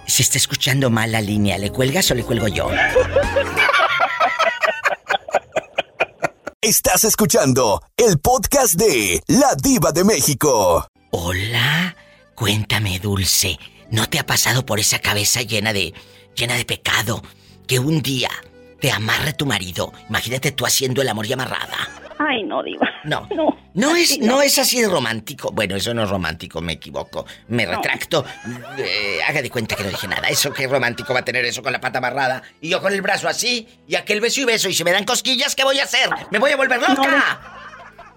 Si 0.06 0.24
está 0.24 0.38
escuchando 0.38 0.90
mal 0.90 1.12
la 1.12 1.22
línea, 1.22 1.58
¿le 1.58 1.72
cuelgas 1.72 2.10
o 2.12 2.16
le 2.16 2.24
cuelgo 2.24 2.48
yo? 2.48 2.70
Estás 6.62 7.04
escuchando 7.06 7.82
el 7.98 8.20
podcast 8.20 8.76
de 8.76 9.22
La 9.28 9.56
Diva 9.62 9.92
de 9.92 10.04
México. 10.04 10.88
Hola, 11.12 11.96
cuéntame, 12.36 13.00
Dulce. 13.00 13.58
¿No 13.90 14.08
te 14.08 14.20
ha 14.20 14.26
pasado 14.26 14.66
por 14.66 14.80
esa 14.80 15.00
cabeza 15.00 15.42
llena 15.42 15.74
de 15.74 15.94
llena 16.36 16.56
de 16.56 16.66
pecado 16.66 17.22
que 17.68 17.80
un 17.80 18.02
día 18.02 18.30
te 18.80 18.92
amarre 18.92 19.34
tu 19.34 19.46
marido? 19.46 19.92
Imagínate 20.08 20.52
tú 20.52 20.66
haciendo 20.66 21.02
el 21.02 21.10
amor 21.10 21.26
y 21.26 21.34
amarrada. 21.34 22.01
Ay, 22.28 22.44
no, 22.44 22.62
diva. 22.64 22.88
No. 23.06 23.28
No. 23.36 23.58
No 23.74 23.96
es, 23.96 24.12
así 24.12 24.20
no 24.20 24.42
es 24.42 24.60
así 24.60 24.82
de 24.82 24.90
romántico. 24.90 25.50
Bueno, 25.52 25.76
eso 25.78 25.94
no 25.94 26.04
es 26.04 26.10
romántico, 26.10 26.62
me 26.62 26.74
equivoco. 26.74 27.26
Me 27.48 27.66
No. 27.66 27.72
retracto. 27.72 28.26
Eh, 28.78 29.20
haga 29.26 29.42
de 29.42 29.50
cuenta 29.50 29.76
que 29.76 29.84
no 29.84 29.90
dije 29.90 30.08
nada. 30.10 30.28
Eso 30.28 30.52
qué 30.52 30.68
romántico 30.68 31.14
va 31.14 31.22
a 31.22 31.26
tener 31.26 31.46
eso 31.46 31.64
con 31.64 31.72
la 31.72 31.80
pata 31.80 32.00
amarrada. 32.00 32.44
Y 32.60 32.70
yo 32.70 32.82
con 32.82 32.92
el 32.94 33.02
brazo 33.02 33.30
así. 33.30 33.68
Y 33.88 33.96
aquel 33.96 34.20
beso 34.20 34.42
y 34.42 34.46
beso. 34.46 34.68
Y 34.68 34.74
si 34.74 34.84
me 34.84 34.92
dan 34.92 35.06
cosquillas, 35.06 35.56
¿qué 35.56 35.64
voy 35.64 35.80
a 35.80 35.86
hacer? 35.86 36.10
¡Me 36.32 36.40
voy 36.40 36.52
a 36.52 36.58
volver 36.58 36.82
loca! 36.82 37.40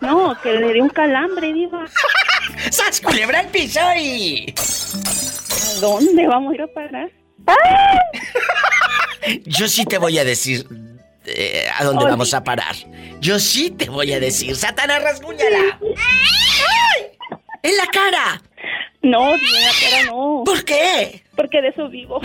No, 0.00 0.36
que 0.42 0.52
le 0.52 0.72
dé 0.72 0.82
un 0.82 0.88
calambre, 0.90 1.52
diva. 1.52 1.84
¡Sas 2.70 3.00
culebra 3.00 3.38
al 3.40 3.46
piso 3.48 3.80
y... 3.96 4.52
¿A 5.76 5.80
dónde 5.80 6.26
vamos 6.26 6.52
a 6.52 6.54
ir 6.56 6.62
a 6.62 6.66
parar? 6.66 7.10
Yo 9.46 9.68
sí 9.68 9.84
te 9.86 9.98
voy 9.98 10.18
a 10.18 10.24
decir 10.24 10.66
eh, 11.26 11.68
a 11.76 11.84
dónde 11.84 12.04
vamos 12.04 12.34
a 12.34 12.44
parar. 12.44 12.74
Yo 13.20 13.38
sí 13.38 13.70
te 13.70 13.88
voy 13.88 14.12
a 14.12 14.20
decir. 14.20 14.56
¡Satanás, 14.56 15.02
rasguñala! 15.02 15.78
¡Ay! 15.80 17.04
¡En 17.62 17.76
la 17.76 17.86
cara! 17.86 18.42
No, 19.02 19.34
en 19.34 19.40
la 19.42 19.72
cara 19.80 20.04
no. 20.06 20.42
¿Por 20.44 20.64
qué? 20.64 21.24
Porque 21.36 21.60
de 21.60 21.68
eso 21.68 21.88
vivo. 21.88 22.20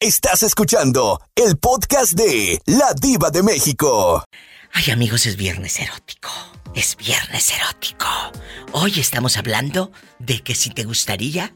Estás 0.00 0.42
escuchando 0.42 1.20
el 1.36 1.56
podcast 1.58 2.14
de 2.14 2.60
La 2.66 2.92
Diva 3.00 3.30
de 3.30 3.42
México. 3.42 4.24
Ay, 4.72 4.90
amigos, 4.90 5.26
es 5.26 5.36
viernes 5.36 5.78
erótico. 5.78 6.28
Es 6.74 6.96
viernes 6.96 7.52
erótico. 7.56 8.06
Hoy 8.72 8.98
estamos 8.98 9.36
hablando 9.36 9.92
de 10.18 10.40
que 10.40 10.54
si 10.54 10.70
te 10.70 10.84
gustaría 10.84 11.54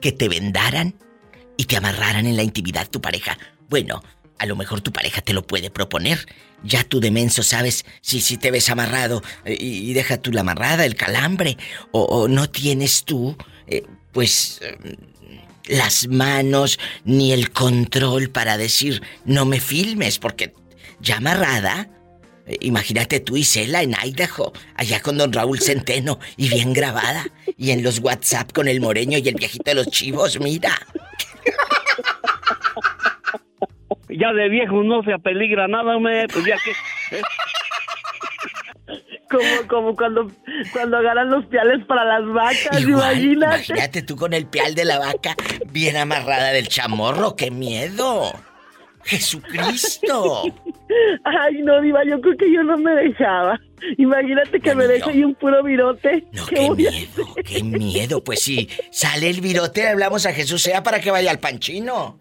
que 0.00 0.12
te 0.12 0.28
vendaran 0.28 0.94
y 1.56 1.64
te 1.64 1.76
amarraran 1.76 2.26
en 2.26 2.36
la 2.36 2.42
intimidad 2.42 2.88
tu 2.88 3.00
pareja. 3.00 3.38
Bueno, 3.68 4.02
a 4.38 4.46
lo 4.46 4.56
mejor 4.56 4.80
tu 4.80 4.92
pareja 4.92 5.20
te 5.20 5.32
lo 5.32 5.46
puede 5.46 5.70
proponer. 5.70 6.26
Ya 6.62 6.84
tú 6.84 7.00
de 7.00 7.10
menso 7.10 7.42
sabes 7.42 7.84
si, 8.00 8.20
si 8.20 8.36
te 8.36 8.50
ves 8.50 8.68
amarrado 8.70 9.22
eh, 9.44 9.56
y, 9.58 9.92
deja 9.92 10.18
tú 10.18 10.32
la 10.32 10.42
amarrada, 10.42 10.84
el 10.84 10.94
calambre. 10.94 11.56
O, 11.92 12.02
o 12.02 12.28
no 12.28 12.48
tienes 12.48 13.04
tú, 13.04 13.36
eh, 13.66 13.84
pues, 14.12 14.60
eh, 14.62 14.96
las 15.66 16.08
manos 16.08 16.78
ni 17.04 17.32
el 17.32 17.50
control 17.50 18.30
para 18.30 18.56
decir 18.56 19.02
no 19.24 19.44
me 19.44 19.60
filmes, 19.60 20.18
porque 20.18 20.54
ya 21.00 21.16
amarrada. 21.16 21.90
Imagínate 22.60 23.20
tú 23.20 23.36
y 23.36 23.42
Cela 23.44 23.82
en 23.82 23.94
Idaho, 24.04 24.52
allá 24.76 25.00
con 25.00 25.18
don 25.18 25.32
Raúl 25.32 25.60
Centeno 25.60 26.20
y 26.36 26.48
bien 26.48 26.72
grabada. 26.72 27.26
Y 27.56 27.72
en 27.72 27.82
los 27.82 27.98
WhatsApp 27.98 28.52
con 28.52 28.68
el 28.68 28.80
moreño 28.80 29.18
y 29.18 29.28
el 29.28 29.34
viejito 29.34 29.70
de 29.70 29.74
los 29.74 29.88
chivos, 29.88 30.38
mira. 30.40 30.78
Ya 34.08 34.32
de 34.32 34.48
viejo 34.48 34.82
no 34.82 35.02
se 35.02 35.12
apeligra 35.12 35.66
nada, 35.68 35.98
me, 35.98 36.28
pues 36.28 36.44
ya 36.44 36.56
que... 36.64 36.70
¿eh? 37.16 37.22
Como, 39.28 39.68
como 39.68 39.96
cuando, 39.96 40.30
cuando 40.72 40.98
agarran 40.98 41.28
los 41.30 41.44
piales 41.46 41.84
para 41.86 42.04
las 42.04 42.32
vacas, 42.32 42.80
Igual, 42.80 43.18
imagínate. 43.18 43.64
imagínate 43.66 44.02
tú 44.02 44.14
con 44.14 44.32
el 44.32 44.46
pial 44.46 44.76
de 44.76 44.84
la 44.84 45.00
vaca 45.00 45.34
bien 45.72 45.96
amarrada 45.96 46.50
del 46.50 46.68
chamorro, 46.68 47.34
qué 47.34 47.50
miedo. 47.50 48.32
Jesucristo. 49.06 50.42
Ay, 51.24 51.62
no, 51.62 51.80
Diva, 51.80 52.04
yo 52.04 52.20
creo 52.20 52.36
que 52.36 52.52
yo 52.52 52.62
no 52.62 52.76
me 52.76 52.92
dejaba. 52.92 53.58
Imagínate 53.98 54.60
que 54.60 54.74
me 54.74 54.86
deje 54.86 55.10
ahí 55.10 55.22
un 55.22 55.34
puro 55.34 55.62
virote. 55.62 56.24
No, 56.32 56.46
¿Qué 56.46 56.70
miedo, 56.70 57.34
qué 57.44 57.62
miedo. 57.62 58.24
Pues 58.24 58.42
si 58.42 58.68
sale 58.90 59.30
el 59.30 59.40
virote, 59.40 59.88
hablamos 59.88 60.26
a 60.26 60.32
Jesús 60.32 60.62
sea 60.62 60.82
para 60.82 61.00
que 61.00 61.10
vaya 61.10 61.30
al 61.30 61.38
panchino. 61.38 62.18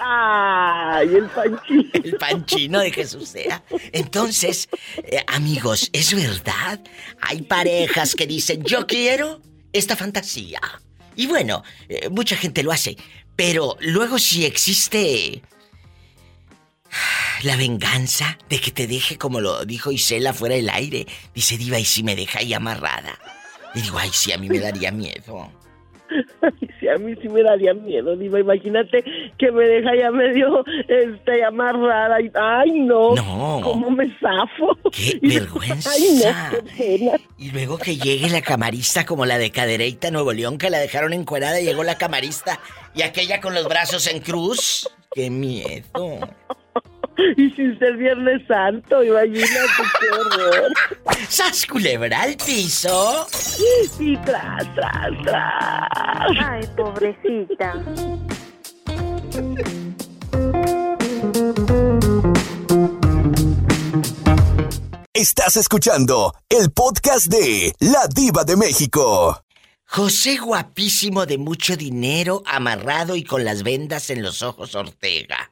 Ay, 0.00 1.08
el 1.14 1.26
panchino. 1.26 1.90
El 1.92 2.16
panchino 2.16 2.80
de 2.80 2.90
Jesús 2.90 3.28
sea. 3.28 3.62
Entonces, 3.92 4.68
eh, 5.04 5.24
amigos, 5.26 5.90
es 5.92 6.14
verdad. 6.14 6.80
Hay 7.20 7.42
parejas 7.42 8.14
que 8.14 8.26
dicen, 8.26 8.62
yo 8.64 8.86
quiero 8.86 9.40
esta 9.72 9.94
fantasía. 9.96 10.60
Y 11.14 11.26
bueno, 11.26 11.62
eh, 11.88 12.08
mucha 12.08 12.36
gente 12.36 12.62
lo 12.62 12.72
hace. 12.72 12.96
Pero 13.36 13.76
luego 13.80 14.18
si 14.18 14.44
existe 14.44 15.42
la 17.42 17.56
venganza 17.56 18.38
de 18.48 18.60
que 18.60 18.70
te 18.70 18.86
deje 18.86 19.16
como 19.18 19.40
lo 19.40 19.64
dijo 19.64 19.92
Isela 19.92 20.32
fuera 20.32 20.54
del 20.56 20.70
aire. 20.70 21.06
Dice 21.34 21.56
Diva, 21.56 21.78
¿y 21.78 21.84
si 21.84 22.02
me 22.02 22.16
deja 22.16 22.40
ahí 22.40 22.52
amarrada? 22.54 23.18
Y 23.74 23.82
digo, 23.82 23.98
ay, 23.98 24.10
sí, 24.12 24.32
a 24.32 24.38
mí 24.38 24.48
me 24.48 24.58
daría 24.58 24.90
miedo. 24.90 25.50
Ay, 26.40 26.52
sí, 26.80 26.88
a 26.88 26.96
mí 26.96 27.14
sí 27.20 27.28
me 27.28 27.42
daría 27.42 27.74
miedo, 27.74 28.16
Diva. 28.16 28.40
Imagínate 28.40 29.04
que 29.38 29.52
me 29.52 29.64
deja 29.66 29.94
ya 29.94 30.10
medio 30.10 30.64
este, 30.88 31.44
amarrada. 31.44 32.16
Ay, 32.34 32.70
no. 32.80 33.14
No. 33.14 33.60
¿Cómo 33.62 33.90
me 33.90 34.06
zafo? 34.18 34.76
¡Qué 34.90 35.18
Y- 35.20 35.34
vergüenza! 35.38 35.90
Ay, 35.92 36.20
no, 36.24 36.50
qué 36.50 36.62
pena. 36.98 37.12
Y 37.36 37.50
luego 37.50 37.76
que 37.78 37.98
llegue 37.98 38.30
la 38.30 38.40
camarista 38.40 39.04
como 39.04 39.26
la 39.26 39.36
de 39.38 39.50
Cadereyta 39.52 40.10
Nuevo 40.10 40.32
León, 40.32 40.56
que 40.58 40.70
la 40.70 40.78
dejaron 40.78 41.12
encuerada, 41.12 41.60
llegó 41.60 41.84
la 41.84 41.98
camarista 41.98 42.58
y 42.94 43.02
aquella 43.02 43.40
con 43.42 43.54
los 43.54 43.68
brazos 43.68 44.06
en 44.06 44.20
cruz. 44.20 44.88
¡Qué 45.12 45.28
miedo! 45.30 46.20
Y 47.36 47.50
sin 47.50 47.78
ser 47.78 47.96
Viernes 47.96 48.42
Santo, 48.46 49.02
imagínate 49.02 49.82
qué 50.00 50.08
horror. 50.10 50.72
¡Sas 51.28 51.66
culebra 51.66 52.22
al 52.22 52.36
piso! 52.36 53.26
Y 53.98 54.16
tras, 54.18 54.74
tras, 54.74 55.10
tras. 55.24 56.30
Ay, 56.44 56.62
pobrecita. 56.76 57.74
Estás 65.12 65.56
escuchando 65.56 66.32
el 66.48 66.70
podcast 66.70 67.26
de 67.26 67.72
La 67.80 68.06
Diva 68.14 68.44
de 68.44 68.56
México. 68.56 69.42
José 69.84 70.36
guapísimo 70.36 71.26
de 71.26 71.38
mucho 71.38 71.76
dinero, 71.76 72.42
amarrado 72.46 73.16
y 73.16 73.24
con 73.24 73.44
las 73.44 73.62
vendas 73.64 74.10
en 74.10 74.22
los 74.22 74.42
ojos 74.42 74.74
Ortega. 74.74 75.50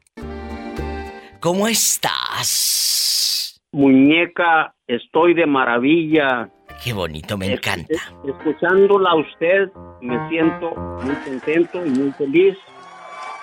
¿Cómo 1.46 1.68
estás? 1.68 3.62
Muñeca, 3.70 4.74
estoy 4.88 5.32
de 5.32 5.46
maravilla. 5.46 6.50
Qué 6.82 6.92
bonito, 6.92 7.38
me 7.38 7.52
encanta. 7.52 7.94
Escuchándola 8.26 9.10
a 9.10 9.14
usted, 9.14 9.70
me 10.00 10.28
siento 10.28 10.74
muy 11.04 11.14
contento 11.14 11.86
y 11.86 11.90
muy 11.90 12.10
feliz. 12.14 12.56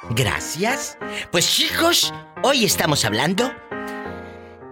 Gracias. 0.10 0.97
Pues 1.32 1.49
chicos, 1.49 2.14
hoy 2.41 2.66
estamos 2.66 3.06
hablando. 3.06 3.54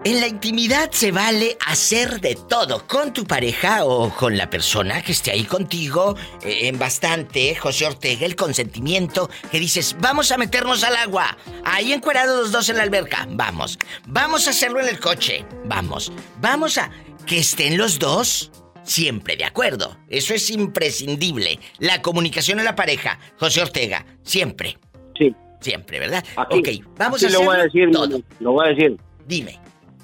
En 0.03 0.19
la 0.19 0.27
intimidad 0.27 0.89
se 0.89 1.11
vale 1.11 1.57
hacer 1.63 2.21
de 2.21 2.35
todo 2.35 2.87
con 2.87 3.13
tu 3.13 3.23
pareja 3.25 3.85
o 3.85 4.09
con 4.09 4.35
la 4.35 4.49
persona 4.49 5.03
que 5.03 5.11
esté 5.11 5.29
ahí 5.29 5.43
contigo. 5.43 6.15
eh, 6.43 6.67
en 6.69 6.79
bastante, 6.79 7.53
José 7.55 7.85
Ortega, 7.85 8.25
el 8.25 8.35
consentimiento 8.35 9.29
que 9.51 9.59
dices, 9.59 9.95
vamos 9.99 10.31
a 10.31 10.39
meternos 10.39 10.83
al 10.83 10.95
agua. 10.95 11.37
Ahí 11.63 11.93
encuerados 11.93 12.35
los 12.39 12.51
dos 12.51 12.69
en 12.69 12.77
la 12.77 12.83
alberca. 12.83 13.27
Vamos. 13.29 13.77
Vamos 14.07 14.47
a 14.47 14.49
hacerlo 14.49 14.79
en 14.79 14.89
el 14.89 14.99
coche. 14.99 15.45
Vamos. 15.65 16.11
Vamos 16.39 16.79
a... 16.79 16.89
Que 17.27 17.37
estén 17.37 17.77
los 17.77 17.99
dos 17.99 18.51
siempre 18.81 19.37
de 19.37 19.45
acuerdo. 19.45 19.99
Eso 20.09 20.33
es 20.33 20.49
imprescindible. 20.49 21.59
La 21.77 22.01
comunicación 22.01 22.57
en 22.57 22.65
la 22.65 22.75
pareja. 22.75 23.19
José 23.39 23.61
Ortega, 23.61 24.03
siempre. 24.23 24.79
Sí. 25.15 25.35
Siempre, 25.59 25.99
¿verdad? 25.99 26.25
Aquí, 26.37 26.57
ok, 26.57 26.97
vamos 26.97 27.23
aquí 27.23 27.31
a 27.31 27.37
lo 27.37 27.45
voy 27.45 27.55
a 27.55 27.59
hacerlo 27.59 27.81
decir, 27.81 27.91
todo. 27.91 28.21
lo 28.39 28.51
voy 28.53 28.65
a 28.65 28.69
decir. 28.69 28.97
Dime. 29.27 29.60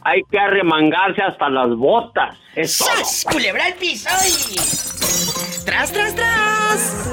Hay 0.09 0.21
que 0.31 0.39
arremangarse 0.39 1.21
hasta 1.21 1.49
las 1.49 1.75
botas. 1.75 2.33
Es 2.55 2.77
todo. 2.77 2.87
¡Sas! 2.95 3.25
¡Culebra 3.29 3.65
al 3.65 3.73
piso! 3.73 4.07
y- 4.25 4.55
¡Tras, 5.65 5.91
tras, 5.91 6.15
tras! 6.15 7.09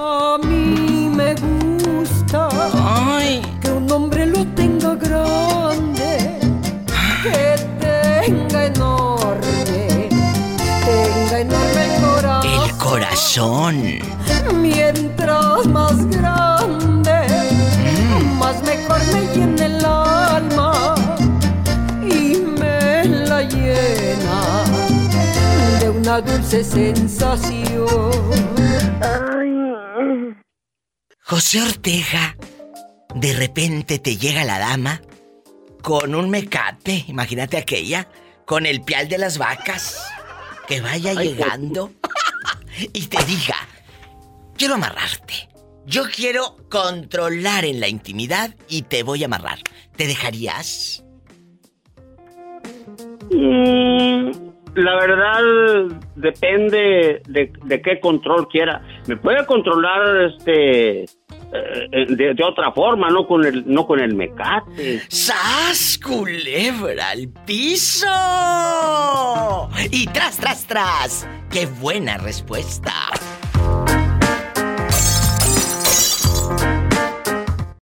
A 0.00 0.38
mí 0.42 1.10
me 1.14 1.34
gusta 1.34 2.48
que 3.60 3.70
un 3.70 3.92
hombre 3.92 4.24
lo 4.24 4.42
tenga 4.54 4.94
grande, 4.94 6.38
que 7.22 7.56
tenga 7.78 8.66
enorme, 8.66 10.08
tenga 10.86 11.40
enorme 11.40 11.88
corazón. 12.00 12.64
El 12.64 12.78
corazón. 12.78 13.98
Mientras 14.62 15.66
más 15.66 16.06
grande, 16.06 17.01
más 18.52 18.62
mejor 18.64 19.00
me 19.12 19.34
llena 19.34 19.66
el 19.66 19.84
alma 19.84 20.94
y 22.02 22.36
me 22.36 23.04
la 23.04 23.42
llena 23.42 24.64
de 25.80 25.88
una 25.88 26.20
dulce 26.20 26.64
sensación. 26.64 27.90
José 31.24 31.62
Ortega, 31.62 32.36
de 33.14 33.32
repente 33.32 33.98
te 33.98 34.16
llega 34.16 34.44
la 34.44 34.58
dama 34.58 35.00
con 35.82 36.14
un 36.14 36.30
mecate, 36.30 37.04
imagínate 37.08 37.56
aquella, 37.56 38.08
con 38.46 38.66
el 38.66 38.82
pial 38.82 39.08
de 39.08 39.18
las 39.18 39.38
vacas, 39.38 39.96
que 40.68 40.80
vaya 40.80 41.14
Ay, 41.16 41.28
llegando 41.28 41.92
y 42.92 43.06
te 43.06 43.24
diga, 43.24 43.56
quiero 44.56 44.74
amarrarte. 44.74 45.51
Yo 45.86 46.04
quiero 46.14 46.56
controlar 46.68 47.64
en 47.64 47.80
la 47.80 47.88
intimidad 47.88 48.54
y 48.68 48.82
te 48.82 49.02
voy 49.02 49.22
a 49.22 49.26
amarrar. 49.26 49.58
¿Te 49.96 50.06
dejarías? 50.06 51.04
Mm, 53.30 54.30
la 54.74 54.94
verdad 54.96 56.00
depende 56.16 57.22
de, 57.26 57.52
de 57.64 57.82
qué 57.82 58.00
control 58.00 58.48
quiera. 58.48 58.82
Me 59.06 59.16
puede 59.16 59.44
controlar 59.46 60.22
este 60.22 61.04
eh, 61.54 62.06
de, 62.08 62.34
de 62.34 62.44
otra 62.44 62.72
forma, 62.72 63.10
no 63.10 63.26
con 63.26 63.44
el 63.44 63.64
no 63.66 63.86
con 63.86 64.00
el 64.00 64.14
mecate. 64.14 65.02
¡Sas, 65.08 65.98
culebra 66.02 67.10
al 67.10 67.28
piso! 67.44 68.06
Y 69.90 70.06
tras, 70.06 70.38
tras, 70.38 70.66
tras. 70.66 71.28
¡Qué 71.50 71.66
buena 71.66 72.16
respuesta! 72.16 72.92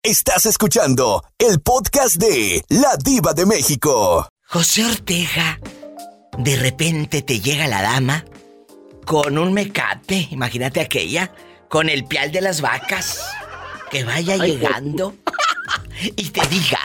Estás 0.09 0.46
escuchando 0.46 1.22
el 1.36 1.61
podcast 1.61 2.16
de 2.16 2.64
La 2.70 2.96
Diva 2.96 3.34
de 3.34 3.44
México. 3.44 4.26
José 4.46 4.86
Ortega, 4.86 5.61
de 6.38 6.56
repente 6.56 7.20
te 7.20 7.40
llega 7.40 7.66
la 7.66 7.82
dama 7.82 8.24
con 9.04 9.36
un 9.36 9.52
mecate, 9.52 10.28
imagínate 10.30 10.80
aquella, 10.80 11.30
con 11.68 11.90
el 11.90 12.06
pial 12.06 12.32
de 12.32 12.40
las 12.40 12.62
vacas, 12.62 13.20
que 13.90 14.04
vaya 14.04 14.38
Ay, 14.40 14.52
llegando 14.52 15.14
y 16.16 16.30
te 16.30 16.48
diga, 16.48 16.80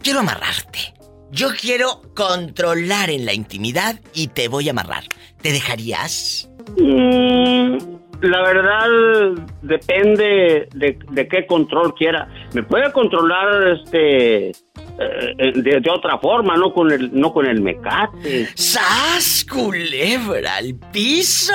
quiero 0.00 0.20
amarrarte. 0.20 0.94
Yo 1.32 1.48
quiero 1.60 2.00
controlar 2.14 3.10
en 3.10 3.26
la 3.26 3.32
intimidad 3.32 3.98
y 4.14 4.28
te 4.28 4.46
voy 4.46 4.68
a 4.68 4.70
amarrar. 4.70 5.02
¿Te 5.42 5.50
dejarías? 5.50 6.48
Mm, 6.76 7.78
la 8.22 8.42
verdad 8.42 9.44
depende 9.62 10.68
de, 10.74 10.98
de 11.10 11.28
qué 11.28 11.46
control 11.46 11.94
quiera. 11.94 12.28
Me 12.52 12.62
puede 12.62 12.92
controlar 12.92 13.68
este 13.68 14.50
eh, 14.50 15.34
eh, 15.38 15.52
de, 15.54 15.80
de 15.80 15.90
otra 15.90 16.18
forma, 16.18 16.56
no 16.56 16.72
con 16.74 16.90
el 16.92 17.10
no 17.18 17.32
con 17.32 17.46
el 17.46 17.62
mecate. 17.62 18.48
¡Sas, 18.54 19.46
culebra 19.50 20.56
al 20.56 20.74
piso! 20.92 21.54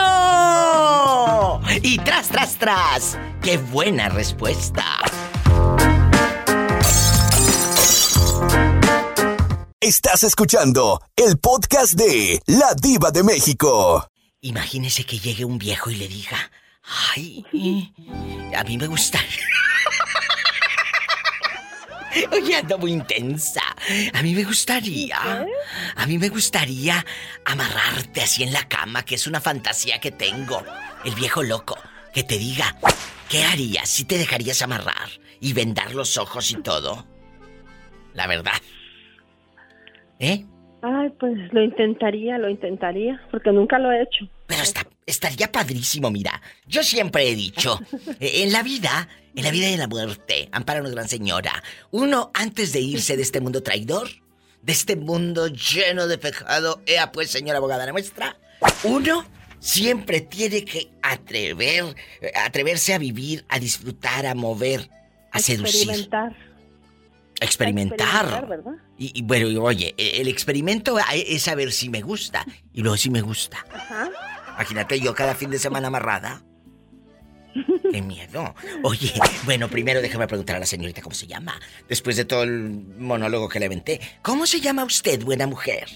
Y 1.83 1.97
tras, 1.99 2.29
tras, 2.29 2.57
tras. 2.57 3.19
¡Qué 3.43 3.57
buena 3.57 4.09
respuesta! 4.09 4.83
Estás 9.79 10.23
escuchando 10.23 10.99
el 11.15 11.37
podcast 11.37 11.93
de 11.93 12.39
La 12.47 12.73
Diva 12.81 13.11
de 13.11 13.21
México. 13.21 14.07
Imagínese 14.41 15.05
que 15.05 15.19
llegue 15.19 15.45
un 15.45 15.57
viejo 15.57 15.89
y 15.89 15.95
le 15.95 16.07
diga, 16.07 16.51
ay, 16.83 17.93
a 18.55 18.63
mí 18.63 18.77
me 18.77 18.87
gusta. 18.87 19.19
Oye, 22.31 22.55
ando 22.55 22.77
muy 22.77 22.93
intensa. 22.93 23.61
A 24.13 24.21
mí 24.21 24.33
me 24.33 24.43
gustaría, 24.43 25.45
a 25.95 26.05
mí 26.05 26.17
me 26.17 26.29
gustaría 26.29 27.05
amarrarte 27.43 28.21
así 28.21 28.43
en 28.43 28.53
la 28.53 28.67
cama, 28.67 29.03
que 29.03 29.15
es 29.15 29.27
una 29.27 29.41
fantasía 29.41 29.99
que 29.99 30.11
tengo. 30.11 30.63
El 31.03 31.15
viejo 31.15 31.43
loco, 31.43 31.77
que 32.13 32.23
te 32.23 32.37
diga, 32.37 32.77
¿qué 33.29 33.43
harías 33.43 33.89
si 33.89 34.05
te 34.05 34.17
dejarías 34.17 34.61
amarrar 34.61 35.09
y 35.41 35.53
vendar 35.53 35.93
los 35.93 36.17
ojos 36.17 36.51
y 36.51 36.55
todo? 36.55 37.05
La 38.13 38.27
verdad. 38.27 38.61
¿Eh? 40.19 40.45
Ay, 40.87 41.09
pues 41.19 41.33
lo 41.51 41.63
intentaría, 41.63 42.37
lo 42.37 42.47
intentaría, 42.47 43.19
porque 43.31 43.51
nunca 43.51 43.79
lo 43.79 43.91
he 43.91 44.03
hecho. 44.03 44.29
Pero 44.45 44.61
está, 44.61 44.85
estaría 45.07 45.51
padrísimo, 45.51 46.11
mira. 46.11 46.39
Yo 46.67 46.83
siempre 46.83 47.27
he 47.27 47.35
dicho, 47.35 47.79
eh, 48.19 48.43
en 48.43 48.51
la 48.51 48.61
vida, 48.61 49.09
en 49.35 49.43
la 49.43 49.49
vida 49.49 49.67
y 49.67 49.73
en 49.73 49.79
la 49.79 49.87
muerte, 49.87 50.47
amparanos, 50.51 50.91
gran 50.91 51.07
señora, 51.07 51.63
uno 51.89 52.29
antes 52.35 52.71
de 52.71 52.81
irse 52.81 53.17
de 53.17 53.23
este 53.23 53.41
mundo 53.41 53.63
traidor, 53.63 54.09
de 54.61 54.73
este 54.73 54.95
mundo 54.95 55.47
lleno 55.47 56.07
de 56.07 56.19
pecado, 56.19 56.79
ea 56.85 57.11
pues, 57.11 57.31
señora 57.31 57.57
abogada 57.57 57.91
nuestra, 57.91 58.37
uno 58.83 59.25
siempre 59.57 60.21
tiene 60.21 60.65
que 60.65 60.91
atrever, 61.01 61.95
atreverse 62.35 62.93
a 62.93 62.99
vivir, 62.99 63.43
a 63.49 63.57
disfrutar, 63.57 64.27
a 64.27 64.35
mover, 64.35 64.87
a 65.31 65.39
seducir. 65.39 65.89
Experimentar. 65.89 66.35
Experimentar. 67.41 67.99
Experimentar, 68.25 68.47
¿verdad? 68.47 68.71
Y, 68.97 69.19
y 69.19 69.21
bueno, 69.23 69.47
y 69.49 69.57
oye, 69.57 69.93
e- 69.97 70.21
el 70.21 70.27
experimento 70.27 70.97
es 71.13 71.41
saber 71.41 71.71
si 71.71 71.89
me 71.89 72.01
gusta 72.01 72.45
y 72.73 72.81
luego 72.81 72.97
si 72.97 73.09
me 73.09 73.21
gusta. 73.21 73.65
Ajá. 73.73 74.09
Imagínate 74.55 74.99
yo 74.99 75.13
cada 75.13 75.35
fin 75.35 75.49
de 75.49 75.59
semana 75.59 75.87
amarrada. 75.87 76.41
Qué 77.91 78.01
miedo. 78.01 78.55
Oye, 78.83 79.13
bueno, 79.43 79.67
primero 79.69 80.01
déjame 80.01 80.27
preguntar 80.27 80.55
a 80.55 80.59
la 80.59 80.65
señorita 80.65 81.01
cómo 81.01 81.13
se 81.15 81.27
llama. 81.27 81.59
Después 81.89 82.15
de 82.15 82.25
todo 82.25 82.43
el 82.43 82.69
monólogo 82.97 83.47
que 83.49 83.59
le 83.59 83.65
aventé. 83.65 83.99
¿Cómo 84.21 84.45
se 84.45 84.59
llama 84.61 84.83
usted, 84.85 85.21
buena 85.23 85.45
mujer? 85.47 85.87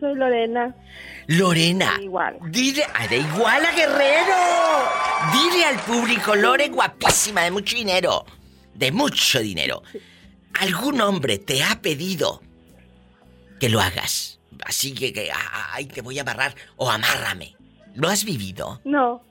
Soy 0.00 0.14
Lorena. 0.16 0.74
Lorena. 1.28 1.98
Igual. 2.02 2.38
Dile, 2.50 2.84
¡ay, 2.94 3.08
de 3.08 3.18
igual 3.18 3.64
a 3.64 3.70
Guerrero. 3.72 4.36
Dile 5.32 5.64
al 5.66 5.78
público, 5.80 6.34
Lore, 6.34 6.68
guapísima, 6.68 7.42
de 7.42 7.50
mucho 7.52 7.76
dinero. 7.76 8.24
De 8.74 8.92
mucho 8.92 9.40
dinero. 9.40 9.82
¿Algún 10.54 11.00
hombre 11.00 11.38
te 11.38 11.62
ha 11.62 11.80
pedido 11.80 12.42
que 13.60 13.68
lo 13.68 13.80
hagas? 13.80 14.38
Así 14.64 14.92
que, 14.92 15.12
que, 15.12 15.30
ay, 15.72 15.86
te 15.86 16.00
voy 16.02 16.18
a 16.18 16.22
amarrar 16.22 16.54
o 16.76 16.90
amárrame. 16.90 17.56
¿Lo 17.94 18.08
has 18.08 18.24
vivido? 18.24 18.80
No, 18.84 19.22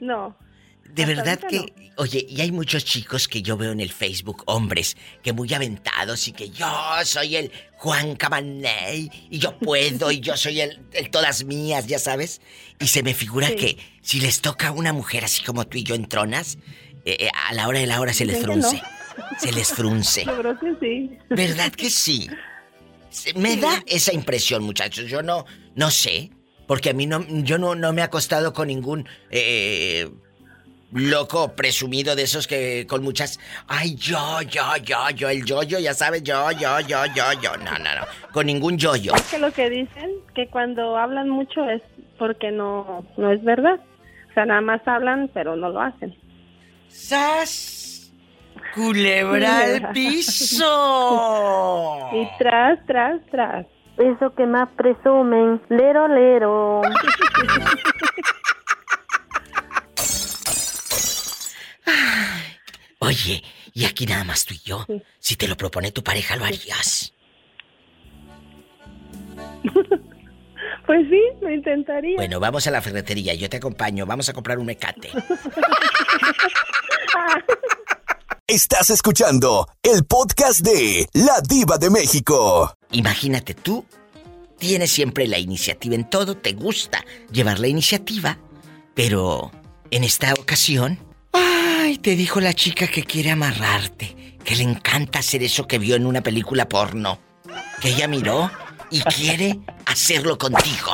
no. 0.00 0.36
De 0.84 1.02
Hasta 1.04 1.14
verdad 1.14 1.40
que, 1.48 1.92
oye, 1.96 2.26
y 2.28 2.40
hay 2.40 2.50
muchos 2.50 2.84
chicos 2.84 3.28
que 3.28 3.42
yo 3.42 3.56
veo 3.56 3.70
en 3.72 3.80
el 3.80 3.92
Facebook, 3.92 4.42
hombres, 4.46 4.96
que 5.22 5.32
muy 5.32 5.52
aventados 5.54 6.26
y 6.28 6.32
que 6.32 6.50
yo 6.50 6.66
soy 7.04 7.36
el 7.36 7.52
Juan 7.76 8.16
Camaney 8.16 9.08
y 9.30 9.38
yo 9.38 9.56
puedo 9.58 10.10
y 10.10 10.20
yo 10.20 10.36
soy 10.36 10.60
el, 10.60 10.80
el 10.92 11.10
todas 11.10 11.44
mías, 11.44 11.86
ya 11.86 11.98
sabes. 11.98 12.40
Y 12.80 12.88
se 12.88 13.02
me 13.02 13.14
figura 13.14 13.48
Sí. 13.48 13.56
que 13.56 13.78
si 14.02 14.20
les 14.20 14.40
toca 14.40 14.68
a 14.68 14.72
una 14.72 14.92
mujer 14.92 15.24
así 15.24 15.42
como 15.44 15.66
tú 15.66 15.78
y 15.78 15.84
yo 15.84 15.94
en 15.94 16.06
tronas, 16.08 16.58
eh, 17.04 17.16
eh, 17.20 17.28
a 17.48 17.54
la 17.54 17.68
hora 17.68 17.78
de 17.78 17.86
la 17.86 18.00
hora 18.00 18.12
se 18.12 18.24
les 18.24 18.38
no. 18.38 18.44
frunce. 18.44 18.82
Se 19.38 19.52
les 19.52 19.68
frunce. 19.72 20.24
Yo 20.24 20.38
creo 20.38 20.58
que 20.58 20.74
sí. 20.80 21.18
¿Verdad 21.28 21.72
que 21.72 21.90
sí? 21.90 22.28
Me 23.34 23.56
da 23.56 23.82
esa 23.86 24.12
impresión, 24.12 24.62
muchachos. 24.62 25.06
Yo 25.06 25.22
no, 25.22 25.44
no 25.74 25.90
sé, 25.90 26.30
porque 26.66 26.90
a 26.90 26.92
mí 26.92 27.06
no, 27.06 27.24
yo 27.28 27.58
no, 27.58 27.74
no 27.74 27.92
me 27.92 28.02
he 28.02 28.04
acostado 28.04 28.52
con 28.52 28.68
ningún 28.68 29.08
eh, 29.30 30.08
loco 30.92 31.54
presumido 31.54 32.14
de 32.14 32.22
esos 32.22 32.46
que 32.46 32.86
con 32.88 33.02
muchas, 33.02 33.38
ay, 33.66 33.94
yo, 33.96 34.42
yo, 34.42 34.62
yo, 34.82 35.10
yo, 35.14 35.28
el 35.28 35.44
yo-yo, 35.44 35.78
ya 35.78 35.94
sabes, 35.94 36.22
yo, 36.22 36.50
yo, 36.52 36.80
yo, 36.80 37.04
yo, 37.14 37.24
yo. 37.40 37.56
No, 37.56 37.72
no, 37.72 37.94
no, 37.94 38.06
con 38.32 38.46
ningún 38.46 38.78
yo-yo. 38.78 39.14
Es 39.14 39.30
que 39.30 39.38
lo 39.38 39.52
que 39.52 39.70
dicen, 39.70 40.10
que 40.34 40.48
cuando 40.48 40.96
hablan 40.96 41.28
mucho 41.28 41.68
es 41.68 41.82
porque 42.18 42.50
no, 42.50 43.04
no 43.16 43.32
es 43.32 43.42
verdad. 43.42 43.80
O 44.30 44.34
sea, 44.34 44.46
nada 44.46 44.60
más 44.60 44.86
hablan, 44.86 45.30
pero 45.34 45.56
no 45.56 45.70
lo 45.70 45.80
hacen. 45.80 46.14
¡Sas! 46.90 48.12
Culebra 48.74 49.60
al 49.60 49.90
piso. 49.94 50.66
Y 52.12 52.28
tras, 52.38 52.84
tras, 52.86 53.20
tras. 53.30 53.66
Eso 53.98 54.34
que 54.34 54.46
más 54.46 54.68
presumen, 54.76 55.60
lero, 55.68 56.08
lero. 56.08 56.80
Oye, 63.00 63.42
y 63.72 63.84
aquí 63.84 64.06
nada 64.06 64.24
más 64.24 64.44
tú 64.44 64.54
y 64.54 64.58
yo. 64.58 64.86
Si 65.18 65.36
te 65.36 65.48
lo 65.48 65.56
propone 65.56 65.90
tu 65.92 66.02
pareja, 66.02 66.36
¿lo 66.36 66.44
harías? 66.44 67.12
Pues 70.90 71.06
sí, 71.08 71.22
lo 71.40 71.48
intentaría. 71.48 72.16
Bueno, 72.16 72.40
vamos 72.40 72.66
a 72.66 72.72
la 72.72 72.82
ferretería, 72.82 73.32
yo 73.34 73.48
te 73.48 73.58
acompaño, 73.58 74.06
vamos 74.06 74.28
a 74.28 74.32
comprar 74.32 74.58
un 74.58 74.66
mecate. 74.66 75.08
Estás 78.48 78.90
escuchando 78.90 79.68
el 79.84 80.04
podcast 80.04 80.62
de 80.62 81.06
La 81.12 81.40
Diva 81.48 81.78
de 81.78 81.90
México. 81.90 82.74
Imagínate, 82.90 83.54
tú 83.54 83.84
tienes 84.58 84.90
siempre 84.90 85.28
la 85.28 85.38
iniciativa 85.38 85.94
en 85.94 86.10
todo, 86.10 86.36
te 86.36 86.54
gusta 86.54 87.04
llevar 87.30 87.60
la 87.60 87.68
iniciativa, 87.68 88.38
pero 88.92 89.52
en 89.92 90.02
esta 90.02 90.34
ocasión, 90.34 90.98
ay, 91.32 91.98
te 91.98 92.16
dijo 92.16 92.40
la 92.40 92.52
chica 92.52 92.88
que 92.88 93.04
quiere 93.04 93.30
amarrarte, 93.30 94.38
que 94.42 94.56
le 94.56 94.64
encanta 94.64 95.20
hacer 95.20 95.44
eso 95.44 95.68
que 95.68 95.78
vio 95.78 95.94
en 95.94 96.04
una 96.04 96.20
película 96.20 96.68
porno, 96.68 97.20
que 97.80 97.90
ella 97.90 98.08
miró 98.08 98.50
y 98.90 99.00
quiere 99.02 99.58
hacerlo 99.86 100.36
contigo. 100.36 100.92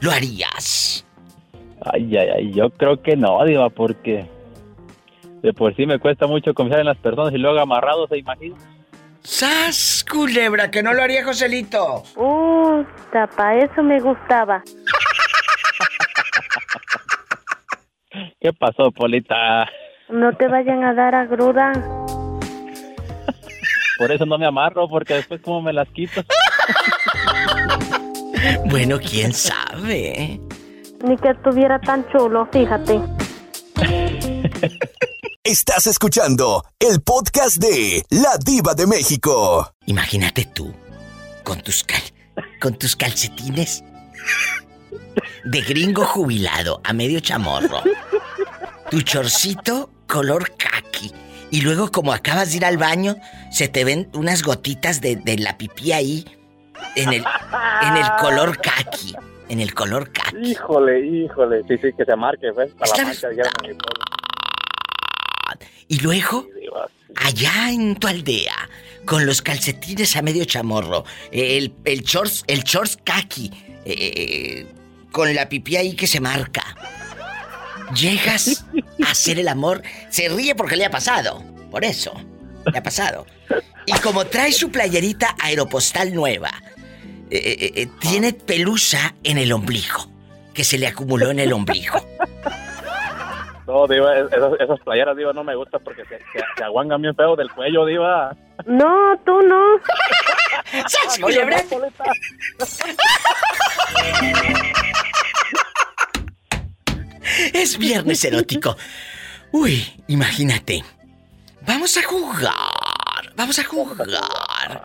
¿Lo 0.00 0.10
harías? 0.10 1.06
Ay, 1.92 2.16
ay, 2.16 2.28
ay, 2.36 2.52
yo 2.52 2.70
creo 2.70 3.02
que 3.02 3.16
no, 3.16 3.44
Diva, 3.44 3.70
porque 3.70 4.26
de 5.42 5.52
por 5.52 5.74
sí 5.76 5.86
me 5.86 5.98
cuesta 5.98 6.26
mucho 6.26 6.54
confiar 6.54 6.80
en 6.80 6.86
las 6.86 6.98
personas 6.98 7.32
y 7.32 7.38
luego 7.38 7.60
amarrados, 7.60 8.08
¿se 8.08 8.18
imagina? 8.18 8.56
¡Sas, 9.22 10.04
culebra! 10.08 10.70
Que 10.70 10.82
no 10.82 10.92
lo 10.92 11.02
haría 11.02 11.24
Joselito. 11.24 12.02
Uh, 12.16 12.84
tapa, 13.12 13.56
eso 13.56 13.82
me 13.82 14.00
gustaba. 14.00 14.62
¿Qué 18.40 18.52
pasó, 18.52 18.90
Polita? 18.92 19.66
No 20.08 20.32
te 20.36 20.46
vayan 20.46 20.84
a 20.84 20.94
dar 20.94 21.14
agruda. 21.14 21.72
Por 23.98 24.12
eso 24.12 24.26
no 24.26 24.38
me 24.38 24.46
amarro, 24.46 24.88
porque 24.88 25.14
después 25.14 25.40
cómo 25.40 25.62
me 25.62 25.72
las 25.72 25.88
quito. 25.88 26.22
Bueno, 28.66 28.98
quién 28.98 29.32
sabe. 29.32 30.40
Ni 31.06 31.16
que 31.16 31.30
estuviera 31.30 31.80
tan 31.80 32.06
chulo, 32.10 32.48
fíjate. 32.52 33.00
Estás 35.44 35.86
escuchando 35.86 36.64
el 36.78 37.00
podcast 37.02 37.56
de 37.58 38.02
La 38.10 38.36
Diva 38.44 38.74
de 38.74 38.86
México. 38.86 39.72
Imagínate 39.86 40.48
tú, 40.52 40.74
con 41.44 41.60
tus 41.60 41.84
cal 41.84 42.00
con 42.60 42.74
tus 42.74 42.96
calcetines 42.96 43.82
de 45.44 45.60
gringo 45.62 46.04
jubilado 46.04 46.80
a 46.84 46.92
medio 46.92 47.20
chamorro. 47.20 47.82
Tu 48.90 49.02
chorcito 49.02 49.90
color 50.06 50.52
kaki. 50.56 51.12
Y 51.50 51.60
luego 51.60 51.90
como 51.90 52.12
acabas 52.12 52.50
de 52.50 52.56
ir 52.56 52.64
al 52.64 52.76
baño, 52.76 53.16
se 53.50 53.68
te 53.68 53.84
ven 53.84 54.10
unas 54.14 54.42
gotitas 54.42 55.00
de, 55.00 55.16
de 55.16 55.38
la 55.38 55.56
pipí 55.56 55.92
ahí 55.92 56.24
en 56.96 57.12
el, 57.12 57.24
en 57.82 57.96
el 57.96 58.06
color 58.20 58.60
kaki. 58.60 59.14
En 59.48 59.60
el 59.60 59.74
color 59.74 60.10
kaki. 60.12 60.50
Híjole, 60.50 61.00
híjole. 61.06 61.62
Sí, 61.68 61.78
sí, 61.78 61.92
que 61.96 62.04
se 62.04 62.16
marque, 62.16 62.50
¿ves? 62.56 62.72
Para 62.72 63.04
la 63.04 63.12
mi 63.12 63.74
pueblo. 63.74 64.04
Y 65.88 66.00
luego, 66.00 66.48
allá 67.16 67.70
en 67.70 67.94
tu 67.94 68.08
aldea, 68.08 68.56
con 69.04 69.24
los 69.24 69.40
calcetines 69.40 70.16
a 70.16 70.22
medio 70.22 70.44
chamorro, 70.44 71.04
el, 71.30 71.72
el 71.84 72.02
shorts, 72.02 72.42
el 72.48 72.64
shorts 72.64 72.98
kaki, 73.04 73.52
eh, 73.84 74.66
con 75.12 75.32
la 75.32 75.48
pipí 75.48 75.76
ahí 75.76 75.94
que 75.94 76.08
se 76.08 76.20
marca. 76.20 76.76
Llegas 77.94 78.64
a 79.06 79.10
hacer 79.12 79.38
el 79.38 79.46
amor, 79.46 79.82
se 80.10 80.28
ríe 80.28 80.56
porque 80.56 80.74
le 80.74 80.86
ha 80.86 80.90
pasado, 80.90 81.40
por 81.70 81.84
eso, 81.84 82.12
le 82.70 82.78
ha 82.78 82.82
pasado. 82.82 83.26
Y 83.86 83.92
como 84.00 84.24
trae 84.26 84.52
su 84.52 84.70
playerita 84.70 85.36
aeropostal 85.40 86.12
nueva, 86.14 86.50
eh, 87.30 87.38
eh, 87.60 87.72
eh, 87.82 87.86
tiene 88.00 88.32
pelusa 88.32 89.14
en 89.22 89.38
el 89.38 89.52
ombligo, 89.52 90.10
que 90.54 90.64
se 90.64 90.76
le 90.78 90.86
acumuló 90.88 91.30
en 91.30 91.40
el 91.40 91.52
ombligo. 91.52 92.04
No, 93.66 93.86
Diva, 93.88 94.16
es- 94.16 94.32
esas, 94.32 94.52
esas 94.60 94.80
playeras, 94.80 95.16
Diva, 95.16 95.32
no 95.32 95.42
me 95.44 95.54
gustan 95.56 95.80
porque 95.84 96.02
se, 96.04 96.18
se, 96.18 96.44
se 96.56 96.64
aguangan 96.64 97.02
bien 97.02 97.14
feo 97.16 97.34
del 97.36 97.50
cuello, 97.50 97.84
Diva. 97.84 98.36
No, 98.64 99.18
tú 99.24 99.40
no. 99.42 99.78
¡Sas, 100.88 101.18
No. 101.20 101.28
Es 107.52 107.78
viernes 107.78 108.24
erótico. 108.24 108.76
Uy, 109.52 109.84
imagínate. 110.08 110.84
Vamos 111.66 111.96
a 111.96 112.02
jugar. 112.04 112.52
Vamos 113.36 113.58
a 113.58 113.64
jugar. 113.64 114.84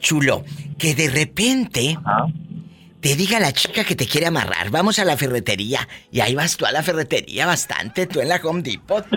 Chulo, 0.00 0.44
que 0.78 0.94
de 0.94 1.08
repente 1.08 1.98
te 3.00 3.16
diga 3.16 3.40
la 3.40 3.52
chica 3.52 3.84
que 3.84 3.94
te 3.94 4.06
quiere 4.06 4.26
amarrar. 4.26 4.70
Vamos 4.70 4.98
a 4.98 5.04
la 5.04 5.16
ferretería. 5.16 5.88
Y 6.10 6.20
ahí 6.20 6.34
vas 6.34 6.56
tú 6.56 6.66
a 6.66 6.72
la 6.72 6.82
ferretería 6.82 7.46
bastante, 7.46 8.06
tú 8.06 8.20
en 8.20 8.28
la 8.28 8.40
Home 8.42 8.62
Depot. 8.62 9.06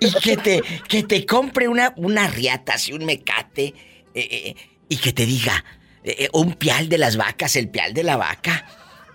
y 0.00 0.12
que 0.12 0.36
te, 0.36 0.62
que 0.88 1.02
te 1.02 1.26
compre 1.26 1.68
una, 1.68 1.92
una 1.96 2.28
riata, 2.28 2.74
así 2.74 2.92
un 2.92 3.04
mecate. 3.04 3.74
eh, 4.14 4.28
eh, 4.30 4.54
y 4.88 4.98
que 4.98 5.12
te 5.12 5.26
diga, 5.26 5.64
eh, 6.04 6.28
un 6.32 6.54
pial 6.54 6.88
de 6.88 6.98
las 6.98 7.16
vacas, 7.16 7.56
el 7.56 7.68
pial 7.68 7.94
de 7.94 8.04
la 8.04 8.16
vaca. 8.16 8.66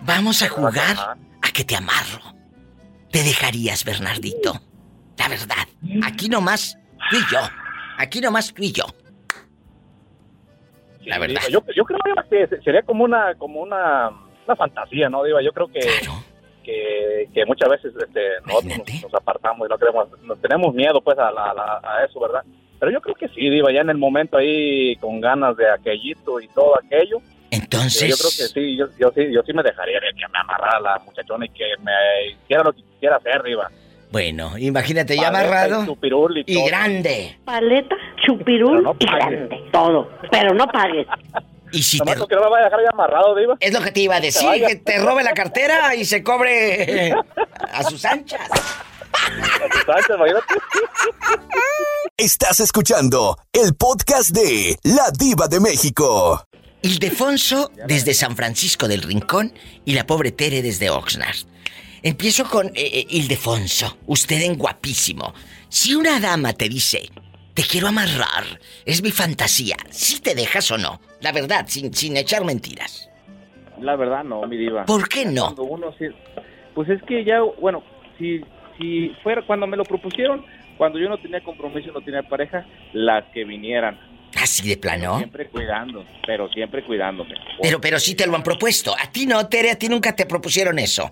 Vamos 0.01 0.41
a 0.41 0.49
jugar 0.49 1.17
a 1.41 1.51
que 1.51 1.63
te 1.63 1.75
amarro. 1.75 2.35
¿Te 3.11 3.23
dejarías, 3.23 3.85
Bernardito? 3.85 4.61
La 5.19 5.27
verdad. 5.27 5.57
Aquí 6.03 6.29
nomás 6.29 6.77
tú 7.11 7.17
y 7.17 7.31
yo. 7.33 7.39
Aquí 7.97 8.21
nomás 8.21 8.53
tú 8.53 8.63
y 8.63 8.71
yo. 8.71 8.85
la 11.05 11.19
verdad. 11.19 11.41
Yo, 11.51 11.61
yo 11.75 11.83
creo 11.85 11.99
que 12.29 12.47
sería 12.63 12.81
como 12.83 13.03
una 13.03 13.35
como 13.35 13.61
una, 13.61 14.09
una 14.45 14.55
fantasía, 14.55 15.09
¿no? 15.09 15.23
Diva, 15.23 15.41
yo 15.41 15.51
creo 15.51 15.67
que, 15.67 15.79
que, 16.63 17.29
que 17.33 17.45
muchas 17.45 17.69
veces 17.69 17.93
este, 17.95 18.21
nosotros 18.45 18.77
nos, 18.77 19.01
nos 19.03 19.13
apartamos 19.15 19.67
y 19.67 19.69
no 19.69 19.77
queremos, 19.77 20.07
nos 20.21 20.39
tenemos 20.41 20.73
miedo 20.73 21.01
pues 21.01 21.17
a, 21.17 21.31
la- 21.31 21.53
la- 21.53 21.81
a 21.83 22.05
eso, 22.05 22.19
¿verdad? 22.19 22.43
Pero 22.79 22.91
yo 22.91 23.01
creo 23.01 23.15
que 23.15 23.27
sí, 23.29 23.49
Diva, 23.49 23.73
ya 23.73 23.81
en 23.81 23.89
el 23.89 23.97
momento 23.97 24.37
ahí 24.37 24.95
con 24.97 25.19
ganas 25.19 25.57
de 25.57 25.69
aquellito 25.69 26.39
y 26.39 26.47
todo 26.49 26.77
aquello. 26.77 27.17
Entonces... 27.51 28.09
Yo 28.09 28.15
creo 28.15 28.29
que 28.29 28.53
sí, 28.53 28.77
yo, 28.77 28.85
yo 28.97 29.11
sí, 29.11 29.33
yo 29.33 29.41
sí 29.43 29.51
me 29.53 29.63
dejaría 29.63 29.99
de 29.99 30.11
que 30.13 30.27
me 30.31 30.37
amarrara 30.39 30.79
la 30.79 30.99
muchachona 30.99 31.45
y 31.45 31.49
que 31.49 31.65
me 31.83 31.91
hiciera 32.31 32.63
lo 32.63 32.71
que 32.71 32.83
quisiera 32.83 33.17
hacer, 33.17 33.41
Diva. 33.43 33.69
Bueno, 34.11 34.57
imagínate 34.57 35.15
ya 35.15 35.27
amarrado 35.27 35.85
chupirul 35.85 36.37
y 36.39 36.43
y 36.47 36.55
todo. 36.55 36.65
grande. 36.65 37.39
Paleta, 37.45 37.95
chupirul 38.25 38.95
y 38.97 39.05
grande, 39.05 39.57
todo. 39.71 40.09
Pero 40.31 40.53
no 40.53 40.67
pagues. 40.67 41.07
Y 41.71 41.83
si 41.83 41.99
Nomás 41.99 42.15
que 42.27 42.33
no 42.33 42.41
me 42.41 42.49
vaya 42.49 42.63
a 42.65 42.69
dejar 42.69 42.79
ya 42.81 42.89
amarrado, 42.91 43.35
Diva. 43.35 43.55
Es 43.59 43.71
lo 43.71 43.81
que 43.81 43.91
te 43.91 43.99
iba 43.99 44.15
a 44.15 44.19
Que 44.19 44.25
decir, 44.25 44.49
que 44.65 44.75
te 44.77 44.97
robe 44.97 45.23
la 45.23 45.33
cartera 45.33 45.93
y 45.93 46.03
se 46.03 46.23
cobre 46.23 47.13
a 47.71 47.83
sus 47.83 48.03
anchas. 48.05 48.41
Estás 52.17 52.59
escuchando 52.59 53.37
el 53.53 53.75
podcast 53.75 54.31
de 54.31 54.77
La 54.83 55.11
Diva 55.11 55.47
de 55.47 55.59
México. 55.59 56.43
Ildefonso 56.81 57.69
desde 57.85 58.13
San 58.13 58.35
Francisco 58.35 58.87
del 58.87 59.03
Rincón 59.03 59.53
y 59.85 59.93
la 59.93 60.07
pobre 60.07 60.31
Tere 60.31 60.61
desde 60.61 60.89
Oxnard. 60.89 61.35
Empiezo 62.01 62.45
con 62.45 62.67
eh, 62.67 62.71
eh, 62.75 63.05
Ildefonso, 63.09 63.97
usted 64.07 64.41
en 64.41 64.55
guapísimo. 64.57 65.33
Si 65.67 65.95
una 65.95 66.19
dama 66.19 66.53
te 66.53 66.69
dice, 66.69 67.09
te 67.53 67.63
quiero 67.63 67.87
amarrar, 67.87 68.45
es 68.85 69.01
mi 69.03 69.11
fantasía, 69.11 69.75
si 69.89 70.21
te 70.21 70.33
dejas 70.35 70.71
o 70.71 70.77
no, 70.77 71.01
la 71.21 71.31
verdad, 71.31 71.65
sin, 71.67 71.93
sin 71.93 72.15
echar 72.17 72.45
mentiras. 72.45 73.09
La 73.81 73.95
verdad 73.95 74.23
no, 74.23 74.45
mi 74.47 74.57
diva. 74.57 74.85
¿Por 74.85 75.07
qué 75.09 75.25
no? 75.25 75.43
Cuando 75.55 75.63
uno 75.63 75.93
sí- 75.97 76.05
pues 76.73 76.89
es 76.89 77.01
que 77.03 77.23
ya, 77.25 77.41
bueno, 77.59 77.83
si, 78.17 78.41
si 78.77 79.09
fuera 79.23 79.45
cuando 79.45 79.67
me 79.67 79.75
lo 79.77 79.83
propusieron, 79.83 80.45
cuando 80.77 80.99
yo 80.99 81.09
no 81.09 81.17
tenía 81.17 81.41
compromiso, 81.43 81.91
no 81.91 82.01
tenía 82.01 82.23
pareja, 82.23 82.65
las 82.93 83.25
que 83.33 83.43
vinieran. 83.43 83.99
Así 84.41 84.67
de 84.67 84.77
plano. 84.77 85.17
Siempre 85.17 85.49
cuidando, 85.49 86.05
pero 86.25 86.47
siempre 86.49 86.83
cuidándome. 86.83 87.33
Pero, 87.61 87.81
pero 87.81 87.99
sí 87.99 88.15
te 88.15 88.27
lo 88.27 88.35
han 88.35 88.43
propuesto. 88.43 88.95
A 88.97 89.11
ti 89.11 89.25
no, 89.25 89.45
Tere, 89.47 89.71
a 89.71 89.75
ti 89.77 89.89
nunca 89.89 90.15
te 90.15 90.25
propusieron 90.25 90.77
eso. 90.79 91.11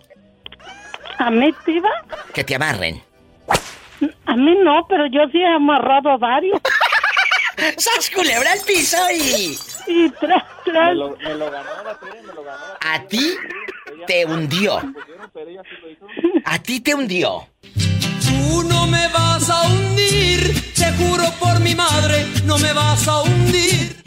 ¿A 1.20 1.32
mí, 1.32 1.54
Diva? 1.66 1.90
Que 2.34 2.44
te 2.44 2.56
amarren. 2.56 3.02
A 4.26 4.36
mí 4.36 4.56
no, 4.64 4.86
pero 4.88 5.08
yo 5.08 5.22
sí 5.32 5.40
he 5.40 5.48
amarrado 5.48 6.10
a 6.10 6.18
varios. 6.18 6.60
¡Sas 7.78 8.10
culebra 8.12 8.52
al 8.52 8.60
piso 8.62 8.98
y... 9.12 9.58
Y 9.88 10.10
tras, 10.12 10.44
tras. 10.64 10.90
Me 10.90 10.96
lo, 10.96 11.18
me 11.18 11.34
lo 11.34 11.50
ganó 11.50 11.70
la 11.84 12.00
me 12.02 12.34
lo 12.34 12.44
ganó. 12.44 12.64
A 12.82 13.04
ti 13.08 13.36
te 14.06 14.26
hundió. 14.26 14.82
A 16.46 16.60
ti 16.60 16.80
te 16.82 16.94
hundió. 16.94 17.48
Tú 18.28 18.64
no 18.64 18.88
me 18.88 19.08
vas 19.10 19.50
a 19.50 19.68
hundir, 19.68 20.54
te 20.74 20.92
juro 20.94 21.24
por 21.40 21.60
mi 21.60 21.74
madre, 21.76 22.26
no 22.46 22.58
me 22.58 22.74
vas 22.74 23.08
a 23.08 23.22
hundir. 23.22 23.98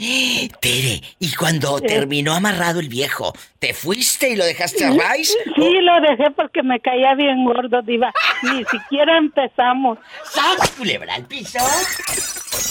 Tere, 0.61 1.01
y 1.19 1.35
cuando 1.35 1.81
terminó 1.81 2.33
amarrado 2.35 2.81
el 2.81 2.89
viejo, 2.89 3.33
¿te 3.59 3.73
fuiste 3.75 4.31
y 4.31 4.37
lo 4.37 4.45
dejaste 4.45 4.85
a 4.85 4.91
Rice? 4.91 5.33
Sí, 5.55 5.81
lo 5.81 6.01
dejé 6.01 6.31
porque 6.33 6.63
me 6.63 6.81
caía 6.81 7.15
bien 7.15 7.45
gordo, 7.45 7.83
Diva. 7.83 8.13
Ni 8.43 8.65
siquiera 8.71 9.19
empezamos. 9.19 9.99
¡Sas, 10.25 10.71
culebra 10.77 11.15
al 11.15 11.27
piso! 11.27 11.59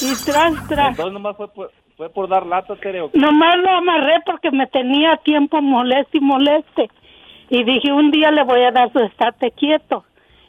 Y 0.02 0.14
tras, 0.26 0.68
tras. 0.68 0.90
Entonces 0.90 1.14
nomás 1.14 1.38
fue 1.38 1.52
por, 1.54 1.72
fue 1.98 2.10
por 2.10 2.28
dar 2.30 2.46
lata, 2.46 2.76
Tere. 2.76 3.02
¿o 3.02 3.12
qué? 3.12 3.18
Nomás 3.18 3.58
lo 3.58 3.70
amarré 3.70 4.20
porque 4.26 4.52
me 4.52 4.68
tenía 4.68 5.18
tiempo 5.18 5.62
moleste 5.62 6.18
y 6.18 6.22
moleste. 6.22 6.90
Y 7.50 7.64
dije, 7.64 7.92
un 7.92 8.12
día 8.12 8.32
le 8.32 8.44
voy 8.44 8.64
a 8.64 8.72
dar 8.72 8.92
su 8.92 9.00
estate 9.00 9.52
quieto. 9.52 10.06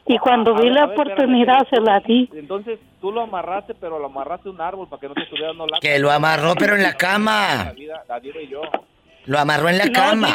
Y 0.07 0.17
cuando 0.17 0.55
A 0.55 0.59
vi 0.59 0.67
ver, 0.67 0.73
la 0.73 0.85
espérame, 0.85 1.11
oportunidad 1.11 1.67
se 1.69 1.79
la 1.79 1.99
di. 1.99 2.29
Entonces 2.33 2.79
tú 2.99 3.11
lo 3.11 3.21
amarraste, 3.21 3.75
pero 3.75 3.99
lo 3.99 4.07
amarraste 4.07 4.49
a 4.49 4.51
un 4.51 4.61
árbol 4.61 4.87
para 4.87 4.99
que 4.99 5.07
no 5.07 5.13
te 5.13 5.21
estuviera 5.21 5.49
dando 5.49 5.67
lata. 5.67 5.79
Que 5.79 5.99
lo 5.99 6.11
amarró, 6.11 6.55
pero 6.55 6.75
en 6.75 6.83
la 6.83 6.93
cama. 6.93 7.65
La 7.65 7.71
vida, 7.73 8.03
la 8.07 8.19
y 8.19 8.47
yo. 8.47 8.61
Lo 9.25 9.39
amarró 9.39 9.69
en 9.69 9.77
la 9.77 9.85
No, 9.85 9.93
cama. 9.93 10.27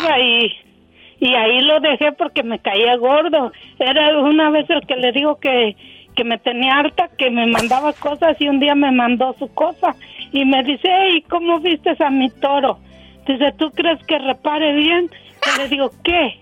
Y 1.19 1.35
ahí 1.35 1.61
lo 1.63 1.81
dejé 1.81 2.13
porque 2.13 2.43
me 2.43 2.59
caía 2.59 2.97
gordo. 2.97 3.53
Era 3.79 4.19
una 4.19 4.51
vez 4.51 4.69
el 4.71 4.87
que 4.87 4.97
le 4.97 5.13
digo 5.13 5.37
que, 5.37 5.77
que 6.15 6.25
me 6.25 6.39
tenía 6.39 6.79
harta, 6.79 7.09
que 7.17 7.31
me 7.31 7.47
mandaba 7.47 7.93
cosas 7.95 8.41
y 8.41 8.49
un 8.49 8.61
día 8.61 8.75
me 8.75 8.93
mandó 8.93 9.35
su 9.39 9.53
cosa. 9.55 9.95
Y 10.33 10.45
me 10.45 10.63
dice, 10.63 10.89
hey, 10.89 11.25
¿cómo 11.29 11.59
vistes 11.61 12.01
a 12.01 12.11
mi 12.11 12.29
toro? 12.31 12.79
Dice, 13.27 13.53
¿tú 13.59 13.71
crees 13.73 13.99
que 14.07 14.19
repare 14.19 14.73
bien? 14.75 15.11
Y 15.55 15.59
le 15.59 15.69
digo, 15.69 15.91
¿qué? 16.05 16.39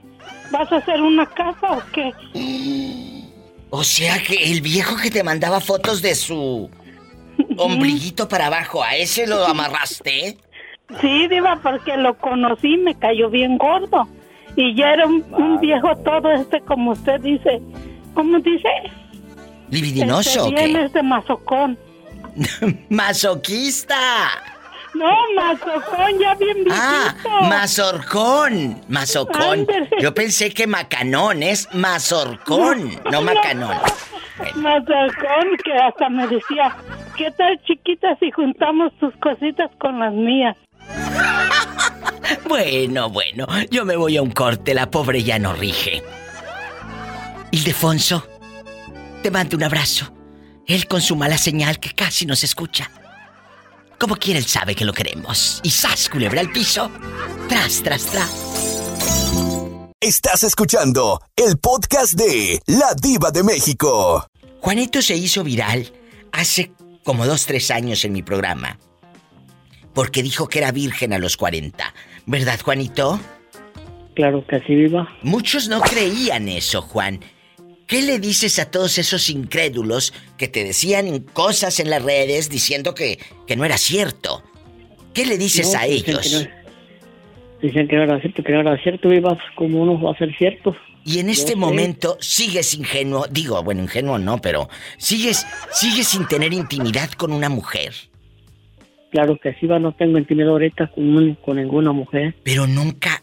¿Vas 0.51 0.71
a 0.73 0.77
hacer 0.77 1.01
una 1.01 1.27
casa 1.27 1.73
o 1.73 1.83
qué? 1.93 2.13
O 3.77 3.83
sea 3.83 4.23
que 4.23 4.53
el 4.53 4.61
viejo 4.61 4.95
que 4.97 5.11
te 5.11 5.25
mandaba 5.25 5.61
fotos 5.61 6.01
de 6.01 6.15
su 6.15 6.71
ombliguito 7.59 8.29
para 8.29 8.47
abajo, 8.47 8.85
¿a 8.85 8.95
ese 8.95 9.27
lo 9.27 9.45
amarraste? 9.49 10.39
Sí, 11.01 11.27
Diva, 11.27 11.59
porque 11.61 11.97
lo 11.97 12.17
conocí, 12.19 12.77
me 12.77 12.95
cayó 12.95 13.31
bien 13.31 13.59
gordo. 13.59 14.07
Y 14.55 14.77
ya 14.77 14.93
era 14.93 15.07
un, 15.09 15.25
un 15.33 15.59
viejo 15.59 15.89
todo 16.05 16.31
este, 16.31 16.61
como 16.61 16.93
usted 16.93 17.21
dice. 17.21 17.61
¿Cómo 18.15 18.39
dice? 18.39 18.69
¿Libidinoso 19.71 20.45
o 20.45 20.49
Este, 20.51 20.61
bien 20.63 20.77
qué? 20.79 20.85
este 20.85 21.03
mazocón. 21.03 21.77
¡Masoquista! 22.91 23.97
No, 24.95 25.13
mazocón, 25.35 26.19
ya 26.21 26.35
bien 26.37 26.65
viejito. 26.65 26.73
Ah, 26.73 27.47
mazorcón. 27.49 28.81
Mazocón. 28.89 29.61
Ándale. 29.61 29.91
Yo 30.01 30.15
pensé 30.15 30.51
que 30.51 30.67
macanón 30.67 31.43
es 31.43 31.69
mazorcón, 31.75 33.01
no 33.11 33.23
macanón. 33.23 33.77
Mazocón, 34.57 35.57
que 35.65 35.73
hasta 35.73 36.09
me 36.09 36.27
decía, 36.27 36.77
¿qué 37.17 37.31
tal 37.33 37.61
chiquita 37.65 38.17
si 38.19 38.31
juntamos 38.33 38.93
tus 38.99 39.15
cositas 39.17 39.71
con 39.79 39.99
las 39.99 40.13
mías? 40.13 40.57
Bueno, 42.49 43.11
bueno, 43.11 43.47
yo 43.71 43.85
me 43.85 43.97
voy 43.97 44.17
a 44.17 44.23
un 44.23 44.31
corte, 44.31 44.75
la 44.75 44.91
pobre 44.91 45.23
ya 45.23 45.39
no 45.39 45.53
rige. 45.55 46.03
Ildefonso, 47.51 48.27
te 49.23 49.31
mando 49.31 49.57
un 49.57 49.65
abrazo. 49.65 50.13
Él 50.67 50.87
con 50.87 51.01
su 51.01 51.17
mala 51.17 51.37
señal 51.37 51.79
que 51.79 51.91
casi 51.91 52.27
nos 52.27 52.43
escucha. 52.45 52.91
Como 54.05 54.17
quiera, 54.17 54.39
él 54.39 54.45
sabe 54.45 54.75
que 54.75 54.85
lo 54.85 54.93
queremos. 54.93 55.63
Y 55.63 55.71
sas, 55.71 56.11
culebra 56.11 56.43
al 56.43 56.53
piso. 56.53 56.91
Tras, 57.49 57.83
tras, 57.83 58.05
tras. 58.05 59.95
Estás 59.99 60.43
escuchando 60.43 61.23
el 61.35 61.57
podcast 61.57 62.13
de 62.13 62.61
La 62.67 62.93
Diva 63.01 63.31
de 63.31 63.43
México. 63.43 64.27
Juanito 64.61 65.01
se 65.01 65.17
hizo 65.17 65.43
viral 65.43 65.91
hace 66.33 66.71
como 67.03 67.25
dos, 67.25 67.47
tres 67.47 67.71
años 67.71 68.05
en 68.05 68.13
mi 68.13 68.23
programa. 68.23 68.79
Porque 69.95 70.23
dijo 70.23 70.51
que 70.51 70.59
era 70.59 70.71
virgen 70.71 71.15
a 71.15 71.19
los 71.19 71.39
40. 71.39 71.95
¿Verdad, 72.27 72.61
Juanito? 72.63 73.19
Claro 74.15 74.47
que 74.47 74.61
sí, 74.67 74.75
viva. 74.75 75.09
Muchos 75.23 75.69
no 75.69 75.81
creían 75.81 76.51
eso, 76.51 76.83
Juan. 76.83 77.21
¿Qué 77.87 78.03
le 78.03 78.19
dices 78.19 78.59
a 78.59 78.71
todos 78.71 78.99
esos 78.99 79.29
incrédulos 79.29 80.15
que 80.39 80.49
te 80.49 80.65
decían 80.65 81.21
cosas 81.33 81.81
en 81.81 81.91
las 81.91 82.03
redes 82.03 82.49
diciendo 82.49 82.95
que, 82.95 83.19
que 83.47 83.57
no 83.57 83.65
era 83.65 83.77
cierto? 83.77 84.43
¿Qué 85.13 85.27
le 85.27 85.37
dices 85.39 85.73
No, 85.73 85.79
a 85.79 85.87
ellos? 85.87 86.49
Dicen 87.63 87.89
que 87.89 87.97
no 87.97 88.03
era 88.03 88.21
cierto, 88.21 88.43
que 88.43 88.53
no 88.53 88.61
era 88.61 88.83
cierto, 88.83 89.09
viva. 89.09 89.39
¿Cómo 89.55 89.83
uno 89.83 90.01
va 90.01 90.13
a 90.13 90.19
ser 90.19 90.35
cierto? 90.37 90.75
Y 91.05 91.19
en 91.19 91.27
Yo 91.27 91.33
este 91.33 91.53
sé. 91.53 91.57
momento 91.57 92.17
sigues 92.21 92.75
ingenuo, 92.75 93.27
digo, 93.31 93.63
bueno, 93.63 93.83
ingenuo 93.83 94.19
no, 94.19 94.41
pero 94.41 94.69
sigues, 94.97 95.47
sigues 95.71 96.09
sin 96.09 96.27
tener 96.27 96.53
intimidad 96.53 97.11
con 97.13 97.33
una 97.33 97.49
mujer. 97.51 97.93
Claro 99.11 99.39
que 99.41 99.55
sí, 99.55 99.67
va. 99.67 99.79
No 99.79 99.93
tengo 99.93 100.19
intimidad 100.19 100.49
ahorita 100.51 100.89
con, 100.89 101.35
con 101.37 101.57
ninguna 101.57 101.93
mujer. 101.93 102.35
Pero 102.43 102.67
nunca, 102.67 103.14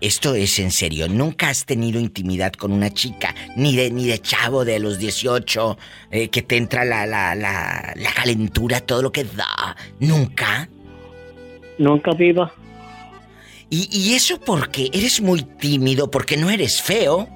esto 0.00 0.34
es 0.34 0.58
en 0.58 0.70
serio, 0.70 1.08
nunca 1.08 1.48
has 1.48 1.64
tenido 1.64 1.98
intimidad 2.00 2.52
con 2.52 2.72
una 2.72 2.90
chica, 2.92 3.34
ni 3.56 3.74
de, 3.74 3.90
ni 3.90 4.06
de 4.06 4.18
chavo 4.20 4.64
de 4.64 4.78
los 4.78 4.98
18, 4.98 5.76
eh, 6.10 6.28
que 6.28 6.42
te 6.42 6.56
entra 6.56 6.84
la, 6.84 7.04
la, 7.06 7.34
la, 7.34 7.92
la 7.96 8.12
calentura, 8.12 8.80
todo 8.80 9.02
lo 9.02 9.10
que 9.12 9.24
da. 9.24 9.76
Nunca. 10.00 10.68
Nunca 11.78 12.12
viva. 12.12 12.52
Y, 13.70 13.88
y 13.92 14.14
eso 14.14 14.40
porque 14.40 14.88
eres 14.92 15.20
muy 15.20 15.42
tímido, 15.42 16.10
porque 16.10 16.36
no 16.36 16.48
eres 16.50 16.80
feo. 16.80 17.28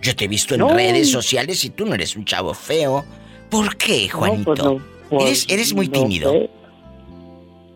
Yo 0.00 0.14
te 0.14 0.24
he 0.24 0.28
visto 0.28 0.54
en 0.54 0.60
No. 0.60 0.68
redes 0.72 1.10
sociales 1.10 1.64
y 1.64 1.70
tú 1.70 1.84
no 1.84 1.94
eres 1.94 2.14
un 2.16 2.24
chavo 2.24 2.54
feo. 2.54 3.04
¿Por 3.50 3.76
qué, 3.76 4.08
Juanito? 4.08 4.54
No, 4.54 4.54
pues 4.54 4.62
no, 4.62 4.82
pues 5.10 5.24
eres, 5.24 5.46
eres 5.48 5.74
muy 5.74 5.88
no 5.88 5.92
tímido. 5.92 6.32
sé. 6.32 6.50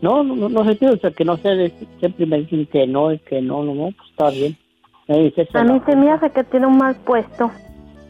No, 0.03 0.23
no, 0.23 0.37
no, 0.37 0.49
no 0.51 0.65
sé, 0.65 0.87
o 0.87 0.97
sea, 0.99 1.11
que 1.13 1.25
no 1.25 1.39
sé, 1.39 1.73
siempre 1.99 2.27
me 2.27 2.41
dicen 2.41 2.67
que 2.67 2.87
no, 2.87 3.13
y 3.13 3.19
que 3.21 3.41
no, 3.41 3.63
no, 3.63 3.75
no, 3.75 3.91
pues 3.93 4.11
está 4.11 4.31
bien. 4.31 4.57
Me 5.09 5.19
dice, 5.21 5.49
A 5.55 5.65
mí 5.65 5.81
se 5.87 5.97
me 5.97 6.11
hace 6.11 6.31
que 6.31 6.45
tiene 6.45 6.67
un 6.67 6.77
mal 6.77 6.95
puesto. 6.97 7.51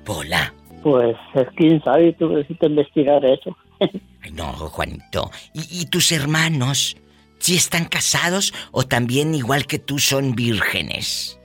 Pola. 0.05 0.53
Pues, 0.83 1.17
es 1.35 1.47
quién 1.55 1.81
sabe, 1.85 2.13
tú 2.15 2.29
necesitas 2.29 2.69
investigar 2.69 3.25
eso. 3.25 3.57
Ay, 3.81 4.33
no, 4.33 4.53
Juanito. 4.53 5.31
¿Y, 5.55 5.83
y 5.83 5.87
tus 5.87 6.11
hermanos 6.11 6.97
¿Sí 7.43 7.57
están 7.57 7.87
casados 7.87 8.55
o 8.71 8.85
también 8.85 9.35
igual 9.35 9.67
que 9.67 9.81
tú 9.81 9.99
son 9.99 10.37
vírgenes? 10.37 11.41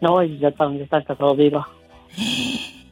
No, 0.00 0.22
ya 0.22 0.46
están, 0.46 0.78
ya 0.78 0.84
están 0.84 1.02
casados, 1.02 1.36
Diva. 1.36 1.68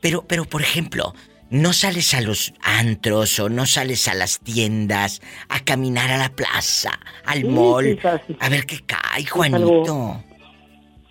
Pero, 0.00 0.24
pero 0.28 0.44
por 0.44 0.62
ejemplo, 0.62 1.12
no 1.50 1.72
sales 1.72 2.12
a 2.14 2.20
los 2.20 2.52
antros 2.62 3.38
o 3.40 3.48
no 3.48 3.66
sales 3.66 4.06
a 4.08 4.14
las 4.14 4.40
tiendas 4.40 5.20
a 5.48 5.60
caminar 5.60 6.10
a 6.10 6.18
la 6.18 6.28
plaza, 6.30 6.98
al 7.24 7.42
Sí, 7.42 7.44
mall, 7.48 7.98
sí, 8.26 8.36
a 8.40 8.48
ver 8.48 8.66
qué 8.66 8.80
cae. 8.86 9.24
Juanito. 9.26 10.22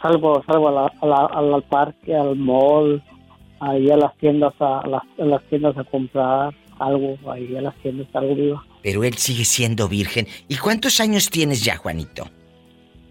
Salgo, 0.01 0.43
salgo 0.45 0.69
a 0.69 0.71
la- 0.71 0.93
a 1.01 1.05
la- 1.05 1.25
al, 1.25 1.53
al 1.55 1.63
parque, 1.63 2.15
al 2.15 2.35
mall, 2.35 3.03
ahí 3.59 3.89
a 3.89 3.97
las 3.97 4.15
tiendas 4.17 4.53
a, 4.59 4.79
a 4.81 4.87
las, 4.87 5.01
a 5.19 5.25
las 5.25 5.43
tiendas 5.49 5.75
a 5.77 5.83
comprar 5.83 6.53
algo, 6.79 7.17
ahí 7.31 7.55
a 7.57 7.61
las 7.61 7.75
tiendas 7.81 8.07
algo 8.13 8.35
viva. 8.35 8.63
Pero 8.83 9.03
él 9.03 9.15
sigue 9.17 9.43
siendo 9.43 9.87
virgen. 9.89 10.27
¿Y 10.47 10.55
cuántos 10.57 10.99
años 10.99 11.29
tienes 11.31 11.63
ya, 11.63 11.77
Juanito? 11.77 12.29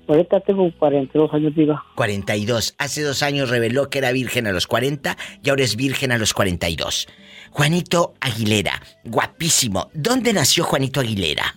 Ahorita 0.08 0.40
tengo 0.40 0.70
42 0.78 1.32
años 1.32 1.54
viva. 1.54 1.84
42. 1.96 2.74
Hace 2.78 3.02
dos 3.02 3.22
años 3.22 3.50
reveló 3.50 3.90
que 3.90 3.98
era 3.98 4.12
virgen 4.12 4.46
a 4.46 4.52
los 4.52 4.66
40 4.66 5.16
y 5.42 5.50
ahora 5.50 5.64
es 5.64 5.76
virgen 5.76 6.12
a 6.12 6.18
los 6.18 6.32
42. 6.32 7.08
Juanito 7.50 8.14
Aguilera, 8.20 8.80
guapísimo. 9.04 9.88
¿Dónde 9.94 10.32
nació 10.32 10.64
Juanito 10.64 11.00
Aguilera? 11.00 11.54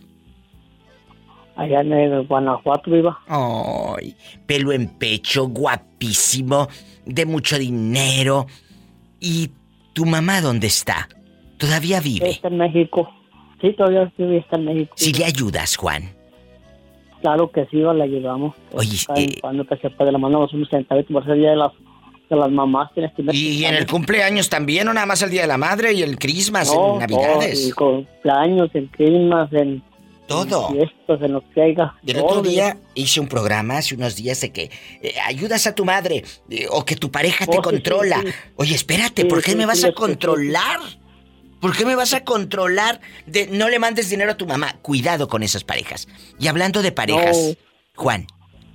Allá 1.56 1.82
en 1.82 1.92
el 1.92 2.26
Guanajuato 2.26 2.90
viva. 2.90 3.20
Ay, 3.28 4.16
pelo 4.46 4.72
en 4.72 4.88
pecho, 4.98 5.48
guapísimo, 5.48 6.70
de 7.06 7.26
mucho 7.26 7.60
dinero. 7.60 8.48
¿Y 9.20 9.52
tu 9.94 10.06
mamá 10.06 10.40
dónde 10.40 10.68
está? 10.68 11.10
¿Todavía 11.58 12.00
vive? 12.00 12.30
Está 12.30 12.48
en 12.48 12.58
México. 12.58 13.14
Sí, 13.62 13.74
todavía 13.74 14.12
sí 14.16 14.24
está 14.38 14.56
en 14.56 14.66
México. 14.66 14.94
Si 14.96 15.12
le 15.12 15.26
ayudas, 15.26 15.76
Juan. 15.76 16.19
Claro 17.22 17.52
que 17.52 17.66
sí, 17.70 17.78
la 17.78 18.04
ayudamos. 18.04 18.56
Oye, 18.74 18.98
eh, 19.18 19.38
cuando 19.42 19.66
que 19.66 19.76
se 19.78 19.90
puede, 19.90 20.12
le 20.12 20.18
mandamos 20.18 20.54
unos 20.54 20.70
centavitos 20.70 21.12
por 21.12 21.26
ser 21.26 21.36
día 21.36 21.50
de 21.52 21.58
las, 21.58 21.72
de 22.30 22.36
las 22.36 22.50
mamás. 22.50 22.90
Tienes 22.94 23.12
que 23.14 23.24
¿Y 23.36 23.66
en 23.66 23.76
el 23.76 23.86
cumpleaños 23.86 24.48
también 24.50 24.88
o 24.88 24.94
nada 24.94 25.06
más 25.06 25.22
el 25.22 25.30
Día 25.30 25.42
de 25.42 25.48
la 25.48 25.58
Madre 25.58 25.94
y 25.94 26.02
el 26.02 26.18
Christmas, 26.18 26.72
No, 26.74 26.94
en 26.94 27.00
Navidades? 27.00 27.60
no, 27.62 27.68
en 27.68 27.74
cumpleaños, 28.06 28.70
en 28.74 28.86
climas, 28.88 29.52
en... 29.54 29.84
Todo. 30.28 30.70
En 30.70 30.76
fiestas, 30.76 31.22
en 31.24 31.34
lo 31.34 31.42
que 31.50 31.60
haya. 31.64 31.92
El 32.06 32.14
todo, 32.18 32.26
otro 32.28 32.42
día 32.44 32.78
hice 32.94 33.20
un 33.20 33.28
programa 33.28 33.78
hace 33.80 33.96
unos 33.96 34.16
días 34.16 34.40
de 34.42 34.52
que 34.52 34.70
eh, 35.02 35.16
ayudas 35.26 35.66
a 35.66 35.74
tu 35.74 35.84
madre 35.86 36.24
eh, 36.52 36.68
o 36.70 36.86
que 36.86 36.96
tu 36.96 37.10
pareja 37.10 37.48
te 37.48 37.54
Oh, 37.54 37.56
sí, 37.56 37.62
controla. 37.64 38.22
sí, 38.22 38.28
sí. 38.28 38.34
Oye, 38.58 38.76
espérate, 38.76 39.24
Sí, 39.24 39.28
¿por 39.28 39.42
qué 39.42 39.52
sí, 39.54 39.58
me 39.58 39.66
vas 39.66 39.80
sí, 39.80 39.86
a 39.86 39.90
sí. 39.90 39.96
controlar? 39.96 40.80
¿Por 41.60 41.76
qué 41.76 41.86
me 41.86 41.96
vas 41.96 42.14
a 42.14 42.24
controlar 42.24 43.02
de 43.26 43.48
no 43.48 43.68
le 43.70 43.80
mandes 43.80 44.10
dinero 44.10 44.32
a 44.32 44.38
tu 44.38 44.46
mamá? 44.46 44.76
Cuidado 44.82 45.28
con 45.28 45.44
esas 45.44 45.64
parejas. 45.64 46.08
Y 46.40 46.48
hablando 46.48 46.82
de 46.82 46.92
parejas, 46.92 47.58
Juan, 47.96 48.28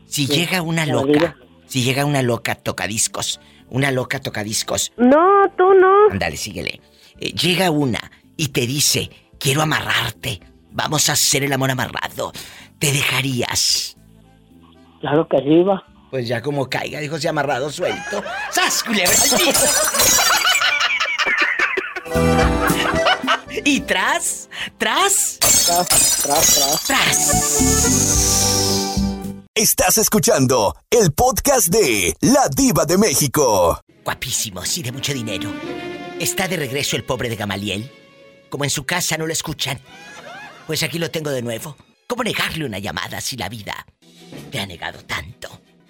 si 0.07 0.27
Sí, 0.27 0.35
llega 0.35 0.61
una 0.63 0.85
loca, 0.87 1.37
si 1.67 1.83
llega 1.83 2.05
una 2.05 2.23
loca 2.23 2.55
tocadiscos, 2.55 3.41
una 3.71 3.91
loca 3.91 4.21
tocadiscos, 4.21 4.93
No, 4.97 5.43
tú 5.57 5.65
no. 5.75 6.11
ándale, 6.11 6.37
síguele. 6.37 6.81
Eh, 7.19 7.33
llega 7.33 7.71
una 7.71 8.11
y 8.37 8.49
te 8.49 8.67
dice, 8.67 9.11
quiero 9.39 9.63
amarrarte, 9.63 10.41
vamos 10.71 11.09
a 11.09 11.13
hacer 11.15 11.43
el 11.45 11.53
amor 11.53 11.71
amarrado. 11.71 12.33
¿Te 12.79 12.93
dejarías? 12.93 13.97
Claro 15.01 15.27
que 15.29 15.39
sí, 15.39 15.63
va. 15.63 15.83
Pues 16.11 16.29
ya 16.29 16.43
como 16.43 16.69
caiga, 16.69 17.01
dijo, 17.01 17.19
se 17.19 17.29
amarrado, 17.29 17.71
suelto. 17.71 18.23
¡Sas, 18.51 18.85
culebra 18.85 19.15
al 19.23 19.31
piso! 19.39 19.67
y 23.65 23.81
tras, 23.81 24.49
tras, 24.79 25.39
Tras, 25.41 26.23
tras, 26.23 26.87
tras. 26.87 28.45
Estás 29.55 29.99
escuchando 29.99 30.75
el 30.91 31.13
podcast 31.13 31.69
de 31.69 32.15
La 32.21 32.49
Diva 32.55 32.85
de 32.85 32.99
México. 32.99 33.81
Guapísimo, 34.05 34.63
sí, 34.63 34.83
de 34.83 34.93
mucho 34.93 35.15
dinero. 35.15 35.51
Está 36.21 36.49
de 36.49 36.57
regreso 36.57 36.97
el 36.97 37.05
pobre 37.05 37.29
de 37.29 37.37
Gamaliel. 37.37 37.91
Como 38.51 38.65
en 38.65 38.71
su 38.71 38.85
casa 38.85 39.17
no 39.17 39.27
lo 39.27 39.33
escuchan. 39.33 39.79
Pues 40.67 40.83
aquí 40.83 40.99
lo 40.99 41.11
tengo 41.11 41.31
de 41.31 41.43
nuevo. 41.43 41.77
¿Cómo 42.07 42.23
negarle 42.23 42.67
una 42.67 42.79
llamada 42.79 43.21
si 43.21 43.37
la 43.37 43.49
vida 43.49 43.75
te 44.51 44.61
ha 44.61 44.67
negado 44.67 45.03
tanto? 45.05 45.49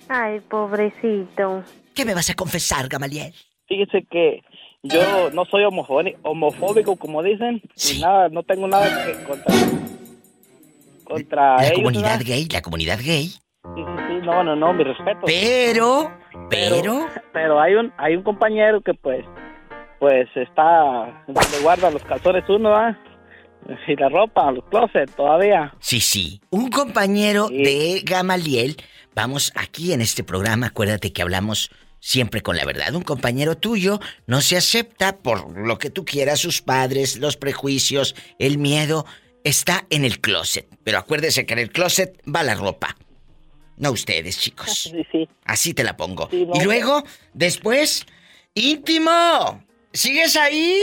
Ay, 0.09 0.41
pobrecito. 0.41 1.65
¿Qué 1.95 2.05
me 2.05 2.15
vas 2.15 2.31
a 2.31 2.35
confesar, 2.35 2.89
Gamaliel? 2.89 3.35
Fíjese 3.67 4.07
que 4.11 4.43
yo 4.85 5.31
no 5.31 5.45
soy 5.47 5.65
homofóbico, 5.65 6.97
como 6.97 7.23
dicen, 7.23 7.63
y 7.91 8.01
nada, 8.01 8.29
no 8.29 8.43
tengo 8.43 8.69
nada 8.69 9.07
que 9.07 9.25
contra, 9.25 9.55
contra 11.05 11.57
La 11.57 11.67
ellos. 11.67 11.77
comunidad 11.79 12.21
gay, 12.25 12.47
la 12.53 12.63
comunidad 12.63 12.99
gay. 13.03 13.29
Sí, 13.29 13.39
sí, 13.77 13.83
sí, 14.09 14.27
no, 14.27 14.45
no, 14.45 14.55
no, 14.55 14.73
mi 14.75 14.85
respeto. 14.85 15.21
Pero, 15.25 16.13
pero... 16.51 17.07
Pero 17.33 17.61
hay 17.61 17.75
un, 17.75 17.93
hay 17.97 18.15
un 18.15 18.23
compañero 18.23 18.83
que 18.83 18.93
pues, 18.95 19.25
pues 19.99 20.29
está 20.37 21.25
donde 21.27 21.59
guarda 21.63 21.91
los 21.91 22.03
calzones 22.05 22.45
uno, 22.49 22.71
¿verdad? 22.71 22.97
Y 23.89 23.97
la 23.97 24.11
ropa, 24.11 24.53
los 24.53 24.65
closets, 24.67 25.17
todavía. 25.17 25.73
Sí, 25.81 25.99
sí. 26.01 26.43
Un 26.51 26.69
compañero 26.69 27.49
de 27.49 28.03
Gamaliel. 28.05 28.77
Vamos 29.15 29.53
aquí 29.55 29.95
en 29.95 30.03
este 30.03 30.23
programa, 30.25 30.67
acuérdate 30.67 31.13
que 31.15 31.23
hablamos 31.23 31.71
siempre 32.05 32.43
con 32.43 32.57
la 32.57 32.67
verdad. 32.67 32.95
Un 32.95 33.03
compañero 33.03 33.57
tuyo 33.57 33.99
no 34.27 34.43
se 34.43 34.59
acepta 34.59 35.17
por 35.17 35.57
lo 35.57 35.79
que 35.79 35.89
tú 35.89 36.05
quieras, 36.05 36.39
sus 36.39 36.61
padres, 36.61 37.17
los 37.17 37.39
prejuicios, 37.39 38.15
el 38.39 38.59
miedo. 38.59 39.07
Está 39.43 39.87
en 39.89 40.05
el 40.05 40.21
closet. 40.21 40.67
Pero 40.85 40.99
acuérdese 40.99 41.47
que 41.47 41.55
en 41.55 41.61
el 41.61 41.71
closet 41.71 42.21
va 42.29 42.43
la 42.43 42.55
ropa. 42.55 42.95
No 43.79 43.91
ustedes, 43.91 44.39
chicos. 44.39 44.91
Sí, 44.91 45.03
sí. 45.11 45.29
Así 45.47 45.73
te 45.73 45.83
la 45.83 45.97
pongo. 45.97 46.29
Sí, 46.31 46.45
no. 46.45 46.53
Y 46.55 46.65
luego, 46.65 47.03
después, 47.33 48.07
íntimo. 48.55 49.65
¿Sigues 49.93 50.37
ahí? 50.37 50.79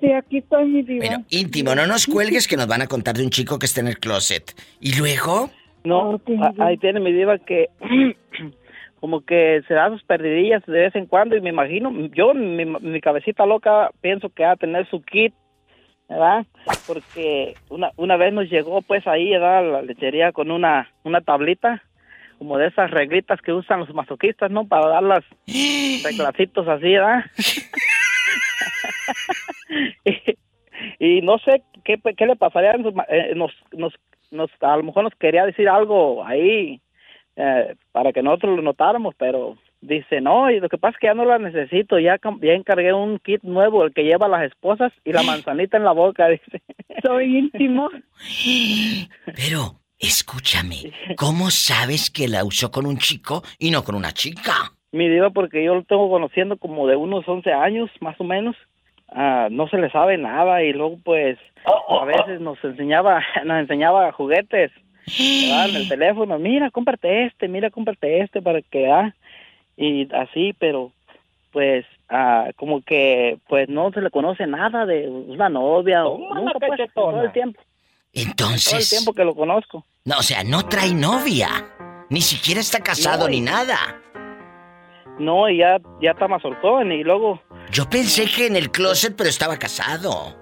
Sí, 0.00 0.12
aquí 0.12 0.38
estoy, 0.38 0.66
mi 0.66 0.82
diva. 0.82 1.06
Bueno, 1.06 1.24
íntimo, 1.30 1.74
no 1.76 1.86
nos 1.86 2.06
cuelgues 2.06 2.48
que 2.48 2.56
nos 2.56 2.66
van 2.66 2.82
a 2.82 2.88
contar 2.88 3.16
de 3.16 3.22
un 3.22 3.30
chico 3.30 3.58
que 3.58 3.66
está 3.66 3.80
en 3.80 3.88
el 3.88 3.98
closet. 3.98 4.52
¿Y 4.80 4.94
luego? 4.96 5.50
No, 5.84 6.20
ahí 6.58 6.76
tiene 6.78 7.00
mi 7.00 7.12
diva 7.12 7.38
que 7.38 7.68
como 9.00 9.22
que 9.22 9.62
se 9.66 9.74
da 9.74 9.88
sus 9.88 10.04
perdidillas 10.04 10.64
de 10.66 10.78
vez 10.78 10.94
en 10.94 11.06
cuando 11.06 11.34
y 11.34 11.40
me 11.40 11.48
imagino, 11.48 11.90
yo 12.14 12.34
mi, 12.34 12.66
mi 12.66 13.00
cabecita 13.00 13.46
loca 13.46 13.90
pienso 14.02 14.28
que 14.28 14.44
va 14.44 14.52
a 14.52 14.56
tener 14.56 14.86
su 14.88 15.02
kit, 15.02 15.34
¿verdad? 16.08 16.44
Porque 16.86 17.54
una, 17.70 17.90
una 17.96 18.16
vez 18.16 18.34
nos 18.34 18.50
llegó 18.50 18.82
pues 18.82 19.06
ahí, 19.06 19.30
¿verdad? 19.30 19.72
La 19.72 19.82
lechería 19.82 20.32
con 20.32 20.50
una, 20.50 20.92
una 21.02 21.22
tablita 21.22 21.82
como 22.38 22.58
de 22.58 22.68
esas 22.68 22.90
reglitas 22.90 23.40
que 23.40 23.52
usan 23.52 23.80
los 23.80 23.94
masoquistas, 23.94 24.50
¿no? 24.50 24.68
Para 24.68 24.88
dar 24.88 25.02
las 25.02 25.24
reglacitos 26.04 26.68
así, 26.68 26.92
¿verdad? 26.92 27.24
y, 30.04 30.36
y 30.98 31.22
no 31.22 31.38
sé 31.38 31.62
qué, 31.84 31.98
qué 32.16 32.26
le 32.26 32.36
pasaría, 32.36 32.74
nos, 33.34 33.52
nos, 33.72 33.94
nos, 34.30 34.50
a 34.60 34.76
lo 34.76 34.82
mejor 34.82 35.04
nos 35.04 35.14
quería 35.14 35.46
decir 35.46 35.68
algo 35.68 36.24
ahí 36.24 36.80
eh, 37.42 37.74
para 37.92 38.12
que 38.12 38.22
nosotros 38.22 38.56
lo 38.56 38.62
notáramos, 38.62 39.14
pero 39.16 39.56
dice, 39.80 40.20
no, 40.20 40.50
y 40.50 40.60
lo 40.60 40.68
que 40.68 40.76
pasa 40.76 40.96
es 40.96 41.00
que 41.00 41.06
ya 41.06 41.14
no 41.14 41.24
la 41.24 41.38
necesito, 41.38 41.98
ya, 41.98 42.18
ya 42.42 42.52
encargué 42.52 42.92
un 42.92 43.18
kit 43.18 43.42
nuevo, 43.42 43.82
el 43.82 43.94
que 43.94 44.04
lleva 44.04 44.28
las 44.28 44.42
esposas 44.42 44.92
y 45.06 45.12
la 45.14 45.22
manzanita 45.26 45.78
en 45.78 45.84
la 45.84 45.92
boca, 45.92 46.28
dice. 46.28 46.60
Soy 47.02 47.38
íntimo. 47.38 47.88
Pero, 49.24 49.80
escúchame, 49.98 50.92
¿cómo 51.16 51.50
sabes 51.50 52.10
que 52.10 52.28
la 52.28 52.44
usó 52.44 52.70
con 52.70 52.84
un 52.84 52.98
chico 52.98 53.42
y 53.58 53.70
no 53.70 53.84
con 53.84 53.94
una 53.94 54.12
chica? 54.12 54.52
Mi 54.92 55.08
diva, 55.08 55.30
porque 55.30 55.64
yo 55.64 55.74
lo 55.74 55.84
tengo 55.84 56.10
conociendo 56.10 56.58
como 56.58 56.86
de 56.86 56.96
unos 56.96 57.26
11 57.26 57.50
años, 57.54 57.88
más 58.00 58.20
o 58.20 58.24
menos. 58.24 58.54
Ah, 59.08 59.48
no 59.50 59.66
se 59.68 59.78
le 59.78 59.90
sabe 59.90 60.18
nada 60.18 60.62
y 60.62 60.74
luego 60.74 60.98
pues 61.02 61.38
a 61.64 62.04
veces 62.04 62.40
nos 62.40 62.62
enseñaba 62.62 63.20
nos 63.44 63.58
enseñaba 63.58 64.12
juguetes 64.12 64.70
¿verdad? 65.06 65.68
en 65.70 65.76
el 65.76 65.88
teléfono 65.88 66.38
mira 66.38 66.70
cómprate 66.70 67.26
este 67.26 67.48
mira 67.48 67.70
cómprate 67.70 68.20
este 68.22 68.40
para 68.42 68.62
que 68.62 68.90
ah 68.90 69.14
y 69.76 70.08
así 70.14 70.54
pero 70.58 70.92
pues 71.52 71.84
ah, 72.08 72.50
como 72.56 72.80
que 72.82 73.38
pues 73.48 73.68
no 73.68 73.90
se 73.92 74.00
le 74.00 74.10
conoce 74.10 74.46
nada 74.46 74.86
de 74.86 75.08
una 75.08 75.48
novia 75.48 76.06
o 76.06 76.34
nunca, 76.34 76.58
pues, 76.58 76.80
todo 76.94 77.22
el 77.22 77.32
tiempo 77.32 77.60
Entonces... 78.12 78.70
todo 78.70 78.78
el 78.80 78.88
tiempo 78.88 79.12
que 79.14 79.24
lo 79.24 79.34
conozco 79.34 79.84
No, 80.04 80.18
o 80.18 80.22
sea, 80.22 80.44
no 80.44 80.64
trae 80.66 80.92
novia. 80.94 81.48
Ni 82.08 82.20
siquiera 82.22 82.60
está 82.60 82.80
casado 82.80 83.24
No, 83.24 83.30
ni 83.30 83.38
y- 83.38 83.40
nada. 83.40 83.76
no 85.18 85.48
y 85.48 85.58
ya 85.58 85.78
ya 86.00 86.12
está 86.12 86.26
más 86.28 86.42
soltón 86.42 86.92
y 86.92 87.02
luego 87.04 87.40
Yo 87.72 87.88
pensé 87.88 88.26
que 88.26 88.46
en 88.46 88.56
el 88.56 88.70
closet, 88.70 89.14
pero 89.16 89.28
estaba 89.30 89.56
casado. 89.58 90.36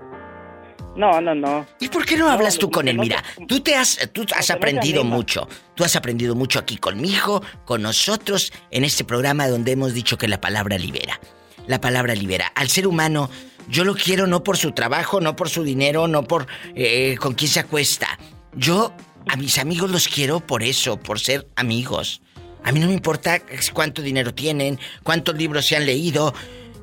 No 0.96 1.20
no 1.20 1.34
no 1.34 1.66
¿Y 1.80 1.88
por 1.88 2.04
qué 2.04 2.16
no 2.16 2.28
hablas 2.28 2.58
tú 2.58 2.70
con 2.70 2.84
que 2.84 2.90
él? 2.90 2.96
no 2.96 3.02
Mira, 3.02 3.22
tú 3.46 3.60
te 3.60 3.76
has, 3.76 3.98
tú 4.12 4.24
has 4.36 4.50
aprendido 4.50 5.04
mucho. 5.04 5.48
Tú 5.74 5.84
has 5.84 5.94
aprendido 5.96 6.34
mucho 6.34 6.58
aquí 6.58 6.76
conmigo, 6.76 7.42
con 7.64 7.82
nosotros, 7.82 8.52
en 8.70 8.84
este 8.84 9.04
programa 9.04 9.46
donde 9.48 9.72
hemos 9.72 9.94
dicho 9.94 10.18
que 10.18 10.26
la 10.26 10.40
palabra 10.40 10.76
libera. 10.76 11.20
La 11.66 11.80
palabra 11.80 12.14
libera. 12.14 12.50
Al 12.54 12.68
ser 12.68 12.86
humano 12.86 13.30
Yo 13.68 13.84
lo 13.84 13.94
quiero 13.94 14.26
no 14.26 14.42
por 14.42 14.56
su 14.56 14.72
trabajo, 14.72 15.20
no 15.20 15.36
por 15.36 15.50
su 15.50 15.62
dinero, 15.62 16.08
no 16.08 16.24
por 16.24 16.46
eh, 16.74 17.16
con 17.20 17.34
quién 17.34 17.50
se 17.50 17.60
acuesta. 17.60 18.18
Yo 18.54 18.92
a 19.28 19.36
mis 19.36 19.58
amigos 19.58 19.90
los 19.90 20.08
quiero 20.08 20.40
por 20.40 20.62
eso, 20.62 20.98
por 20.98 21.20
ser 21.20 21.46
amigos. 21.54 22.22
A 22.64 22.72
mí 22.72 22.80
no 22.80 22.86
me 22.86 22.94
importa 22.94 23.40
cuánto 23.72 24.02
dinero 24.02 24.34
tienen, 24.34 24.78
cuántos 25.02 25.36
libros 25.36 25.66
se 25.66 25.76
han 25.76 25.86
leído. 25.86 26.34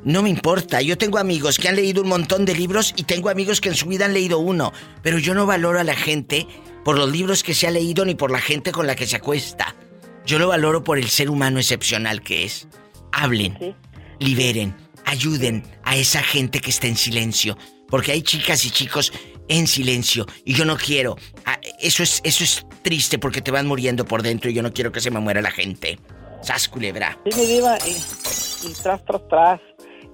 No 0.06 0.22
me 0.22 0.30
importa. 0.30 0.82
Yo 0.82 0.98
tengo 0.98 1.18
amigos 1.18 1.58
que 1.58 1.68
han 1.68 1.76
leído 1.76 2.04
un 2.04 2.10
montón 2.10 2.46
de 2.46 2.54
libros 2.54 2.94
y 2.96 3.04
tengo 3.04 3.30
amigos 3.30 3.60
que 3.60 3.70
en 3.70 3.76
su 3.76 3.88
vida 3.88 4.06
han 4.06 4.14
leído 4.14 4.38
uno. 4.38 4.72
Pero 5.02 5.18
yo 5.18 5.34
no 5.34 5.48
valoro 5.48 5.80
a 5.80 5.84
la 5.84 5.96
gente 5.96 6.48
por 6.84 6.96
los 6.98 7.12
libros 7.12 7.42
que 7.42 7.56
se 7.56 7.66
ha 7.66 7.72
leído 7.72 8.06
ni 8.06 8.14
por 8.14 8.30
la 8.30 8.40
gente 8.40 8.72
con 8.72 8.86
la 8.86 8.96
que 8.96 9.08
se 9.08 9.16
acuesta. 9.16 9.76
Yo 10.24 10.38
lo 10.38 10.48
valoro 10.50 10.84
por 10.84 11.00
el 11.00 11.10
ser 11.10 11.30
humano 11.32 11.58
excepcional 11.60 12.22
que 12.22 12.46
es. 12.46 12.68
Hablen, 13.12 13.76
liberen, 14.20 14.76
ayuden 15.06 15.64
a 15.84 15.96
esa 15.96 16.22
gente 16.22 16.60
que 16.62 16.70
está 16.70 16.86
en 16.86 16.98
silencio. 16.98 17.58
Porque 17.90 18.12
hay 18.12 18.22
chicas 18.22 18.64
y 18.66 18.70
chicos 18.70 19.12
en 19.48 19.66
silencio 19.66 20.28
y 20.44 20.54
yo 20.54 20.66
no 20.66 20.78
quiero. 20.78 21.16
Ah, 21.46 21.60
Eso 21.80 22.04
es, 22.04 22.22
eso 22.24 22.44
es 22.44 22.66
triste 22.84 23.18
porque 23.18 23.42
te 23.42 23.50
van 23.50 23.66
muriendo 23.66 24.06
por 24.06 24.22
dentro 24.22 24.52
y 24.52 24.54
yo 24.54 24.62
no 24.62 24.72
quiero 24.72 24.92
que 24.92 25.02
se 25.02 25.10
me 25.10 25.20
muera 25.20 25.42
la 25.42 25.52
gente. 25.52 25.98
Sas 26.44 26.70
culebra. 26.70 27.18
Sí, 27.28 27.40
mi 27.40 27.48
diva, 27.48 27.78
y, 27.88 28.68
y 28.70 28.74
tras, 28.74 29.04
tras, 29.06 29.28
tras. 29.28 29.60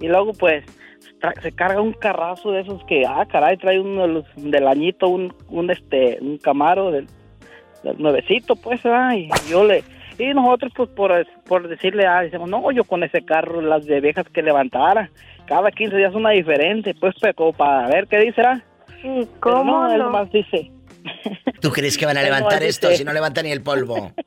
Y 0.00 0.08
luego, 0.08 0.32
pues, 0.32 0.64
se 1.42 1.52
carga 1.52 1.80
un 1.80 1.92
carrazo 1.92 2.50
de 2.52 2.60
esos 2.62 2.82
que, 2.84 3.04
ah, 3.06 3.26
caray, 3.30 3.56
trae 3.56 3.78
uno 3.80 4.02
de 4.02 4.08
los- 4.08 4.26
del 4.36 4.66
añito, 4.66 5.08
un, 5.08 5.34
un, 5.48 5.70
este, 5.70 6.18
un 6.20 6.38
camaro 6.38 6.90
del, 6.90 7.06
del 7.84 7.98
nuevecito, 7.98 8.56
pues, 8.56 8.80
ah, 8.84 9.14
y 9.16 9.28
yo 9.48 9.64
le... 9.64 9.84
Y 10.18 10.34
nosotros, 10.34 10.72
pues, 10.76 10.88
por, 10.90 11.26
por 11.48 11.68
decirle, 11.68 12.06
ah, 12.06 12.22
decimos, 12.22 12.48
no, 12.48 12.70
yo 12.70 12.84
con 12.84 13.02
ese 13.02 13.24
carro, 13.24 13.60
las 13.62 13.86
de 13.86 14.00
viejas 14.00 14.26
que 14.32 14.42
levantara, 14.42 15.10
cada 15.46 15.70
15 15.70 15.96
días 15.96 16.14
una 16.14 16.30
diferente, 16.30 16.94
pues, 16.94 17.14
pues, 17.20 17.34
como 17.34 17.52
para 17.52 17.88
ver 17.88 18.06
qué 18.08 18.18
dice, 18.18 18.42
ah. 18.42 18.62
Sí, 19.00 19.08
Pero 19.08 19.28
¿cómo 19.40 19.64
no? 19.84 19.92
Él 19.92 19.98
no? 19.98 20.04
nomás 20.04 20.30
dice, 20.30 20.70
¿Tú 21.60 21.70
crees 21.70 21.96
que 21.98 22.06
van 22.06 22.16
a 22.18 22.22
levantar 22.24 22.62
esto 22.62 22.88
dice- 22.88 22.98
si 22.98 23.04
no 23.04 23.12
levantan 23.12 23.44
ni 23.46 23.52
el 23.52 23.62
polvo? 23.62 24.12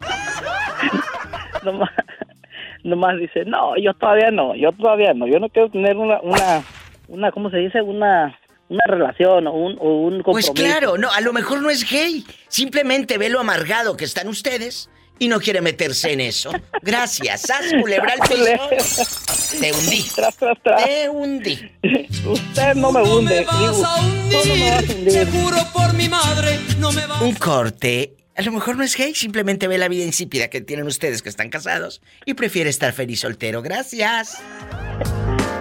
nomás, 2.86 3.20
dice, 3.20 3.44
no, 3.46 3.76
yo 3.78 3.94
todavía 3.96 4.32
no, 4.32 4.56
yo 4.56 4.72
todavía 4.72 5.14
no, 5.14 5.28
yo 5.28 5.40
no 5.40 5.50
quiero 5.50 5.70
tener 5.70 5.98
una, 5.98 6.20
una, 6.22 6.64
una 7.08 7.32
¿cómo 7.32 7.50
se 7.50 7.58
dice? 7.58 7.82
Una, 7.82 8.40
una 8.70 8.84
relación 8.88 9.48
o 9.48 9.54
un, 9.54 9.78
o 9.80 10.02
un 10.04 10.22
Pues 10.24 10.48
compromiso. 10.48 10.54
claro, 10.54 10.98
no, 10.98 11.12
a 11.12 11.20
lo 11.22 11.34
mejor 11.34 11.62
no 11.62 11.70
es 11.70 11.90
gay. 11.90 12.24
Simplemente 12.48 13.18
ve 13.18 13.30
lo 13.30 13.40
amargado 13.40 13.98
que 13.98 14.06
están 14.06 14.28
ustedes 14.28 14.90
y 15.18 15.28
no 15.30 15.40
quiere 15.40 15.62
meterse 15.62 16.12
en 16.12 16.20
eso. 16.22 16.52
Gracias. 16.82 17.42
Sas 17.42 17.72
culebra 17.82 18.14
al 18.14 18.20
piso. 18.30 19.60
Te 19.60 19.72
hundí. 19.72 20.06
Te 20.86 21.10
hundí. 21.10 21.72
Usted 22.28 22.76
no 22.76 22.92
me 22.92 23.02
hunde. 23.02 23.46
no 23.46 23.60
me 23.60 23.68
vas 23.68 23.84
a 23.84 23.96
hundir. 24.02 25.06
Te 25.14 25.26
juro 25.28 25.58
por 25.74 25.94
mi 25.94 26.10
madre, 26.10 26.60
no 26.80 26.92
me 26.92 27.06
vas 27.08 27.22
Un 27.22 27.34
corte. 27.36 28.14
A 28.38 28.42
lo 28.42 28.52
mejor 28.52 28.76
no 28.76 28.84
es 28.84 28.98
gay, 28.98 29.16
simplemente 29.16 29.70
ve 29.70 29.78
la 29.78 29.88
vida 29.88 30.04
insípida 30.04 30.50
que 30.50 30.60
tienen 30.60 30.88
ustedes 30.88 31.22
que 31.22 31.30
están 31.30 31.50
casados 31.50 32.02
y 32.26 32.34
prefiere 32.34 32.70
estar 32.70 32.92
feliz 32.92 33.22
soltero. 33.22 33.62
Gracias. 33.62 34.44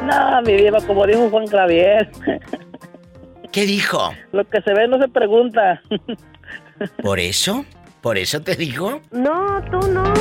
No, 0.04 0.42
mi 0.42 0.54
diva, 0.54 0.80
como 0.84 1.06
dijo 1.06 1.30
Juan 1.30 1.46
Clavier. 1.46 2.10
¿Qué 3.52 3.64
dijo? 3.64 4.12
Lo 4.32 4.42
que 4.48 4.60
se 4.62 4.74
ve 4.74 4.88
no 4.88 5.00
se 5.00 5.06
pregunta. 5.06 5.80
¿Por 7.00 7.20
eso? 7.20 7.64
¿Por 8.00 8.18
eso 8.18 8.42
te 8.42 8.56
digo? 8.56 9.00
No, 9.12 9.62
tú 9.70 9.78
no. 9.90 10.12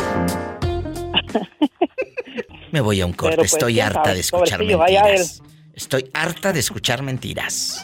Me 2.71 2.81
voy 2.81 3.01
a 3.01 3.07
un 3.07 3.13
corte. 3.13 3.37
Pues, 3.37 3.53
Estoy 3.53 3.79
harta 3.79 4.03
sabe, 4.03 4.13
de 4.13 4.19
escuchar 4.19 4.63
mentiras. 4.63 5.41
Estoy 5.73 6.07
harta 6.13 6.53
de 6.53 6.59
escuchar 6.59 7.01
mentiras. 7.01 7.81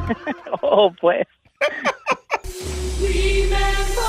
oh, 0.62 0.92
pues. 1.00 1.28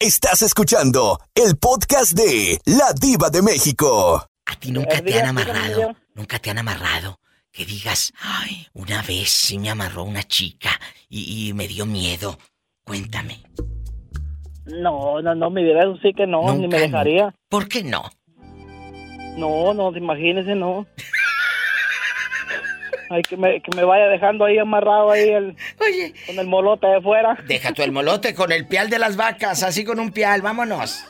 Estás 0.00 0.42
escuchando 0.42 1.18
el 1.34 1.56
podcast 1.56 2.12
de 2.12 2.60
La 2.66 2.92
Diva 2.92 3.30
de 3.30 3.42
México. 3.42 4.24
¿A 4.46 4.54
ti 4.54 4.70
nunca 4.70 5.02
te 5.02 5.18
han 5.20 5.30
amarrado? 5.30 5.96
¿Nunca 6.14 6.38
te 6.38 6.50
han 6.50 6.58
amarrado? 6.58 7.18
Que 7.50 7.64
digas, 7.64 8.12
ay, 8.20 8.68
una 8.74 9.02
vez 9.02 9.28
sí 9.28 9.58
me 9.58 9.70
amarró 9.70 10.04
una 10.04 10.22
chica 10.22 10.70
y, 11.08 11.48
y 11.48 11.52
me 11.52 11.66
dio 11.66 11.84
miedo. 11.84 12.38
Cuéntame. 12.84 13.42
No, 14.66 15.20
no, 15.20 15.34
no, 15.34 15.50
mi 15.50 15.68
eso 15.68 15.96
sí 16.00 16.12
que 16.14 16.28
no, 16.28 16.54
ni 16.54 16.68
me 16.68 16.78
dejaría. 16.78 17.34
¿Por 17.48 17.66
qué 17.66 17.82
no? 17.82 18.08
No, 19.36 19.74
no, 19.74 19.96
imagínese, 19.96 20.54
no. 20.54 20.86
Ay, 23.10 23.22
que 23.22 23.36
me, 23.36 23.60
que 23.60 23.74
me 23.74 23.84
vaya 23.84 24.06
dejando 24.06 24.44
ahí 24.44 24.58
amarrado 24.58 25.10
ahí 25.10 25.28
el, 25.30 25.56
con 26.26 26.38
el 26.38 26.46
molote 26.46 26.86
de 26.86 27.00
fuera. 27.00 27.36
Deja 27.46 27.72
tú 27.72 27.82
el 27.82 27.92
molote 27.92 28.34
con 28.34 28.52
el 28.52 28.66
pial 28.66 28.90
de 28.90 28.98
las 28.98 29.16
vacas, 29.16 29.62
así 29.62 29.84
con 29.84 29.98
un 30.00 30.10
pial, 30.12 30.42
vámonos. 30.42 31.04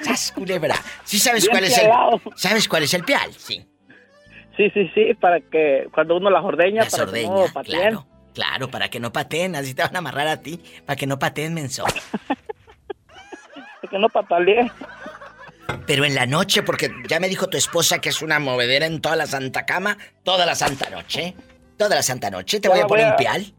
¡Sas, 0.00 0.32
culebra! 0.32 0.74
¿Sí 1.04 1.18
sabes 1.18 1.44
Bien 1.44 1.52
cuál 1.52 1.64
es 1.64 1.78
el. 1.78 1.90
¿Sabes 2.36 2.68
cuál 2.68 2.82
es 2.82 2.94
el 2.94 3.04
pial? 3.04 3.32
Sí. 3.32 3.64
Sí, 4.56 4.70
sí, 4.70 4.90
sí, 4.94 5.14
para 5.14 5.40
que 5.40 5.86
cuando 5.92 6.16
uno 6.16 6.30
las 6.30 6.42
ordeña, 6.42 6.82
Las 6.84 6.92
para 6.92 7.04
ordeña, 7.04 7.28
que 7.34 7.40
no 7.40 7.52
pateen. 7.52 7.80
claro. 7.80 8.06
Claro, 8.34 8.68
para 8.68 8.88
que 8.90 9.00
no 9.00 9.12
pateen, 9.12 9.56
así 9.56 9.72
te 9.74 9.80
van 9.82 9.94
a 9.96 9.98
amarrar 10.00 10.28
a 10.28 10.42
ti, 10.42 10.60
para 10.84 10.96
que 10.96 11.06
no 11.06 11.18
pateen, 11.18 11.54
menso. 11.54 11.84
Para 13.80 13.90
que 13.90 13.98
no 13.98 14.08
pataleen. 14.08 14.70
Pero 15.86 16.04
en 16.04 16.14
la 16.14 16.26
noche, 16.26 16.62
porque 16.62 16.90
ya 17.08 17.20
me 17.20 17.28
dijo 17.28 17.48
tu 17.48 17.56
esposa 17.56 18.00
que 18.00 18.08
es 18.08 18.22
una 18.22 18.38
movedera 18.38 18.86
en 18.86 19.00
toda 19.00 19.16
la 19.16 19.26
santa 19.26 19.64
cama, 19.66 19.98
toda 20.24 20.46
la 20.46 20.54
santa 20.54 20.90
noche. 20.90 21.34
Toda 21.76 21.96
la 21.96 22.02
santa 22.02 22.30
noche, 22.30 22.58
te 22.58 22.68
voy 22.68 22.80
a 22.80 22.86
poner 22.86 23.04
voy 23.04 23.08
un 23.10 23.12
a- 23.12 23.16
pial. 23.16 23.52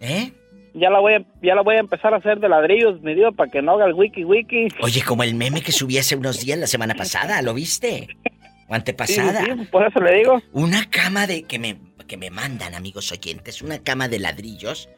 ¿Eh? 0.00 0.32
Ya 0.74 0.90
la 0.90 1.00
voy 1.00 1.14
a, 1.14 1.24
ya 1.42 1.54
la 1.54 1.62
voy 1.62 1.76
a 1.76 1.80
empezar 1.80 2.14
a 2.14 2.18
hacer 2.18 2.38
de 2.38 2.48
ladrillos, 2.48 3.00
mi 3.02 3.14
Dios, 3.14 3.34
para 3.34 3.50
que 3.50 3.60
no 3.62 3.72
haga 3.72 3.86
el 3.86 3.94
wiki 3.94 4.24
wiki. 4.24 4.68
Oye, 4.82 5.02
como 5.02 5.22
el 5.22 5.34
meme 5.34 5.62
que 5.62 5.72
subí 5.72 5.98
hace 5.98 6.14
unos 6.16 6.38
días 6.40 6.58
la 6.58 6.66
semana 6.66 6.94
pasada, 6.94 7.40
¿lo 7.42 7.54
viste? 7.54 8.08
O 8.68 8.74
antepasada. 8.74 9.40
Sí, 9.44 9.50
sí, 9.58 9.64
por 9.70 9.86
eso 9.86 9.98
le 10.00 10.18
digo. 10.18 10.40
Una 10.52 10.88
cama 10.90 11.26
de 11.26 11.42
que 11.44 11.58
me 11.58 11.78
que 12.06 12.16
me 12.16 12.30
mandan, 12.30 12.74
amigos 12.74 13.10
oyentes, 13.10 13.62
una 13.62 13.80
cama 13.80 14.06
de 14.06 14.20
ladrillos. 14.20 14.88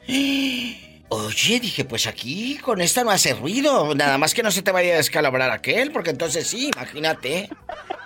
Oye, 1.11 1.59
dije, 1.59 1.85
pues 1.85 2.07
aquí 2.07 2.59
con 2.59 2.81
esta 2.81 3.03
no 3.03 3.11
hace 3.11 3.35
ruido, 3.35 3.95
nada 3.95 4.19
más 4.19 4.35
que 4.35 4.43
no 4.43 4.51
se 4.51 4.63
te 4.63 4.73
vaya 4.73 4.95
a 4.95 4.97
descalabrar 4.99 5.51
aquel, 5.51 5.91
porque 5.91 6.11
entonces 6.11 6.47
sí, 6.47 6.71
imagínate. 6.75 7.49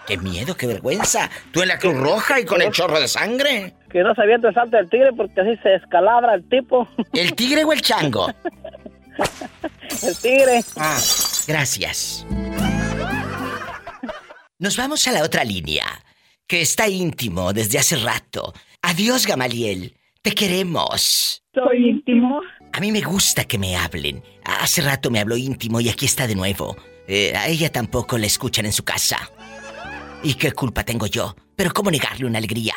Qué 0.06 0.18
miedo, 0.18 0.56
qué 0.56 0.66
vergüenza. 0.66 1.30
Tú 1.52 1.62
en 1.62 1.68
la 1.68 1.78
Cruz 1.78 1.96
Roja 1.96 2.40
y 2.40 2.44
con 2.44 2.60
el 2.60 2.70
chorro 2.70 3.00
de 3.00 3.08
sangre. 3.08 3.74
Que 3.90 4.02
no 4.02 4.14
se 4.14 4.22
aviente 4.22 4.48
el 4.48 4.54
salto 4.54 4.76
tigre 4.90 5.12
porque 5.16 5.40
así 5.40 5.56
se 5.62 5.70
descalabra 5.70 6.34
el 6.34 6.48
tipo. 6.48 6.88
¿El 7.12 7.34
tigre 7.34 7.64
o 7.64 7.72
el 7.72 7.82
chango? 7.82 8.28
el 10.02 10.16
tigre. 10.16 10.60
Ah, 10.76 10.98
gracias. 11.46 12.26
Nos 14.58 14.76
vamos 14.76 15.06
a 15.08 15.12
la 15.12 15.24
otra 15.24 15.44
línea, 15.44 15.86
que 16.46 16.60
está 16.60 16.88
íntimo 16.88 17.52
desde 17.52 17.78
hace 17.78 17.96
rato. 17.96 18.52
Adiós, 18.80 19.26
Gamaliel. 19.26 19.94
Te 20.22 20.32
queremos. 20.32 21.42
Soy 21.52 21.90
íntimo. 21.90 22.40
A 22.72 22.80
mí 22.80 22.90
me 22.90 23.02
gusta 23.02 23.44
que 23.44 23.58
me 23.58 23.76
hablen. 23.76 24.22
Hace 24.44 24.80
rato 24.80 25.10
me 25.10 25.20
habló 25.20 25.36
íntimo 25.36 25.80
y 25.80 25.88
aquí 25.88 26.06
está 26.06 26.26
de 26.26 26.34
nuevo. 26.34 26.76
Eh, 27.06 27.34
a 27.36 27.48
ella 27.48 27.70
tampoco 27.70 28.16
la 28.16 28.26
escuchan 28.26 28.64
en 28.64 28.72
su 28.72 28.82
casa. 28.82 29.30
¿Y 30.22 30.34
qué 30.34 30.52
culpa 30.52 30.82
tengo 30.82 31.06
yo? 31.06 31.36
Pero 31.54 31.72
¿cómo 31.72 31.90
negarle 31.90 32.26
una 32.26 32.38
alegría? 32.38 32.74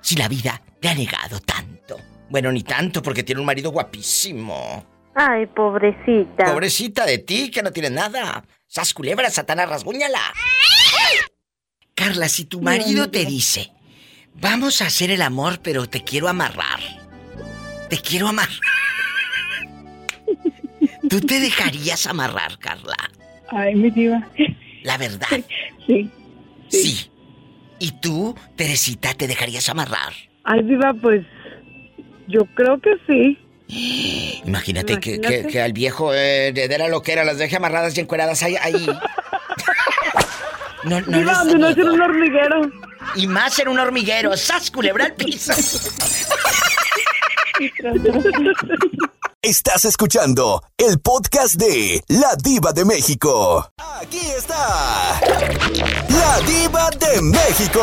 Si 0.00 0.16
la 0.16 0.28
vida 0.28 0.60
le 0.80 0.88
ha 0.88 0.94
negado 0.94 1.38
tanto. 1.40 1.98
Bueno, 2.28 2.50
ni 2.50 2.62
tanto 2.62 3.02
porque 3.02 3.22
tiene 3.22 3.40
un 3.40 3.46
marido 3.46 3.70
guapísimo. 3.70 4.84
Ay, 5.14 5.46
pobrecita. 5.46 6.46
Pobrecita 6.46 7.04
de 7.04 7.18
ti, 7.18 7.50
que 7.50 7.62
no 7.62 7.72
tienes 7.72 7.92
nada. 7.92 8.44
Sas 8.66 8.94
culebra, 8.94 9.30
Satanás, 9.30 9.68
rasguñala. 9.68 10.20
Carla, 11.94 12.28
si 12.28 12.46
tu 12.46 12.62
marido 12.62 13.10
te 13.10 13.26
dice, 13.26 13.72
vamos 14.34 14.80
a 14.80 14.86
hacer 14.86 15.10
el 15.10 15.22
amor, 15.22 15.60
pero 15.62 15.88
te 15.88 16.02
quiero 16.02 16.28
amarrar. 16.28 16.80
Te 17.88 17.98
quiero 17.98 18.28
amarrar. 18.28 18.89
¿Tú 21.10 21.20
te 21.20 21.38
dejarías 21.40 22.06
amarrar, 22.06 22.58
Carla? 22.58 22.96
Ay, 23.50 23.74
mi 23.74 23.90
diva. 23.90 24.22
La 24.84 24.96
verdad. 24.96 25.26
Sí. 25.86 26.08
Sí. 26.68 27.10
¿Y 27.80 27.90
tú, 28.00 28.34
Teresita, 28.56 29.12
te 29.14 29.26
dejarías 29.26 29.68
amarrar? 29.68 30.12
Ay, 30.44 30.62
diva, 30.62 30.94
pues 30.94 31.26
Yo 32.28 32.44
creo 32.54 32.80
que 32.80 32.94
sí. 33.06 33.36
Imagínate, 34.46 34.98
que, 35.00 35.16
Imagínate. 35.16 35.42
que- 35.42 35.48
que 35.48 35.60
al 35.60 35.72
viejo 35.72 36.14
eh, 36.14 36.52
de, 36.52 36.68
de 36.68 36.78
la 36.78 36.88
loquera 36.88 37.24
las 37.24 37.38
deje 37.38 37.56
amarradas 37.56 37.96
y 37.96 38.00
encueradas 38.00 38.42
ahí. 38.42 38.56
ahí. 38.56 38.86
No, 40.84 41.00
no 41.02 41.18
Diva, 41.18 41.44
les 41.44 41.54
no 41.56 41.68
es 41.68 41.76
miedo. 41.76 41.92
un 41.94 42.00
hormiguero. 42.00 42.70
Y 43.16 43.26
más 43.26 43.58
en 43.58 43.68
un 43.68 43.78
hormiguero. 43.78 44.36
¡Sas, 44.36 44.70
culebra 44.70 45.06
al 45.06 45.14
piso! 45.14 45.52
Estás 49.42 49.86
escuchando 49.86 50.62
el 50.76 51.00
podcast 51.00 51.54
de 51.54 52.02
La 52.08 52.36
Diva 52.44 52.72
de 52.74 52.84
México. 52.84 53.66
Aquí 53.98 54.18
está. 54.36 55.18
La 56.10 56.40
Diva 56.46 56.90
de 56.90 57.22
México. 57.22 57.80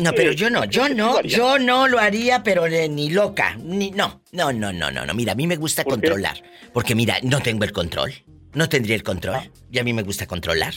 No, 0.00 0.10
pero 0.12 0.32
yo 0.32 0.50
no, 0.50 0.64
yo 0.64 0.88
no, 0.88 1.20
yo 1.22 1.60
no 1.60 1.86
lo 1.86 2.00
haría, 2.00 2.42
pero 2.42 2.66
ni 2.66 3.10
loca, 3.10 3.54
ni 3.62 3.92
no, 3.92 4.20
no, 4.32 4.52
no, 4.52 4.72
no, 4.72 4.90
no, 4.90 5.06
no. 5.06 5.14
Mira, 5.14 5.30
a 5.30 5.36
mí 5.36 5.46
me 5.46 5.54
gusta 5.54 5.84
¿Por 5.84 5.94
qué? 6.00 6.08
controlar, 6.08 6.38
porque 6.72 6.96
mira, 6.96 7.18
no 7.22 7.38
tengo 7.40 7.62
el 7.62 7.70
control, 7.70 8.12
no 8.54 8.68
tendría 8.68 8.96
el 8.96 9.04
control, 9.04 9.48
y 9.70 9.78
a 9.78 9.84
mí 9.84 9.92
me 9.92 10.02
gusta 10.02 10.26
controlar. 10.26 10.72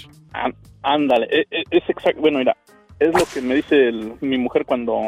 Ándale, 0.83 1.25
e- 1.31 1.47
e- 1.49 1.63
es 1.71 1.83
exacto. 1.89 2.21
Bueno, 2.21 2.37
mira, 2.37 2.55
es 2.99 3.11
lo 3.17 3.25
que 3.25 3.41
me 3.41 3.55
dice 3.55 3.87
el- 3.87 4.13
mi 4.21 4.37
mujer 4.37 4.63
cuando, 4.63 5.01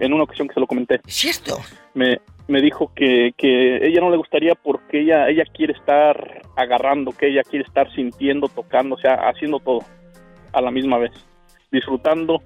en 0.00 0.12
una 0.12 0.24
ocasión 0.24 0.48
que 0.48 0.52
se 0.54 0.60
lo 0.60 0.66
comenté. 0.66 1.00
¿Cierto? 1.06 1.58
Me, 1.94 2.20
me 2.48 2.60
dijo 2.62 2.92
que, 2.94 3.32
que 3.36 3.86
ella 3.86 4.00
no 4.00 4.10
le 4.10 4.16
gustaría 4.16 4.54
porque 4.54 5.00
ella, 5.02 5.28
ella 5.28 5.44
quiere 5.52 5.72
estar 5.72 6.42
agarrando, 6.56 7.12
que 7.12 7.28
ella 7.28 7.42
quiere 7.42 7.64
estar 7.64 7.92
sintiendo, 7.94 8.48
tocando, 8.48 8.94
o 8.94 8.98
sea, 8.98 9.14
haciendo 9.28 9.58
todo 9.58 9.80
a 10.52 10.60
la 10.60 10.70
misma 10.70 10.98
vez. 10.98 11.12
Disfrutando, 11.72 12.42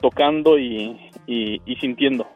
tocando 0.00 0.58
y, 0.58 0.98
y, 1.26 1.60
y 1.64 1.76
sintiendo. 1.76 2.26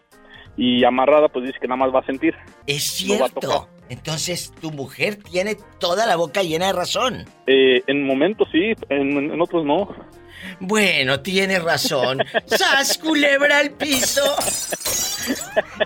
Y 0.57 0.85
amarrada, 0.85 1.29
pues 1.29 1.47
dice 1.47 1.59
que 1.61 1.69
nada 1.69 1.79
más 1.85 1.95
va 1.95 2.01
a 2.01 2.07
sentir. 2.07 2.35
Es 2.67 3.05
No 3.07 3.19
va 3.19 3.27
a 3.27 3.29
cierto. 3.29 3.41
tocar. 3.41 3.75
Entonces 3.91 4.51
tu 4.61 4.71
mujer 4.71 5.17
tiene 5.17 5.57
toda 5.79 6.07
la 6.07 6.17
boca 6.17 6.43
llena 6.43 6.69
de 6.69 6.73
razón. 6.73 7.25
Eh, 7.47 7.83
en 7.87 8.07
momentos 8.07 8.49
sí, 8.51 8.73
en, 8.89 9.31
en 9.33 9.41
otros 9.43 9.65
no. 9.67 9.89
Bueno, 10.61 11.21
tiene 11.21 11.59
razón. 11.59 12.19
¡Sas, 12.47 12.99
culebra 12.99 13.59
al 13.59 13.71
piso! 13.73 14.37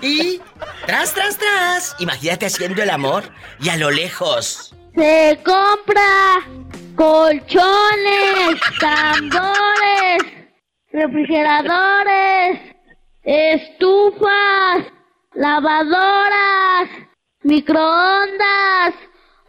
Y 0.02 0.40
tras, 0.86 1.14
tras, 1.14 1.38
tras. 1.38 1.96
Imagínate 1.98 2.46
haciendo 2.46 2.82
el 2.82 2.90
amor 2.90 3.24
y 3.60 3.68
a 3.68 3.76
lo 3.76 3.90
lejos. 3.90 4.74
Se 4.94 5.38
compra 5.44 6.40
colchones, 6.96 8.60
tambores, 8.80 10.22
refrigeradores, 10.92 12.60
estufas, 13.22 14.86
lavadoras, 15.34 16.88
microondas 17.42 18.94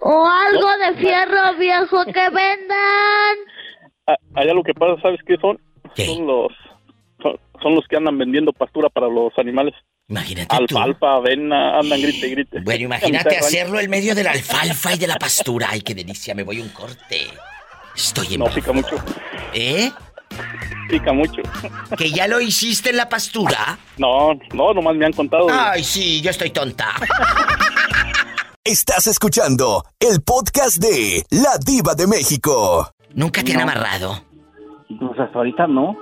o 0.01 0.27
algo 0.27 0.77
de 0.77 0.95
fierro 0.97 1.55
viejo 1.57 2.05
que 2.05 2.29
vendan. 2.29 3.37
A- 4.11 4.39
allá 4.39 4.53
lo 4.53 4.63
que 4.63 4.73
pasa, 4.73 5.01
¿sabes 5.01 5.19
qué 5.25 5.35
son? 5.37 5.59
Son 5.95 6.25
los 6.27 6.51
son, 7.21 7.37
son 7.61 7.75
los 7.75 7.85
que 7.87 7.97
andan 7.97 8.17
vendiendo 8.17 8.53
pastura 8.53 8.89
para 8.89 9.07
los 9.07 9.31
animales. 9.37 9.73
Imagínate 10.07 10.55
Alfalfa, 10.55 11.15
avena, 11.15 11.77
andan 11.79 12.01
grite 12.01 12.27
y 12.27 12.31
grite. 12.31 12.59
Bueno, 12.61 12.85
imagínate 12.85 13.37
hacerlo 13.37 13.79
en 13.79 13.89
medio 13.89 14.15
de 14.15 14.23
la 14.23 14.31
alfalfa 14.31 14.95
y 14.95 14.97
de 14.97 15.07
la 15.07 15.17
pastura. 15.17 15.67
Ay, 15.71 15.81
qué 15.81 15.93
delicia, 15.93 16.33
me 16.33 16.43
voy 16.43 16.59
un 16.61 16.69
corte. 16.69 17.27
Estoy 17.95 18.33
en 18.35 18.39
No, 18.39 18.45
pica 18.47 18.71
mucho. 18.71 18.95
¿Eh? 19.53 19.91
Pica 20.89 21.11
mucho. 21.11 21.41
¿Que 21.97 22.11
ya 22.11 22.27
lo 22.27 22.39
hiciste 22.39 22.91
en 22.91 22.97
la 22.97 23.09
pastura? 23.09 23.77
No, 23.97 24.33
no, 24.53 24.73
nomás 24.73 24.95
me 24.95 25.05
han 25.05 25.13
contado. 25.13 25.47
Ay, 25.51 25.83
sí, 25.83 26.21
yo 26.21 26.29
estoy 26.31 26.51
tonta. 26.51 26.87
Estás 28.63 29.07
escuchando 29.07 29.83
el 29.99 30.21
podcast 30.21 30.77
de 30.77 31.23
La 31.31 31.57
Diva 31.63 31.95
de 31.95 32.07
México. 32.07 32.89
¿Nunca 33.13 33.43
te 33.43 33.53
han 33.53 33.61
amarrado? 33.61 34.23
Pues 34.99 35.19
hasta 35.19 35.37
ahorita 35.37 35.67
no. 35.67 35.95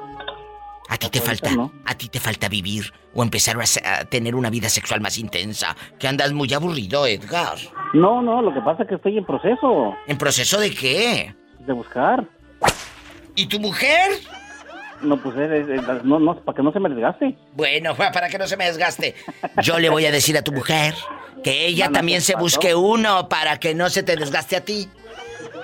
A 0.90 0.98
ti 0.98 1.10
te 1.10 1.20
falta, 1.20 1.50
a 1.86 1.94
ti 1.96 2.08
te 2.08 2.20
falta 2.20 2.48
vivir 2.48 2.94
o 3.14 3.22
empezar 3.22 3.58
a, 3.60 4.06
tener 4.06 4.36
una 4.36 4.50
vida 4.50 4.70
sexual 4.70 5.02
más 5.02 5.18
intensa. 5.18 5.76
Que 6.00 6.08
andas 6.08 6.32
muy 6.32 6.54
aburrido, 6.54 7.06
Edgar. 7.06 7.58
No, 7.94 8.22
no, 8.22 8.42
lo 8.42 8.54
que 8.54 8.62
pasa 8.62 8.84
es 8.84 8.90
que 8.90 8.96
estoy 8.96 9.18
en 9.18 9.26
proceso 9.26 9.94
¿En 10.08 10.18
proceso 10.18 10.60
de 10.60 10.74
qué? 10.74 11.36
de 11.60 11.74
buscar. 11.74 12.26
¿Y 13.36 13.48
tu 13.48 13.60
mujer? 13.60 14.12
No, 15.02 15.18
pues 15.22 15.36
es- 15.38 15.52
es- 15.70 15.70
es- 15.70 16.04
no, 16.06 16.20
no, 16.20 16.36
para 16.40 16.56
que 16.56 16.64
no 16.64 16.72
se 16.72 16.80
me 16.80 16.88
desgaste. 16.90 17.38
Bueno, 17.54 17.94
para 18.14 18.30
que 18.30 18.38
no 18.38 18.48
se 18.48 18.56
me 18.56 18.66
desgaste. 18.66 19.14
Yo 19.62 19.80
le 19.80 19.90
voy 19.90 20.06
a 20.06 20.12
decir 20.12 20.38
a 20.38 20.42
tu 20.42 20.54
mujer 20.54 20.96
que 21.44 21.66
ella 21.68 21.86
No, 21.86 21.92
no, 21.92 21.98
también 21.98 22.20
¿qué 22.20 22.26
se 22.26 22.34
pasó? 22.34 22.44
busque 22.44 22.74
uno 22.76 23.28
para 23.28 23.60
que 23.60 23.76
no 23.76 23.90
se 23.90 24.04
te 24.04 24.16
desgaste 24.16 24.56
a 24.56 24.62
ti. 24.64 24.88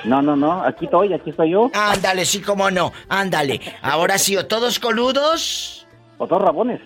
No, 0.04 0.22
no, 0.22 0.36
no, 0.36 0.64
aquí 0.64 0.86
estoy, 0.86 1.14
aquí 1.14 1.30
estoy 1.30 1.52
yo. 1.52 1.72
Ándale, 1.74 2.26
sí, 2.26 2.42
cómo 2.42 2.70
no. 2.70 2.92
Ándale. 3.08 3.62
Ahora 3.82 4.18
sí, 4.18 4.36
o 4.36 4.46
todos 4.46 4.80
coludos. 4.80 5.88
O 6.18 6.28
todos 6.28 6.42
rabones. 6.42 6.82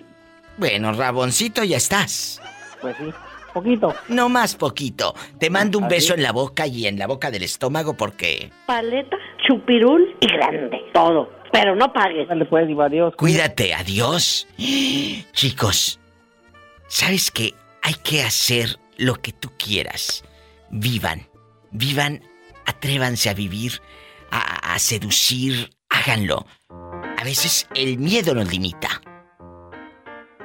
Bueno, 0.58 0.94
raboncito, 0.94 1.64
ya 1.64 1.78
estás. 1.78 2.42
Pues 2.82 2.96
sí, 2.98 3.06
poquito. 3.54 3.94
No 4.08 4.30
más 4.30 4.56
poquito. 4.56 5.14
Te 5.40 5.50
mando 5.50 5.78
un 5.78 5.86
Así 5.86 5.96
beso 5.96 6.14
es. 6.14 6.18
en 6.20 6.24
la 6.24 6.32
boca 6.32 6.68
y 6.68 6.88
en 6.88 7.00
la 7.00 7.08
boca 7.08 7.32
del 7.32 7.44
estómago 7.44 7.96
porque... 7.96 8.52
Paleta, 8.66 9.18
chupirul 9.48 10.16
y 10.20 10.28
grande. 10.28 10.78
Todo. 10.94 11.32
Pero 11.52 11.76
no 11.76 11.92
pagues. 11.94 12.28
Dale 12.28 12.46
pues, 12.46 12.68
adiós. 12.80 13.16
Cuídate, 13.16 13.74
adiós. 13.74 14.48
Chicos, 15.34 16.00
¿sabes 16.88 17.32
qué? 17.32 17.54
Hay 17.82 17.96
que 17.96 18.22
hacer 18.24 18.78
lo 18.98 19.16
que 19.16 19.32
tú 19.32 19.50
quieras. 19.58 20.24
Vivan, 20.70 21.28
vivan, 21.72 22.22
atrévanse 22.68 23.30
a 23.30 23.34
vivir, 23.34 23.82
a, 24.30 24.76
a 24.76 24.80
seducir, 24.80 25.72
háganlo. 25.90 26.46
A 27.18 27.24
veces 27.24 27.68
el 27.74 27.98
miedo 27.98 28.36
nos 28.36 28.52
limita. 28.52 29.02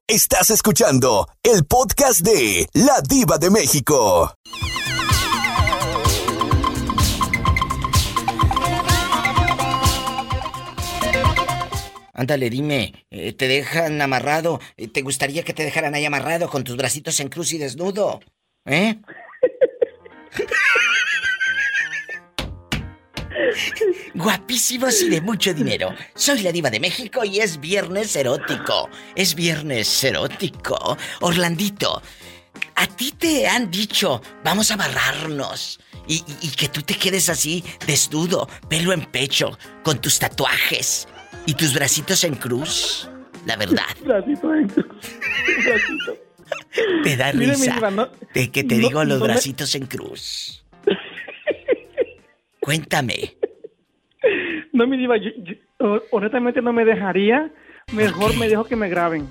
Estás 0.09 0.49
escuchando 0.49 1.29
el 1.43 1.65
podcast 1.65 2.21
de 2.21 2.67
La 2.73 2.99
Diva 3.07 3.37
de 3.37 3.51
México. 3.51 4.33
Ándale, 12.11 12.49
dime, 12.49 13.05
eh, 13.11 13.33
¿te 13.33 13.47
dejan 13.47 14.01
amarrado? 14.01 14.59
Eh, 14.77 14.87
¿Te 14.87 15.03
gustaría 15.03 15.43
que 15.43 15.53
te 15.53 15.63
dejaran 15.63 15.93
ahí 15.93 16.05
amarrado 16.05 16.49
con 16.49 16.63
tus 16.63 16.75
bracitos 16.75 17.19
en 17.19 17.29
cruz 17.29 17.53
y 17.53 17.59
desnudo? 17.59 18.19
¿Eh? 18.65 18.99
Guapísimos 24.15 25.01
y 25.01 25.09
de 25.09 25.21
mucho 25.21 25.53
dinero. 25.53 25.93
Soy 26.15 26.41
la 26.41 26.51
diva 26.51 26.69
de 26.69 26.79
México 26.79 27.23
y 27.23 27.39
es 27.39 27.59
viernes 27.59 28.15
erótico. 28.15 28.89
Es 29.15 29.35
viernes 29.35 30.03
erótico. 30.03 30.97
Orlandito, 31.21 32.01
a 32.75 32.87
ti 32.87 33.11
te 33.11 33.47
han 33.47 33.69
dicho, 33.71 34.21
vamos 34.43 34.71
a 34.71 34.75
amarrarnos. 34.75 35.79
Y, 36.07 36.15
y- 36.15 36.47
y 36.47 36.49
que 36.49 36.69
tú 36.69 36.81
te 36.81 36.95
quedes 36.95 37.29
así, 37.29 37.63
desnudo, 37.85 38.49
pelo 38.67 38.93
en 38.93 39.05
pecho, 39.05 39.57
con 39.83 39.99
tus 40.01 40.17
tatuajes 40.17 41.07
y 41.45 41.53
tus 41.53 41.73
bracitos 41.73 42.23
en 42.23 42.33
cruz. 42.35 43.07
La 43.45 43.55
verdad, 43.55 43.85
Bracito 44.03 44.53
en 44.55 44.67
cruz. 44.69 44.85
Bracito. 45.63 46.17
te 47.03 47.15
da 47.15 47.31
Mire, 47.33 47.53
risa. 47.53 47.73
diva, 47.75 47.91
no- 47.91 48.09
de 48.33 48.49
que 48.51 48.63
te 48.63 48.75
no- 48.77 48.87
digo 48.87 49.03
los 49.03 49.19
no 49.19 49.25
me- 49.27 49.33
bracitos 49.33 49.75
en 49.75 49.85
cruz. 49.85 50.63
Cuéntame. 52.59 53.35
No, 54.79 54.87
mi 54.87 54.95
diva, 54.95 55.17
yo- 55.17 55.31
yo- 55.43 55.55
ho- 55.85 56.01
honestamente 56.11 56.61
no 56.61 56.71
me 56.71 56.85
dejaría. 56.85 57.51
Mejor 57.91 58.37
me 58.37 58.47
dejo 58.47 58.63
que 58.63 58.77
me 58.77 58.87
graben. 58.87 59.27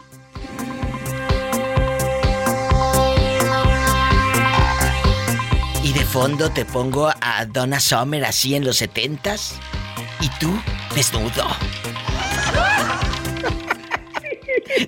Y 5.82 5.92
de 5.92 6.04
fondo 6.04 6.50
te 6.50 6.64
pongo 6.64 7.08
a 7.20 7.46
Donna 7.46 7.80
Summer 7.80 8.24
así 8.24 8.54
en 8.54 8.64
los 8.64 8.76
setentas. 8.78 9.58
Y 10.20 10.28
tú, 10.38 10.52
desnudo. 10.94 11.46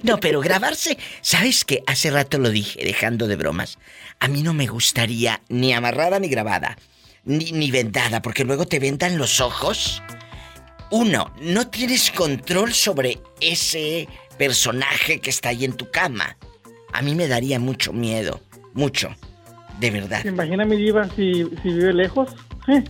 No, 0.03 0.19
pero 0.19 0.41
grabarse, 0.41 0.99
¿sabes 1.21 1.65
qué? 1.65 1.83
Hace 1.87 2.11
rato 2.11 2.39
lo 2.39 2.51
dije, 2.51 2.85
dejando 2.85 3.27
de 3.29 3.37
bromas. 3.37 3.79
A 4.19 4.29
mí 4.29 4.43
no 4.43 4.53
me 4.53 4.67
gustaría 4.67 5.41
ni 5.49 5.73
amarrada 5.73 6.19
ni 6.21 6.29
grabada, 6.29 6.77
ni, 7.25 7.53
ni 7.53 7.71
vendada, 7.71 8.21
porque 8.21 8.45
luego 8.45 8.67
te 8.67 8.79
vendan 8.79 9.17
los 9.19 9.41
ojos. 9.41 10.03
Uno, 10.91 11.33
no 11.41 11.69
tienes 11.69 12.11
control 12.11 12.73
sobre 12.73 13.21
ese 13.41 14.09
personaje 14.37 15.21
que 15.21 15.31
está 15.31 15.51
ahí 15.51 15.65
en 15.65 15.75
tu 15.75 15.91
cama. 15.91 16.37
A 16.93 17.03
mí 17.03 17.15
me 17.15 17.29
daría 17.29 17.61
mucho 17.61 17.93
miedo, 17.93 18.41
mucho, 18.75 19.15
de 19.79 19.91
verdad. 19.91 20.23
¿Se 20.23 20.29
imagina 20.29 20.65
mi 20.65 20.77
diva 20.77 21.09
si, 21.11 21.45
si 21.45 21.69
vive 21.69 21.93
lejos? 21.93 22.35
¿Eh? 22.69 22.83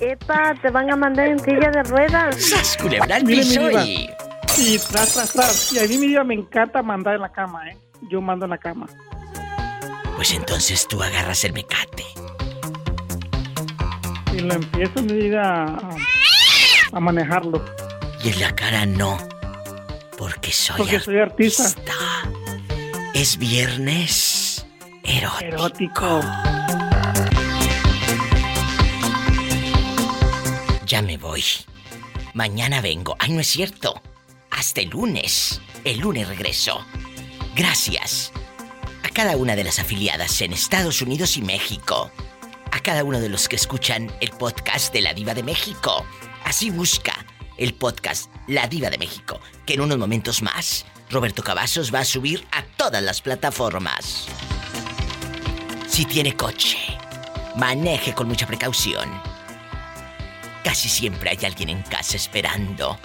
Epa, 0.00 0.54
te 0.60 0.70
van 0.70 0.92
a 0.92 0.96
mandar 0.96 1.28
en 1.28 1.38
silla 1.38 1.70
de 1.70 1.82
ruedas. 1.84 2.36
¡Sas, 2.36 2.76
culebra 2.76 3.16
al 3.16 3.24
piso 3.24 3.70
y... 3.82 4.10
Y 4.58 4.78
tras, 4.78 5.12
tras, 5.12 5.32
tras. 5.32 5.72
Y 5.72 5.78
a 5.78 5.82
mí 5.86 5.98
mi 5.98 6.08
diva 6.08 6.24
me 6.24 6.34
encanta 6.34 6.82
mandar 6.82 7.14
en 7.14 7.20
la 7.20 7.30
cama, 7.30 7.68
¿eh? 7.68 7.76
Yo 8.10 8.20
mando 8.20 8.46
en 8.46 8.50
la 8.50 8.58
cama. 8.58 8.86
Pues 10.16 10.32
entonces 10.32 10.88
tú 10.88 11.02
agarras 11.02 11.44
el 11.44 11.52
mecate. 11.52 12.04
Y 14.36 14.40
lo 14.40 14.52
empiezo 14.52 15.00
a, 15.40 15.78
a 16.92 17.00
manejarlo. 17.00 17.64
Y 18.22 18.28
en 18.28 18.40
la 18.40 18.54
cara 18.54 18.84
no. 18.84 19.16
Porque 20.18 20.52
soy 20.52 20.76
Porque 20.76 21.00
soy 21.00 21.18
artista. 21.18 21.72
Es 23.14 23.38
viernes 23.38 24.66
erótico. 25.04 25.46
Erótico. 25.46 26.20
Ya 30.84 31.00
me 31.00 31.16
voy. 31.16 31.42
Mañana 32.34 32.82
vengo. 32.82 33.16
Ay, 33.18 33.32
no 33.32 33.40
es 33.40 33.46
cierto. 33.46 34.02
Hasta 34.50 34.82
el 34.82 34.90
lunes. 34.90 35.62
El 35.84 36.00
lunes 36.00 36.28
regreso. 36.28 36.84
Gracias 37.54 38.32
a 39.02 39.08
cada 39.08 39.38
una 39.38 39.56
de 39.56 39.64
las 39.64 39.78
afiliadas 39.78 40.42
en 40.42 40.52
Estados 40.52 41.00
Unidos 41.00 41.38
y 41.38 41.42
México. 41.42 42.10
A 42.72 42.80
cada 42.80 43.04
uno 43.04 43.20
de 43.20 43.28
los 43.28 43.48
que 43.48 43.56
escuchan 43.56 44.10
el 44.20 44.30
podcast 44.30 44.92
de 44.92 45.00
La 45.00 45.14
Diva 45.14 45.34
de 45.34 45.42
México. 45.42 46.06
Así 46.44 46.70
busca 46.70 47.14
el 47.58 47.74
podcast 47.74 48.30
La 48.46 48.66
Diva 48.66 48.90
de 48.90 48.98
México, 48.98 49.40
que 49.64 49.74
en 49.74 49.80
unos 49.80 49.98
momentos 49.98 50.42
más 50.42 50.84
Roberto 51.10 51.42
Cavazos 51.42 51.94
va 51.94 52.00
a 52.00 52.04
subir 52.04 52.46
a 52.52 52.62
todas 52.76 53.02
las 53.02 53.20
plataformas. 53.20 54.26
Si 55.88 56.04
tiene 56.04 56.36
coche, 56.36 56.78
maneje 57.56 58.14
con 58.14 58.28
mucha 58.28 58.46
precaución. 58.46 59.08
Casi 60.64 60.88
siempre 60.88 61.30
hay 61.30 61.44
alguien 61.44 61.68
en 61.68 61.82
casa 61.82 62.16
esperando 62.16 62.98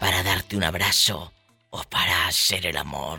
para 0.00 0.22
darte 0.22 0.56
un 0.56 0.64
abrazo 0.64 1.32
o 1.70 1.82
para 1.84 2.26
hacer 2.26 2.66
el 2.66 2.76
amor. 2.76 3.18